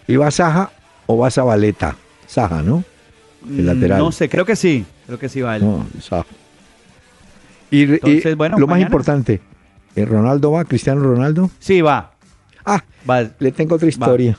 ¿Y 0.08 0.16
va 0.16 0.32
Saja 0.32 0.72
o 1.06 1.18
va 1.18 1.30
Zabaleta? 1.30 1.96
Saja, 2.30 2.62
¿no? 2.62 2.84
El 3.50 3.66
lateral. 3.66 3.98
No 3.98 4.12
sé, 4.12 4.30
creo 4.30 4.46
que 4.46 4.56
sí, 4.56 4.86
creo 5.08 5.18
que 5.18 5.28
sí 5.30 5.42
va 5.42 5.56
él. 5.56 5.64
No, 5.64 5.86
Saja. 6.00 6.28
Y, 7.72 7.80
y 7.80 7.84
Entonces, 7.94 8.36
bueno, 8.36 8.58
lo 8.60 8.68
más 8.68 8.80
importante, 8.80 9.42
¿el 9.96 10.08
Ronaldo 10.08 10.52
va? 10.52 10.64
¿Cristiano 10.66 11.02
Ronaldo? 11.02 11.50
Sí, 11.60 11.82
va. 11.82 12.12
Ah, 12.66 12.84
va. 13.10 13.28
le 13.40 13.52
tengo 13.52 13.76
otra 13.76 13.90
historia. 13.90 14.38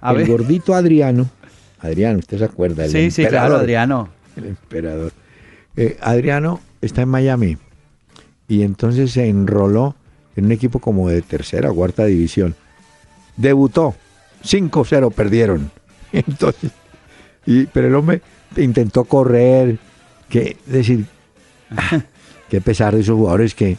A 0.00 0.10
el 0.12 0.18
ver. 0.18 0.28
gordito 0.28 0.74
Adriano. 0.74 1.30
Adriano, 1.80 2.18
usted 2.18 2.38
se 2.38 2.44
acuerda. 2.44 2.84
El 2.84 2.90
Sí, 2.90 3.10
sí, 3.10 3.24
claro. 3.26 3.56
Adriano. 3.56 4.08
El 4.36 4.46
emperador. 4.46 5.12
Eh, 5.76 5.96
Adriano 6.02 6.60
está 6.82 7.02
en 7.02 7.08
Miami 7.08 7.56
y 8.48 8.62
entonces 8.62 9.12
se 9.12 9.26
enroló 9.28 9.94
en 10.36 10.46
un 10.46 10.52
equipo 10.52 10.80
como 10.80 11.08
de 11.08 11.22
tercera 11.22 11.70
o 11.70 11.74
cuarta 11.74 12.04
división. 12.04 12.54
Debutó, 13.36 13.94
5-0 14.44 15.12
perdieron. 15.12 15.70
Entonces, 16.12 16.70
y, 17.46 17.66
pero 17.66 17.88
el 17.88 17.94
hombre 17.94 18.22
intentó 18.56 19.04
correr, 19.04 19.78
que 20.28 20.56
decir, 20.66 21.06
ah, 21.76 22.00
qué 22.48 22.60
pesar 22.60 22.94
de 22.94 23.00
esos 23.00 23.16
jugadores 23.16 23.54
que 23.54 23.76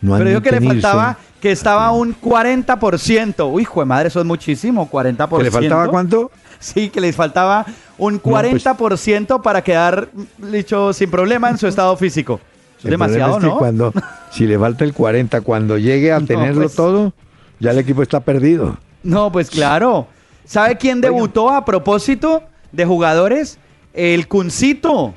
no 0.00 0.14
han 0.14 0.20
Pero 0.20 0.30
dijo 0.30 0.42
que 0.42 0.52
le 0.52 0.60
faltaba, 0.66 1.18
que 1.40 1.52
estaba 1.52 1.90
un 1.92 2.14
40%. 2.18 3.50
Uy, 3.52 3.62
hijo 3.62 3.80
de 3.80 3.86
madre, 3.86 4.08
eso 4.08 4.20
es 4.20 4.26
muchísimo, 4.26 4.90
40%. 4.90 5.36
¿Que 5.38 5.44
le 5.44 5.50
faltaba 5.50 5.88
cuánto? 5.88 6.30
Sí, 6.58 6.90
que 6.90 7.00
les 7.00 7.16
faltaba 7.16 7.64
un 7.98 8.18
pues- 8.18 8.64
40% 8.64 9.42
para 9.42 9.62
quedar, 9.62 10.08
dicho, 10.38 10.92
sin 10.92 11.10
problema 11.10 11.50
en 11.50 11.58
su 11.58 11.66
estado 11.68 11.96
físico. 11.96 12.40
Eso 12.78 12.78
es 12.78 12.84
El 12.86 12.90
demasiado, 12.92 13.38
problema 13.38 13.38
es 13.38 13.42
que 13.42 13.48
¿no? 13.48 13.58
Cuando, 13.58 13.92
si 14.30 14.46
le 14.46 14.58
falta 14.58 14.84
el 14.84 14.94
40, 14.94 15.40
cuando 15.42 15.76
llegue 15.78 16.12
a 16.12 16.20
No, 16.20 16.26
tenerlo 16.26 16.62
pues. 16.62 16.74
todo, 16.74 17.12
ya 17.58 17.72
el 17.72 17.78
equipo 17.78 18.02
está 18.02 18.20
perdido. 18.20 18.78
No, 19.02 19.30
pues 19.32 19.50
claro. 19.50 20.06
¿Sabe 20.44 20.76
quién 20.78 21.00
debutó 21.00 21.50
a 21.50 21.64
propósito 21.64 22.42
de 22.72 22.84
jugadores? 22.84 23.58
El 23.92 24.28
Cuncito, 24.28 25.14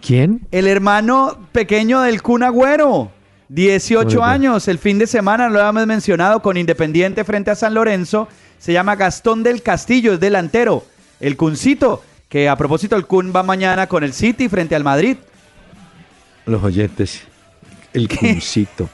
¿Quién? 0.00 0.46
el 0.50 0.66
hermano 0.66 1.38
pequeño 1.52 2.00
del 2.02 2.22
Kun 2.22 2.42
Agüero. 2.42 3.10
18 3.50 4.18
Oiga. 4.18 4.30
años, 4.30 4.68
el 4.68 4.78
fin 4.78 4.98
de 4.98 5.06
semana 5.06 5.48
lo 5.48 5.58
habíamos 5.58 5.86
mencionado 5.86 6.42
con 6.42 6.58
Independiente 6.58 7.24
frente 7.24 7.50
a 7.50 7.54
San 7.54 7.72
Lorenzo. 7.72 8.28
Se 8.58 8.72
llama 8.74 8.96
Gastón 8.96 9.42
del 9.42 9.62
Castillo, 9.62 10.12
es 10.14 10.20
delantero. 10.20 10.84
El 11.18 11.36
Cuncito, 11.38 12.02
que 12.28 12.48
a 12.48 12.56
propósito 12.56 12.94
el 12.96 13.06
Kun 13.06 13.32
va 13.34 13.42
mañana 13.42 13.86
con 13.86 14.04
el 14.04 14.12
City 14.12 14.48
frente 14.50 14.74
al 14.76 14.84
Madrid. 14.84 15.16
Los 16.44 16.62
oyentes. 16.62 17.22
El 17.94 18.08
cuncito. 18.18 18.90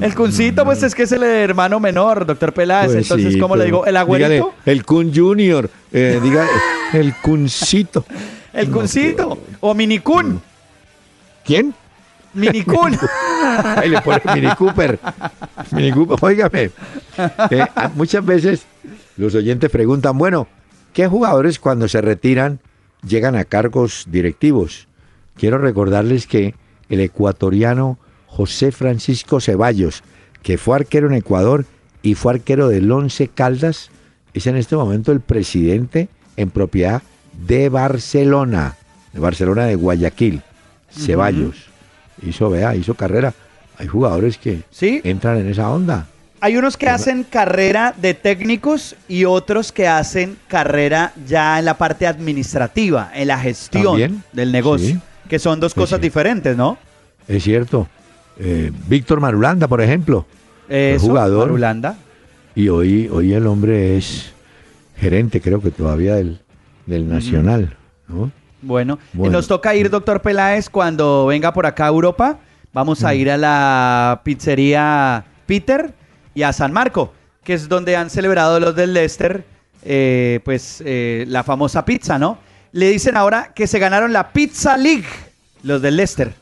El 0.00 0.14
Cuncito, 0.14 0.64
pues 0.64 0.82
es 0.82 0.94
que 0.94 1.04
es 1.04 1.12
el 1.12 1.22
hermano 1.22 1.78
menor, 1.80 2.24
doctor 2.26 2.52
Peláez. 2.52 2.86
Pues 2.92 3.02
Entonces, 3.04 3.34
sí, 3.34 3.38
¿cómo 3.38 3.56
le 3.56 3.64
pero 3.64 3.66
digo? 3.82 3.86
¿El 3.86 3.92
dígale, 3.94 3.98
agüerito? 4.38 4.54
el 4.66 4.84
Kun 4.84 5.12
Junior. 5.14 5.70
eh, 5.92 6.20
diga, 6.22 6.46
el 6.92 7.14
Cuncito. 7.22 8.04
El 8.52 8.70
No, 8.70 8.78
Cuncito. 8.78 9.38
O 9.60 9.74
Mini 9.74 9.98
Kun. 9.98 10.40
¿Quién? 11.44 11.74
Mini 12.34 12.62
Kun. 12.64 12.96
Ahí 13.76 13.88
le 13.90 14.00
pone 14.00 14.20
Mini 14.34 14.54
Cooper. 14.56 14.98
Mini 15.72 15.92
Cooper. 15.92 16.16
Óigame. 16.20 16.70
eh, 17.50 17.66
a- 17.74 17.90
muchas 17.94 18.24
veces 18.24 18.62
los 19.16 19.34
oyentes 19.34 19.70
preguntan, 19.70 20.16
bueno, 20.18 20.48
¿qué 20.92 21.06
jugadores 21.06 21.58
cuando 21.58 21.86
se 21.88 22.00
retiran 22.00 22.58
llegan 23.06 23.36
a 23.36 23.44
cargos 23.44 24.04
directivos? 24.08 24.88
Quiero 25.36 25.58
recordarles 25.58 26.26
que 26.26 26.54
el 26.88 27.00
ecuatoriano 27.00 27.98
José 28.36 28.72
Francisco 28.72 29.40
Ceballos, 29.40 30.02
que 30.42 30.58
fue 30.58 30.76
arquero 30.76 31.06
en 31.06 31.14
Ecuador 31.14 31.66
y 32.02 32.14
fue 32.14 32.34
arquero 32.34 32.68
del 32.68 32.90
Once 32.90 33.28
Caldas, 33.28 33.90
es 34.32 34.46
en 34.48 34.56
este 34.56 34.74
momento 34.74 35.12
el 35.12 35.20
presidente 35.20 36.08
en 36.36 36.50
propiedad 36.50 37.02
de 37.46 37.68
Barcelona, 37.68 38.74
de 39.12 39.20
Barcelona 39.20 39.66
de 39.66 39.76
Guayaquil, 39.76 40.42
Ceballos. 40.90 41.66
Hizo, 42.22 42.50
vea, 42.50 42.74
hizo 42.74 42.94
carrera. 42.94 43.32
Hay 43.78 43.86
jugadores 43.86 44.36
que 44.38 44.62
Sí. 44.70 45.00
entran 45.04 45.38
en 45.38 45.48
esa 45.48 45.70
onda. 45.70 46.06
Hay 46.40 46.56
unos 46.56 46.76
que 46.76 46.88
hacen 46.88 47.24
carrera 47.24 47.94
de 47.96 48.14
técnicos 48.14 48.96
y 49.08 49.24
otros 49.24 49.72
que 49.72 49.86
hacen 49.88 50.36
carrera 50.48 51.12
ya 51.26 51.58
en 51.58 51.64
la 51.64 51.74
parte 51.78 52.06
administrativa, 52.06 53.10
en 53.14 53.28
la 53.28 53.38
gestión 53.38 53.84
También, 53.84 54.24
del 54.32 54.52
negocio, 54.52 54.96
sí. 54.96 55.00
que 55.28 55.38
son 55.38 55.58
dos 55.60 55.72
cosas 55.72 55.98
sí. 55.98 56.02
diferentes, 56.02 56.56
¿no? 56.56 56.76
Es 57.26 57.44
cierto. 57.44 57.88
Eh, 58.38 58.72
Víctor 58.88 59.20
Marulanda, 59.20 59.68
por 59.68 59.80
ejemplo, 59.80 60.26
Eso, 60.68 61.06
jugador. 61.06 61.46
Marulanda. 61.46 61.96
y 62.54 62.68
hoy, 62.68 63.08
hoy 63.12 63.32
el 63.32 63.46
hombre 63.46 63.96
es 63.96 64.32
gerente, 64.96 65.40
creo 65.40 65.60
que 65.60 65.70
todavía 65.70 66.14
del, 66.16 66.40
del 66.86 67.08
Nacional. 67.08 67.76
¿no? 68.08 68.30
Bueno, 68.62 68.98
Bueno. 69.12 69.32
nos 69.38 69.46
toca 69.48 69.74
ir, 69.74 69.90
doctor 69.90 70.20
Peláez, 70.22 70.68
cuando 70.70 71.26
venga 71.26 71.52
por 71.52 71.66
acá 71.66 71.84
a 71.86 71.88
Europa. 71.88 72.38
vamos 72.72 73.04
a 73.04 73.14
ir 73.14 73.30
a 73.30 73.36
la 73.36 74.20
pizzería 74.24 75.24
Peter 75.46 75.94
y 76.34 76.42
a 76.42 76.52
San 76.52 76.72
Marco, 76.72 77.12
que 77.44 77.54
es 77.54 77.68
donde 77.68 77.94
han 77.96 78.10
celebrado 78.10 78.58
los 78.58 78.74
del 78.74 78.92
Leicester, 78.94 79.44
eh, 79.84 80.40
pues 80.44 80.82
eh, 80.84 81.24
la 81.28 81.44
famosa 81.44 81.84
pizza, 81.84 82.18
¿no? 82.18 82.38
Le 82.72 82.88
dicen 82.90 83.16
ahora 83.16 83.52
que 83.54 83.66
se 83.68 83.78
ganaron 83.78 84.12
la 84.12 84.32
Pizza 84.32 84.76
League, 84.76 85.06
los 85.62 85.80
del 85.82 85.96
Leicester. 85.96 86.34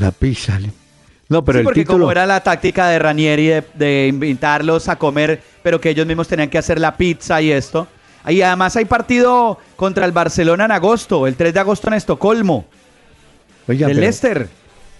La 0.00 0.10
pizza. 0.10 0.58
No, 1.32 1.44
pero 1.44 1.56
Sí, 1.56 1.60
el 1.60 1.64
porque 1.64 1.80
título. 1.80 1.98
como 2.04 2.12
era 2.12 2.26
la 2.26 2.40
táctica 2.42 2.88
de 2.88 2.98
Ranieri 2.98 3.46
de, 3.48 3.64
de 3.74 4.06
invitarlos 4.08 4.88
a 4.88 4.96
comer, 4.96 5.40
pero 5.62 5.80
que 5.80 5.90
ellos 5.90 6.06
mismos 6.06 6.28
tenían 6.28 6.48
que 6.50 6.58
hacer 6.58 6.78
la 6.78 6.96
pizza 6.96 7.40
y 7.42 7.50
esto. 7.50 7.88
Y 8.28 8.40
además 8.42 8.76
hay 8.76 8.84
partido 8.84 9.58
contra 9.76 10.04
el 10.04 10.12
Barcelona 10.12 10.66
en 10.66 10.72
agosto, 10.72 11.26
el 11.26 11.34
3 11.34 11.54
de 11.54 11.60
agosto 11.60 11.88
en 11.88 11.94
Estocolmo, 11.94 12.66
Oiga, 13.68 13.88
del 13.88 13.98
Leicester. 14.00 14.48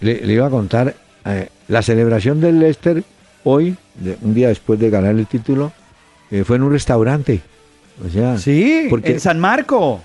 Le, 0.01 0.25
le 0.25 0.33
iba 0.33 0.47
a 0.47 0.49
contar 0.49 0.93
eh, 1.25 1.47
la 1.69 1.81
celebración 1.81 2.41
del 2.41 2.59
Leicester 2.59 3.03
hoy, 3.45 3.75
de- 3.95 4.17
un 4.21 4.33
día 4.33 4.49
después 4.49 4.79
de 4.79 4.89
ganar 4.89 5.11
el 5.15 5.27
título, 5.27 5.71
eh, 6.31 6.43
fue 6.43 6.57
en 6.57 6.63
un 6.63 6.71
restaurante. 6.71 7.41
O 8.05 8.09
sea, 8.09 8.37
Sí, 8.37 8.87
porque 8.89 9.11
en 9.11 9.19
San 9.19 9.39
Marco. 9.39 10.01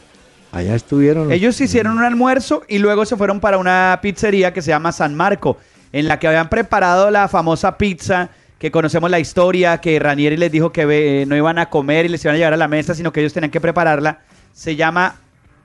allá 0.53 0.75
estuvieron. 0.75 1.25
los- 1.25 1.33
Ellos 1.33 1.61
hicieron 1.61 1.97
un 1.99 2.05
almuerzo 2.05 2.63
y 2.69 2.79
luego 2.79 3.05
se 3.05 3.17
fueron 3.17 3.41
para 3.41 3.59
una 3.59 3.99
pizzería 4.03 4.53
que 4.53 4.63
se 4.63 4.69
llama 4.71 4.93
San 4.93 5.15
Marco, 5.15 5.57
en 5.93 6.09
la 6.09 6.19
que 6.19 6.27
habían 6.29 6.49
preparado 6.49 7.11
la 7.11 7.29
famosa 7.29 7.79
pizza, 7.79 8.31
que 8.59 8.71
conocemos 8.71 9.11
la 9.11 9.21
historia, 9.21 9.79
que 9.79 9.99
Ranieri 9.99 10.37
les 10.37 10.51
dijo 10.51 10.73
que 10.73 11.23
eh, 11.23 11.27
no 11.27 11.37
iban 11.37 11.59
a 11.59 11.71
comer 11.71 12.07
y 12.07 12.09
les 12.09 12.25
iban 12.25 12.35
a 12.35 12.39
llevar 12.39 12.55
a 12.55 12.57
la 12.57 12.69
mesa, 12.69 12.95
sino 12.95 13.13
que 13.13 13.21
ellos 13.21 13.33
tenían 13.33 13.51
que 13.51 13.61
prepararla. 13.61 14.21
Se 14.53 14.75
llama 14.77 15.15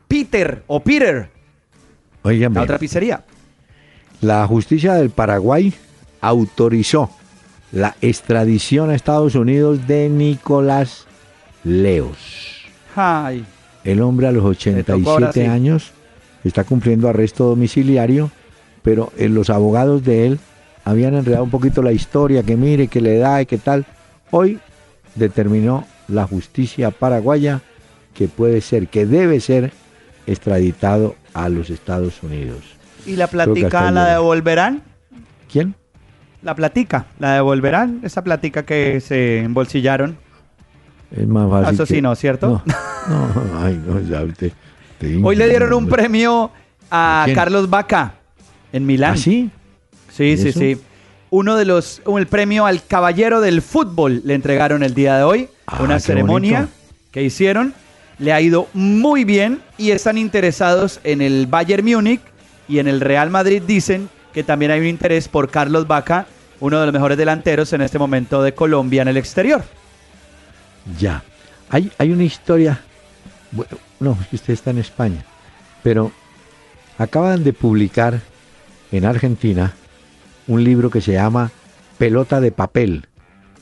Peter 0.08 0.64
o 0.68 0.80
Peter, 0.82 1.30
Óigame, 2.22 2.56
la 2.56 2.62
otra 2.62 2.78
pizzería. 2.78 3.24
la 4.22 4.46
justicia 4.48 4.94
del 4.94 5.10
Paraguay 5.10 5.74
autorizó 6.22 7.10
la 7.72 7.96
extradición 8.02 8.92
a 8.92 8.96
Estados 8.96 9.36
Unidos 9.36 9.88
de 9.88 10.08
Nicolás 10.10 11.06
Leos. 11.64 12.64
Ay, 12.96 13.44
El 13.84 14.02
hombre 14.02 14.28
a 14.28 14.32
los 14.32 14.44
tocó 14.44 15.10
ahora 15.10 15.30
87 15.30 15.34
sí. 15.34 15.46
años 15.48 15.92
está 16.44 16.64
cumpliendo 16.64 17.10
arresto 17.10 17.46
domiciliario, 17.46 18.30
pero 18.84 19.12
eh, 19.18 19.30
los 19.30 19.50
abogados 19.50 20.04
de 20.04 20.28
él 20.28 20.40
habían 20.86 21.16
enredado 21.16 21.44
un 21.46 21.50
poquito 21.50 21.82
la 21.82 21.92
historia, 21.94 22.44
que 22.44 22.56
mire, 22.58 22.88
que 22.88 23.02
le 23.02 23.18
da 23.18 23.42
y 23.42 23.46
que 23.46 23.58
tal. 23.58 23.86
Hoy 24.32 24.60
determinó 25.16 25.86
la 26.08 26.28
justicia 26.28 26.92
paraguaya 26.92 27.62
que 28.14 28.28
puede 28.28 28.62
ser, 28.62 28.88
que 28.90 29.06
debe 29.06 29.40
ser 29.40 29.72
extraditado 30.28 31.16
a 31.34 31.50
los 31.50 31.70
Estados 31.70 32.22
Unidos. 32.24 32.60
¿y 33.06 33.16
la 33.18 33.28
platica 33.28 33.92
la 33.92 34.08
devolverán? 34.14 34.82
¿Quién? 35.52 35.76
La 36.42 36.56
platica, 36.56 37.06
la 37.20 37.34
devolverán, 37.34 38.00
esa 38.04 38.24
platica 38.24 38.64
que 38.64 39.00
se 39.02 39.40
embolsillaron. 39.40 40.18
Es 41.16 41.28
más 41.28 41.50
fácil. 41.50 41.74
Eso 41.76 41.86
sí, 41.86 41.94
que- 41.96 42.02
¿no? 42.02 42.16
¿Cierto? 42.16 42.48
No, 42.48 42.64
no, 43.08 43.60
ay, 43.64 43.82
no, 43.86 44.00
ya 44.02 44.24
usted- 44.24 44.52
te- 45.00 45.20
Hoy 45.24 45.36
le 45.36 45.48
dieron 45.50 45.74
un 45.74 45.88
premio 45.88 46.52
a 46.90 47.24
¿A 47.24 47.26
quién? 47.26 47.36
Carlos 47.36 47.70
Vaca 47.70 48.16
en 48.74 48.86
Milán. 48.86 49.14
¿Ah, 49.14 49.18
sí? 49.18 49.50
Sí, 50.12 50.24
¿Y 50.26 50.38
sí, 50.38 50.50
eso? 50.50 50.60
sí. 50.60 50.78
Uno 51.30 51.56
de 51.56 51.66
los, 51.66 52.02
el 52.18 52.28
premio 52.28 52.66
al 52.66 52.86
caballero 52.86 53.40
del 53.42 53.62
fútbol 53.62 54.22
le 54.26 54.36
entregaron 54.36 54.84
el 54.84 54.94
día 54.94 55.18
de 55.18 55.24
hoy. 55.24 55.50
Ah, 55.66 55.82
una 55.82 56.00
ceremonia 56.00 56.60
bonito. 56.60 56.74
que 57.12 57.24
hicieron. 57.24 57.74
Le 58.20 58.32
ha 58.34 58.42
ido 58.42 58.68
muy 58.74 59.24
bien 59.24 59.62
y 59.78 59.92
están 59.92 60.18
interesados 60.18 61.00
en 61.04 61.22
el 61.22 61.48
Bayern 61.48 61.84
Múnich 61.86 62.22
y 62.68 62.78
en 62.80 62.88
el 62.88 63.02
Real 63.02 63.30
Madrid. 63.32 63.64
Dicen 63.66 64.10
que 64.34 64.44
también 64.44 64.72
hay 64.72 64.82
un 64.82 64.86
interés 64.88 65.28
por 65.28 65.50
Carlos 65.50 65.88
Vaca, 65.88 66.28
uno 66.60 66.80
de 66.80 66.86
los 66.86 66.94
mejores 66.94 67.18
delanteros 67.18 67.74
en 67.74 67.82
este 67.82 67.98
momento 67.98 68.44
de 68.44 68.54
Colombia 68.54 69.02
en 69.02 69.08
el 69.08 69.18
exterior. 69.18 69.64
Ya. 71.00 71.24
Hay, 71.70 71.92
hay 71.98 72.12
una 72.12 72.24
historia. 72.24 72.80
Bueno, 73.52 73.72
no, 74.00 74.18
usted 74.32 74.54
está 74.54 74.70
en 74.70 74.78
España. 74.78 75.26
Pero 75.82 76.12
acaban 77.00 77.44
de 77.44 77.54
publicar 77.54 78.22
en 78.94 79.06
Argentina 79.06 79.74
un 80.48 80.64
libro 80.64 80.90
que 80.90 81.02
se 81.02 81.14
llama 81.14 81.52
Pelota 81.98 82.40
de 82.40 82.52
Papel. 82.52 83.08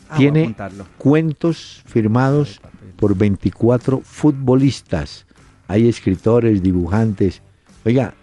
Ah, 0.10 0.18
Tiene 0.18 0.56
cuentos 0.98 1.82
firmados 1.86 2.60
por 2.98 3.16
24 3.16 4.02
futbolistas. 4.04 5.26
Hay 5.68 5.88
escritores, 5.88 6.62
dibujantes. 6.62 7.42
Oiga, 7.86 8.14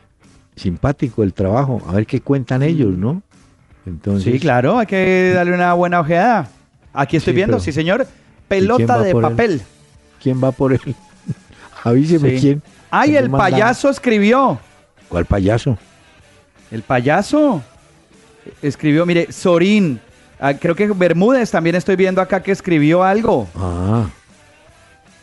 simpático 0.56 1.22
el 1.22 1.32
trabajo. 1.32 1.80
A 1.88 1.92
ver 1.92 2.06
qué 2.06 2.20
cuentan 2.20 2.62
ellos, 2.62 2.96
¿no? 2.96 3.22
Entonces, 3.86 4.32
Sí, 4.32 4.38
claro, 4.38 4.78
hay 4.78 4.86
que 4.86 5.32
darle 5.34 5.54
una 5.54 5.72
buena 5.72 6.00
ojeada. 6.00 6.48
Aquí 6.92 7.16
estoy 7.16 7.32
Sí, 7.32 7.36
viendo, 7.36 7.56
pero- 7.56 7.64
sí 7.64 7.72
señor. 7.72 8.06
Pelota 8.48 8.98
de 9.00 9.10
él? 9.10 9.20
papel. 9.20 9.62
¿quién 10.22 10.42
va 10.42 10.50
por 10.52 10.72
él? 10.72 10.80
Avíseme 11.84 12.30
Sí. 12.30 12.40
quién. 12.40 12.62
Ay, 12.90 13.10
¿Quién 13.10 13.24
el 13.24 13.30
payaso 13.30 13.88
escribió. 13.88 14.58
¿Cuál 15.08 15.24
payaso? 15.26 15.78
El 16.70 16.82
payaso 16.82 17.62
escribió, 18.62 19.06
mire, 19.06 19.32
Sorín. 19.32 20.00
Ah, 20.40 20.54
creo 20.54 20.74
que 20.74 20.86
Bermúdez 20.88 21.50
también 21.50 21.74
estoy 21.76 21.96
viendo 21.96 22.20
acá 22.20 22.42
que 22.42 22.52
escribió 22.52 23.02
algo. 23.02 23.48
Ah, 23.56 24.06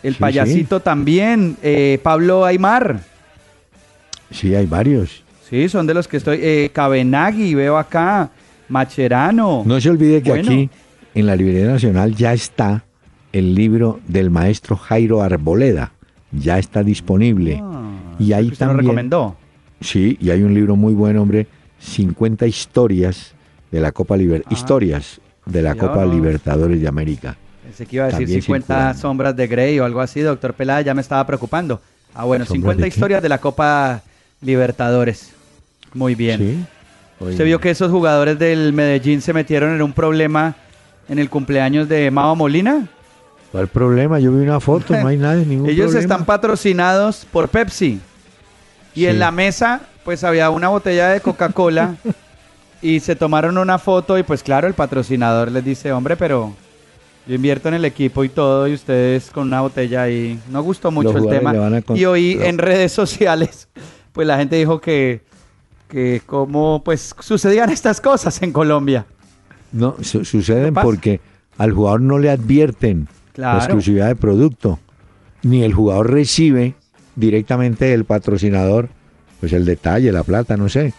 El 0.04 0.14
Sí, 0.16 0.20
payasito 0.20 0.80
también. 0.82 1.58
Eh, 1.64 2.00
Pablo 2.04 2.46
Aymar. 2.46 3.00
sí, 4.32 4.54
hay 4.56 4.66
varios. 4.66 5.24
Sí, 5.50 5.70
son 5.70 5.86
de 5.88 5.94
los 5.94 6.08
que 6.08 6.18
estoy. 6.18 6.40
Eh, 6.42 6.70
Cabenagui, 6.74 7.54
veo 7.54 7.78
acá. 7.78 8.30
Macherano. 8.68 9.62
No 9.66 9.80
se 9.80 9.90
olvide 9.92 10.22
que 10.24 10.32
Bueno. 10.32 10.52
aquí, 10.52 10.70
en 11.14 11.26
la 11.28 11.36
Librería 11.36 11.68
Nacional, 11.68 12.16
ya 12.16 12.34
está 12.34 12.84
el 13.32 13.54
libro 13.54 14.00
del 14.08 14.32
maestro 14.32 14.76
Jairo 14.76 15.22
Arboleda. 15.22 15.92
Ya 16.32 16.58
está 16.58 16.82
disponible. 16.84 17.62
Ah, 17.64 17.84
y 18.20 18.34
ahí 18.34 18.50
también. 18.52 18.80
recomendó. 18.80 19.38
Sí, 19.82 20.18
y 20.22 20.30
hay 20.30 20.42
un 20.44 20.54
libro 20.54 20.76
muy 20.76 20.94
bueno, 20.94 21.22
hombre. 21.22 21.48
50 21.80 22.48
historias 22.48 23.34
de 23.72 23.80
la 23.80 23.92
Copa 23.92 24.16
Liber 24.18 24.44
Ah. 24.46 24.50
Historias 24.54 25.20
de 25.46 25.62
la 25.62 25.76
Copa. 25.76 26.06
Libertadores 26.06 26.82
de 26.82 26.88
América. 26.88 27.36
Pensé 27.64 27.86
que 27.86 27.96
iba 27.98 28.06
a 28.06 28.08
decir 28.08 28.22
También 28.26 28.42
50 28.42 28.66
circulan. 28.76 28.98
sombras 28.98 29.36
de 29.36 29.48
Grey 29.48 29.80
o 29.80 29.86
algo 29.86 30.00
así, 30.02 30.22
doctor 30.22 30.54
Pelada, 30.54 30.82
ya 30.82 30.94
me 30.94 31.02
estaba 31.02 31.26
preocupando. 31.28 31.82
Ah, 32.14 32.24
bueno, 32.24 32.46
¿Sombras 32.46 32.76
50 32.76 32.84
de 32.84 32.90
qué? 32.90 32.96
historias 32.96 33.22
de 33.22 33.30
la 33.30 33.40
Copa 33.40 34.02
Libertadores. 34.42 35.32
Muy 35.94 36.16
bien. 36.16 36.40
Sí. 36.40 36.66
¿Usted 37.26 37.46
vio 37.46 37.60
que 37.60 37.70
esos 37.70 37.92
jugadores 37.92 38.38
del 38.40 38.74
Medellín 38.74 39.22
se 39.22 39.34
metieron 39.34 39.74
en 39.74 39.82
un 39.82 39.94
problema 39.94 40.56
en 41.10 41.18
el 41.20 41.30
cumpleaños 41.30 41.88
de 41.90 42.12
Mao 42.12 42.36
Molina? 42.36 42.88
¿Cuál 43.52 43.68
problema? 43.68 44.20
Yo 44.20 44.32
vi 44.34 44.44
una 44.44 44.60
foto, 44.60 44.96
no 45.00 45.08
hay 45.08 45.18
nada, 45.18 45.36
ningún 45.36 45.70
Ellos 45.70 45.88
problema. 45.92 46.00
están 46.02 46.26
patrocinados 46.26 47.26
por 47.32 47.48
Pepsi. 47.50 48.00
Y 48.96 49.02
Sí. 49.02 49.06
en 49.08 49.20
la 49.20 49.32
mesa, 49.32 49.82
pues 50.04 50.24
había 50.24 50.50
una 50.50 50.70
botella 50.70 51.10
de 51.10 51.20
Coca-Cola 51.22 51.96
y 52.82 53.00
se 53.02 53.16
tomaron 53.16 53.58
una 53.58 53.78
foto 53.78 54.18
y 54.18 54.24
pues 54.24 54.42
claro, 54.42 54.68
el 54.68 54.74
patrocinador 54.74 55.52
les 55.52 55.64
dice, 55.66 55.92
hombre, 55.92 56.16
pero 56.16 56.54
yo 57.28 57.36
invierto 57.36 57.68
en 57.68 57.74
el 57.76 57.86
equipo 57.86 58.24
y 58.24 58.30
todo 58.30 58.68
y 58.68 58.74
ustedes 58.74 59.30
con 59.32 59.48
una 59.48 59.62
botella 59.62 60.04
ahí. 60.04 60.40
No 60.50 60.62
gustó 60.64 60.92
mucho 60.92 61.12
Los 61.14 61.24
el 61.24 61.30
tema. 61.30 61.54
Y 61.96 62.06
hoy 62.06 62.38
en 62.42 62.58
redes 62.58 62.92
sociales, 62.92 63.68
pues 64.14 64.26
la 64.28 64.38
gente 64.38 64.56
dijo 64.56 64.80
que, 64.80 65.22
que 65.90 66.22
cómo 66.26 66.82
pues 66.86 67.14
sucedían 67.20 67.70
estas 67.72 68.00
cosas 68.00 68.42
en 68.44 68.52
Colombia. 68.54 69.06
No, 69.72 69.96
su- 70.02 70.24
suceden 70.24 70.74
porque 70.74 71.20
al 71.58 71.72
jugador 71.74 72.02
no 72.02 72.18
le 72.20 72.30
advierten 72.30 73.08
Claro. 73.34 73.58
la 73.58 73.64
exclusividad 73.66 74.08
de 74.08 74.16
producto, 74.16 74.80
ni 75.44 75.64
el 75.64 75.74
jugador 75.74 76.12
recibe 76.12 76.76
directamente 77.16 77.86
del 77.86 78.06
patrocinador, 78.06 78.90
pues 79.40 79.54
el 79.54 79.66
detalle, 79.66 80.12
la 80.12 80.24
plata, 80.24 80.58
no 80.58 80.70
sé. 80.70 80.94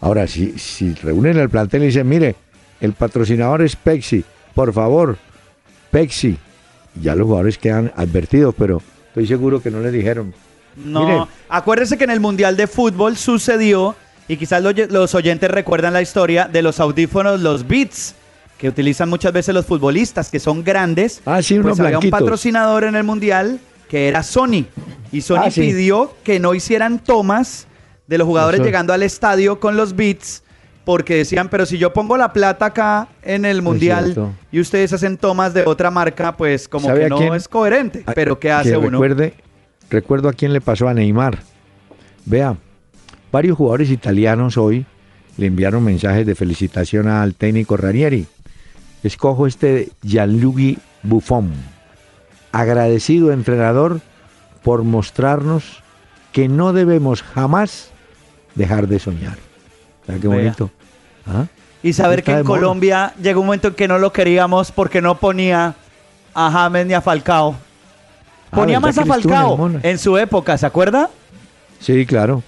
Ahora, 0.00 0.26
si, 0.26 0.58
si 0.58 0.94
reúnen 0.94 1.38
el 1.38 1.48
plantel 1.48 1.82
y 1.82 1.86
dicen, 1.86 2.08
mire, 2.08 2.34
el 2.80 2.92
patrocinador 2.92 3.62
es 3.62 3.76
Pepsi, 3.76 4.24
por 4.54 4.72
favor, 4.72 5.16
Pepsi, 5.90 6.36
ya 7.00 7.14
los 7.14 7.26
jugadores 7.26 7.58
quedan 7.58 7.92
advertidos, 7.96 8.54
pero 8.58 8.82
estoy 9.08 9.26
seguro 9.26 9.62
que 9.62 9.70
no 9.70 9.80
les 9.80 9.92
dijeron. 9.92 10.34
No, 10.76 11.04
Mire. 11.06 11.24
acuérdese 11.48 11.98
que 11.98 12.04
en 12.04 12.10
el 12.10 12.20
Mundial 12.20 12.56
de 12.56 12.66
Fútbol 12.66 13.16
sucedió, 13.16 13.94
y 14.28 14.36
quizás 14.36 14.62
lo- 14.62 14.72
los 14.72 15.14
oyentes 15.14 15.50
recuerdan 15.50 15.92
la 15.92 16.02
historia 16.02 16.48
de 16.50 16.62
los 16.62 16.80
audífonos, 16.80 17.40
los 17.40 17.66
Beats, 17.68 18.14
que 18.58 18.68
utilizan 18.68 19.08
muchas 19.08 19.32
veces 19.32 19.54
los 19.54 19.66
futbolistas, 19.66 20.30
que 20.30 20.38
son 20.40 20.64
grandes. 20.64 21.20
Ah, 21.26 21.42
sí, 21.42 21.54
unos 21.58 21.76
pues 21.76 21.80
había 21.80 21.98
un 21.98 22.10
patrocinador 22.10 22.84
en 22.84 22.94
el 22.94 23.04
Mundial 23.04 23.58
que 23.92 24.08
era 24.08 24.22
Sony, 24.22 24.64
y 25.12 25.20
Sony 25.20 25.36
Ah, 25.44 25.50
sí. 25.50 25.60
pidió 25.60 26.14
que 26.24 26.40
no 26.40 26.54
hicieran 26.54 26.98
tomas 26.98 27.66
de 28.06 28.16
los 28.16 28.26
jugadores 28.26 28.60
Eso. 28.60 28.64
llegando 28.64 28.94
al 28.94 29.02
estadio 29.02 29.60
con 29.60 29.76
los 29.76 29.94
Beats, 29.94 30.42
porque 30.86 31.14
decían, 31.16 31.50
pero 31.50 31.66
si 31.66 31.76
yo 31.76 31.92
pongo 31.92 32.16
la 32.16 32.32
plata 32.32 32.64
acá 32.64 33.08
en 33.22 33.44
el 33.44 33.60
Mundial 33.60 34.32
y 34.50 34.60
ustedes 34.60 34.94
hacen 34.94 35.18
tomas 35.18 35.52
de 35.52 35.64
otra 35.66 35.90
marca, 35.90 36.34
pues 36.34 36.68
como 36.68 36.88
¿Sabe 36.88 37.02
que 37.02 37.08
no 37.10 37.18
quién? 37.18 37.34
es 37.34 37.46
coherente. 37.48 38.02
Ah, 38.06 38.12
Pero 38.14 38.36
¿qué 38.40 38.48
que 38.48 38.52
hace 38.52 38.76
uno? 38.78 38.92
Recuerde, 38.98 39.34
recuerdo 39.90 40.30
a 40.30 40.32
quién 40.32 40.54
le 40.54 40.62
pasó 40.62 40.88
a 40.88 40.94
Neymar. 40.94 41.40
Vea, 42.24 42.56
varios 43.30 43.58
jugadores 43.58 43.90
italianos 43.90 44.56
hoy 44.56 44.86
le 45.36 45.46
enviaron 45.48 45.84
mensajes 45.84 46.24
de 46.26 46.34
felicitación 46.34 47.08
al 47.08 47.34
técnico 47.34 47.76
Ranieri. 47.76 48.26
Escojo 49.02 49.46
este 49.46 49.90
Gianluigi 50.02 50.78
Buffon, 51.02 51.52
agradecido 52.52 53.32
entrenador 53.32 54.00
por 54.62 54.84
mostrarnos 54.84 55.82
que 56.32 56.48
no 56.48 56.72
debemos 56.72 57.22
jamás 57.22 57.90
dejar 58.54 58.86
de 58.88 58.98
soñar. 58.98 59.38
¿Sabes 60.06 60.20
qué 60.20 60.28
bonito? 60.28 60.70
¿Ah? 61.26 61.46
Y 61.82 61.92
saber 61.92 62.22
que 62.22 62.32
en 62.32 62.44
Colombia 62.44 63.12
llegó 63.20 63.40
un 63.40 63.46
momento 63.46 63.68
en 63.68 63.74
que 63.74 63.88
no 63.88 63.98
lo 63.98 64.12
queríamos 64.12 64.70
porque 64.70 65.02
no 65.02 65.16
ponía 65.16 65.74
a 66.34 66.50
James 66.50 66.86
ni 66.86 66.94
a 66.94 67.00
Falcao. 67.00 67.56
Ah, 68.50 68.56
ponía 68.56 68.78
más 68.78 68.96
a 68.98 69.04
Falcao 69.04 69.70
en, 69.82 69.98
su 69.98 70.16
época, 70.16 70.56
¿se 70.58 70.66
acuerda? 70.66 71.10
Sí, 71.80 72.06
claro. 72.06 72.42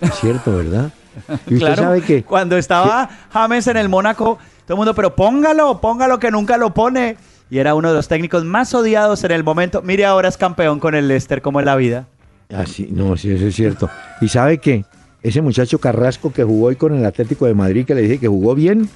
Es 0.00 0.14
cierto, 0.14 0.56
¿verdad? 0.56 0.90
Y 1.46 1.54
usted 1.54 1.76
sabe 1.76 2.02
que 2.02 2.22
cuando 2.24 2.58
estaba 2.58 3.08
James 3.32 3.66
en 3.68 3.78
el 3.78 3.88
Mónaco, 3.88 4.38
todo 4.66 4.74
el 4.74 4.76
mundo, 4.76 4.94
pero 4.94 5.16
póngalo, 5.16 5.80
póngalo 5.80 6.18
que 6.18 6.30
nunca 6.30 6.58
lo 6.58 6.74
pone. 6.74 7.16
Y 7.48 7.58
era 7.58 7.74
uno 7.74 7.88
de 7.88 7.94
los 7.94 8.08
técnicos 8.08 8.44
más 8.44 8.74
odiados 8.74 9.22
en 9.24 9.30
el 9.30 9.44
momento. 9.44 9.82
Mire, 9.82 10.04
ahora 10.04 10.28
es 10.28 10.36
campeón 10.36 10.80
con 10.80 10.94
el 10.94 11.08
Leicester, 11.08 11.42
como 11.42 11.60
en 11.60 11.66
la 11.66 11.76
vida. 11.76 12.06
Así, 12.54 12.88
no, 12.90 13.16
sí, 13.16 13.30
eso 13.30 13.46
es 13.46 13.54
cierto. 13.54 13.88
Y 14.20 14.28
sabe 14.28 14.58
que 14.58 14.84
ese 15.22 15.42
muchacho 15.42 15.78
Carrasco 15.78 16.32
que 16.32 16.44
jugó 16.44 16.66
hoy 16.66 16.76
con 16.76 16.94
el 16.94 17.04
Atlético 17.04 17.46
de 17.46 17.54
Madrid, 17.54 17.84
que 17.84 17.94
le 17.94 18.02
dije 18.02 18.18
que 18.18 18.28
jugó 18.28 18.54
bien, 18.54 18.88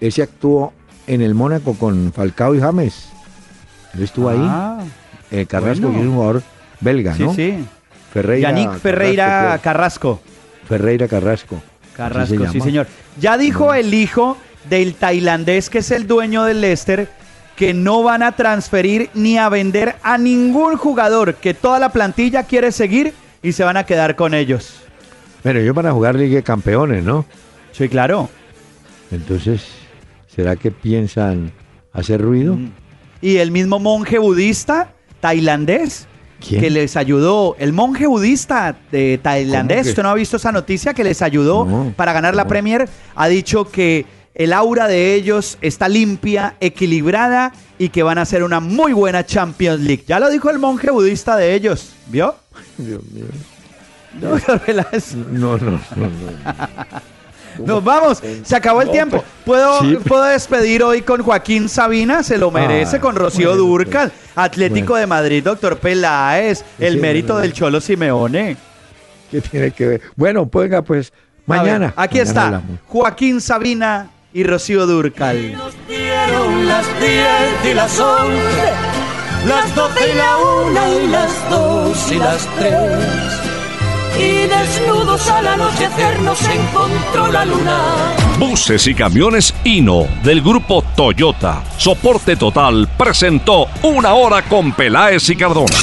ese 0.00 0.22
actuó 0.22 0.72
en 1.06 1.20
el 1.20 1.34
Mónaco 1.34 1.74
con 1.74 2.12
Falcao 2.12 2.54
y 2.54 2.60
James. 2.60 3.08
Él 3.94 4.02
estuvo 4.02 4.28
ahí. 4.28 4.38
Ah, 4.40 4.84
eh, 5.30 5.46
Carrasco, 5.46 5.90
que 5.90 6.00
es 6.00 6.06
un 6.06 6.14
jugador 6.14 6.42
belga, 6.80 7.14
¿no? 7.18 7.34
Sí, 7.34 7.52
sí. 7.52 7.64
Ferreira. 8.12 8.50
Yannick 8.50 8.78
Ferreira 8.78 9.58
Carrasco. 9.62 10.20
Ferreira 10.68 11.06
Carrasco. 11.06 11.62
Carrasco, 11.96 12.46
sí, 12.50 12.60
señor. 12.60 12.86
Ya 13.20 13.36
dijo 13.38 13.74
el 13.74 13.92
hijo 13.94 14.36
del 14.68 14.94
tailandés 14.94 15.70
que 15.70 15.78
es 15.78 15.90
el 15.90 16.06
dueño 16.06 16.44
del 16.44 16.60
Leicester 16.60 17.08
que 17.60 17.74
no 17.74 18.02
van 18.02 18.22
a 18.22 18.32
transferir 18.32 19.10
ni 19.12 19.36
a 19.36 19.50
vender 19.50 19.96
a 20.02 20.16
ningún 20.16 20.78
jugador, 20.78 21.34
que 21.34 21.52
toda 21.52 21.78
la 21.78 21.90
plantilla 21.90 22.44
quiere 22.44 22.72
seguir 22.72 23.12
y 23.42 23.52
se 23.52 23.64
van 23.64 23.76
a 23.76 23.84
quedar 23.84 24.16
con 24.16 24.32
ellos. 24.32 24.80
Pero 25.42 25.60
ellos 25.60 25.74
van 25.74 25.84
a 25.84 25.92
jugar 25.92 26.14
Liga 26.14 26.36
de 26.36 26.42
Campeones, 26.42 27.04
¿no? 27.04 27.26
Sí, 27.72 27.90
claro. 27.90 28.30
Entonces, 29.10 29.66
¿será 30.34 30.56
que 30.56 30.70
piensan 30.70 31.52
hacer 31.92 32.22
ruido? 32.22 32.54
Mm. 32.56 32.70
Y 33.20 33.36
el 33.36 33.50
mismo 33.50 33.78
monje 33.78 34.18
budista 34.18 34.94
tailandés 35.20 36.08
que 36.40 36.70
les 36.70 36.96
ayudó, 36.96 37.56
el 37.58 37.74
monje 37.74 38.06
budista 38.06 38.74
de 38.90 39.20
tailandés, 39.22 39.88
¿usted 39.88 40.02
no 40.02 40.08
ha 40.08 40.14
visto 40.14 40.38
esa 40.38 40.50
noticia 40.50 40.94
que 40.94 41.04
les 41.04 41.20
ayudó 41.20 41.92
para 41.94 42.14
ganar 42.14 42.34
la 42.34 42.46
Premier? 42.46 42.88
Ha 43.14 43.28
dicho 43.28 43.70
que 43.70 44.06
el 44.40 44.54
aura 44.54 44.88
de 44.88 45.12
ellos 45.12 45.58
está 45.60 45.86
limpia, 45.86 46.54
equilibrada 46.60 47.52
y 47.76 47.90
que 47.90 48.02
van 48.02 48.16
a 48.16 48.24
ser 48.24 48.42
una 48.42 48.58
muy 48.58 48.94
buena 48.94 49.26
Champions 49.26 49.82
League. 49.82 50.04
Ya 50.08 50.18
lo 50.18 50.30
dijo 50.30 50.48
el 50.48 50.58
monje 50.58 50.90
budista 50.90 51.36
de 51.36 51.54
ellos, 51.54 51.92
¿vio? 52.06 52.34
Dios 52.78 53.02
mío. 53.12 53.26
No, 54.20 54.30
no, 54.40 55.56
no, 55.56 55.56
no. 55.56 55.80
Nos 57.64 57.84
vamos, 57.84 58.22
se 58.42 58.56
acabó 58.56 58.82
el 58.82 58.90
tiempo. 58.90 59.22
Pues, 59.44 59.62
¿Puedo, 59.62 60.00
¿Puedo 60.00 60.24
despedir 60.24 60.82
hoy 60.82 61.02
con 61.02 61.22
Joaquín 61.22 61.68
Sabina? 61.68 62.24
Se 62.24 62.36
lo 62.36 62.50
merece, 62.50 62.96
ah, 62.96 63.00
con 63.00 63.14
Rocío 63.14 63.54
Durcal, 63.54 64.10
Atlético 64.34 64.96
de 64.96 65.06
Madrid, 65.06 65.44
doctor 65.44 65.78
Peláez, 65.78 66.64
el 66.80 66.98
mérito 66.98 67.38
del 67.38 67.52
Cholo 67.52 67.80
Simeone. 67.80 68.56
¿Qué 69.30 69.40
tiene 69.42 69.70
que 69.70 69.86
ver? 69.86 70.00
Bueno, 70.16 70.46
pues, 70.46 70.70
pues 70.82 71.12
mañana. 71.46 71.92
aquí 71.94 72.18
está, 72.18 72.62
Joaquín 72.88 73.40
Sabina 73.40 74.10
y 74.32 74.44
Rocío 74.44 74.86
Durcal. 74.86 75.54
Nos 75.54 75.74
dieron 75.88 76.66
las 76.66 76.86
10 77.00 77.70
y 77.70 77.74
las 77.74 77.98
11, 77.98 78.36
las 79.46 79.74
12 79.74 80.10
y 80.10 80.16
la 80.16 80.36
1 80.38 81.00
y 81.00 81.06
las 81.08 81.50
2 81.50 82.12
y 82.12 82.16
las 82.16 82.48
3. 82.58 83.49
Y 84.20 84.46
desnudos 84.46 85.30
al 85.30 85.46
anochecer 85.46 86.20
nos 86.20 86.42
encontró 86.42 87.32
la 87.32 87.46
luna. 87.46 87.78
Buses 88.38 88.86
y 88.86 88.94
camiones 88.94 89.54
Hino 89.64 90.06
del 90.22 90.42
grupo 90.42 90.84
Toyota. 90.94 91.62
Soporte 91.78 92.36
total 92.36 92.86
presentó 92.98 93.68
una 93.82 94.12
hora 94.12 94.42
con 94.42 94.72
Peláez 94.72 95.30
y 95.30 95.36
Cardona. 95.36 95.74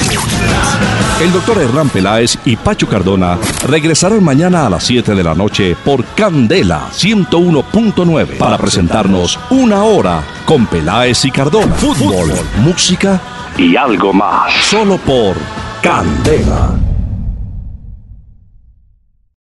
El 1.20 1.32
doctor 1.32 1.58
Hernán 1.58 1.88
Peláez 1.88 2.38
y 2.44 2.54
Pacho 2.54 2.88
Cardona 2.88 3.36
regresarán 3.66 4.22
mañana 4.22 4.66
a 4.66 4.70
las 4.70 4.84
7 4.84 5.16
de 5.16 5.24
la 5.24 5.34
noche 5.34 5.76
por 5.84 6.04
Candela 6.14 6.90
101.9 6.92 8.36
para 8.38 8.56
presentarnos 8.56 9.36
una 9.50 9.82
hora 9.82 10.22
con 10.44 10.66
Peláez 10.66 11.24
y 11.24 11.32
Cardona. 11.32 11.74
Fútbol, 11.74 12.30
música 12.58 13.20
y 13.56 13.74
algo 13.74 14.12
más. 14.12 14.52
Solo 14.70 14.96
por 14.98 15.34
Candela. 15.82 16.78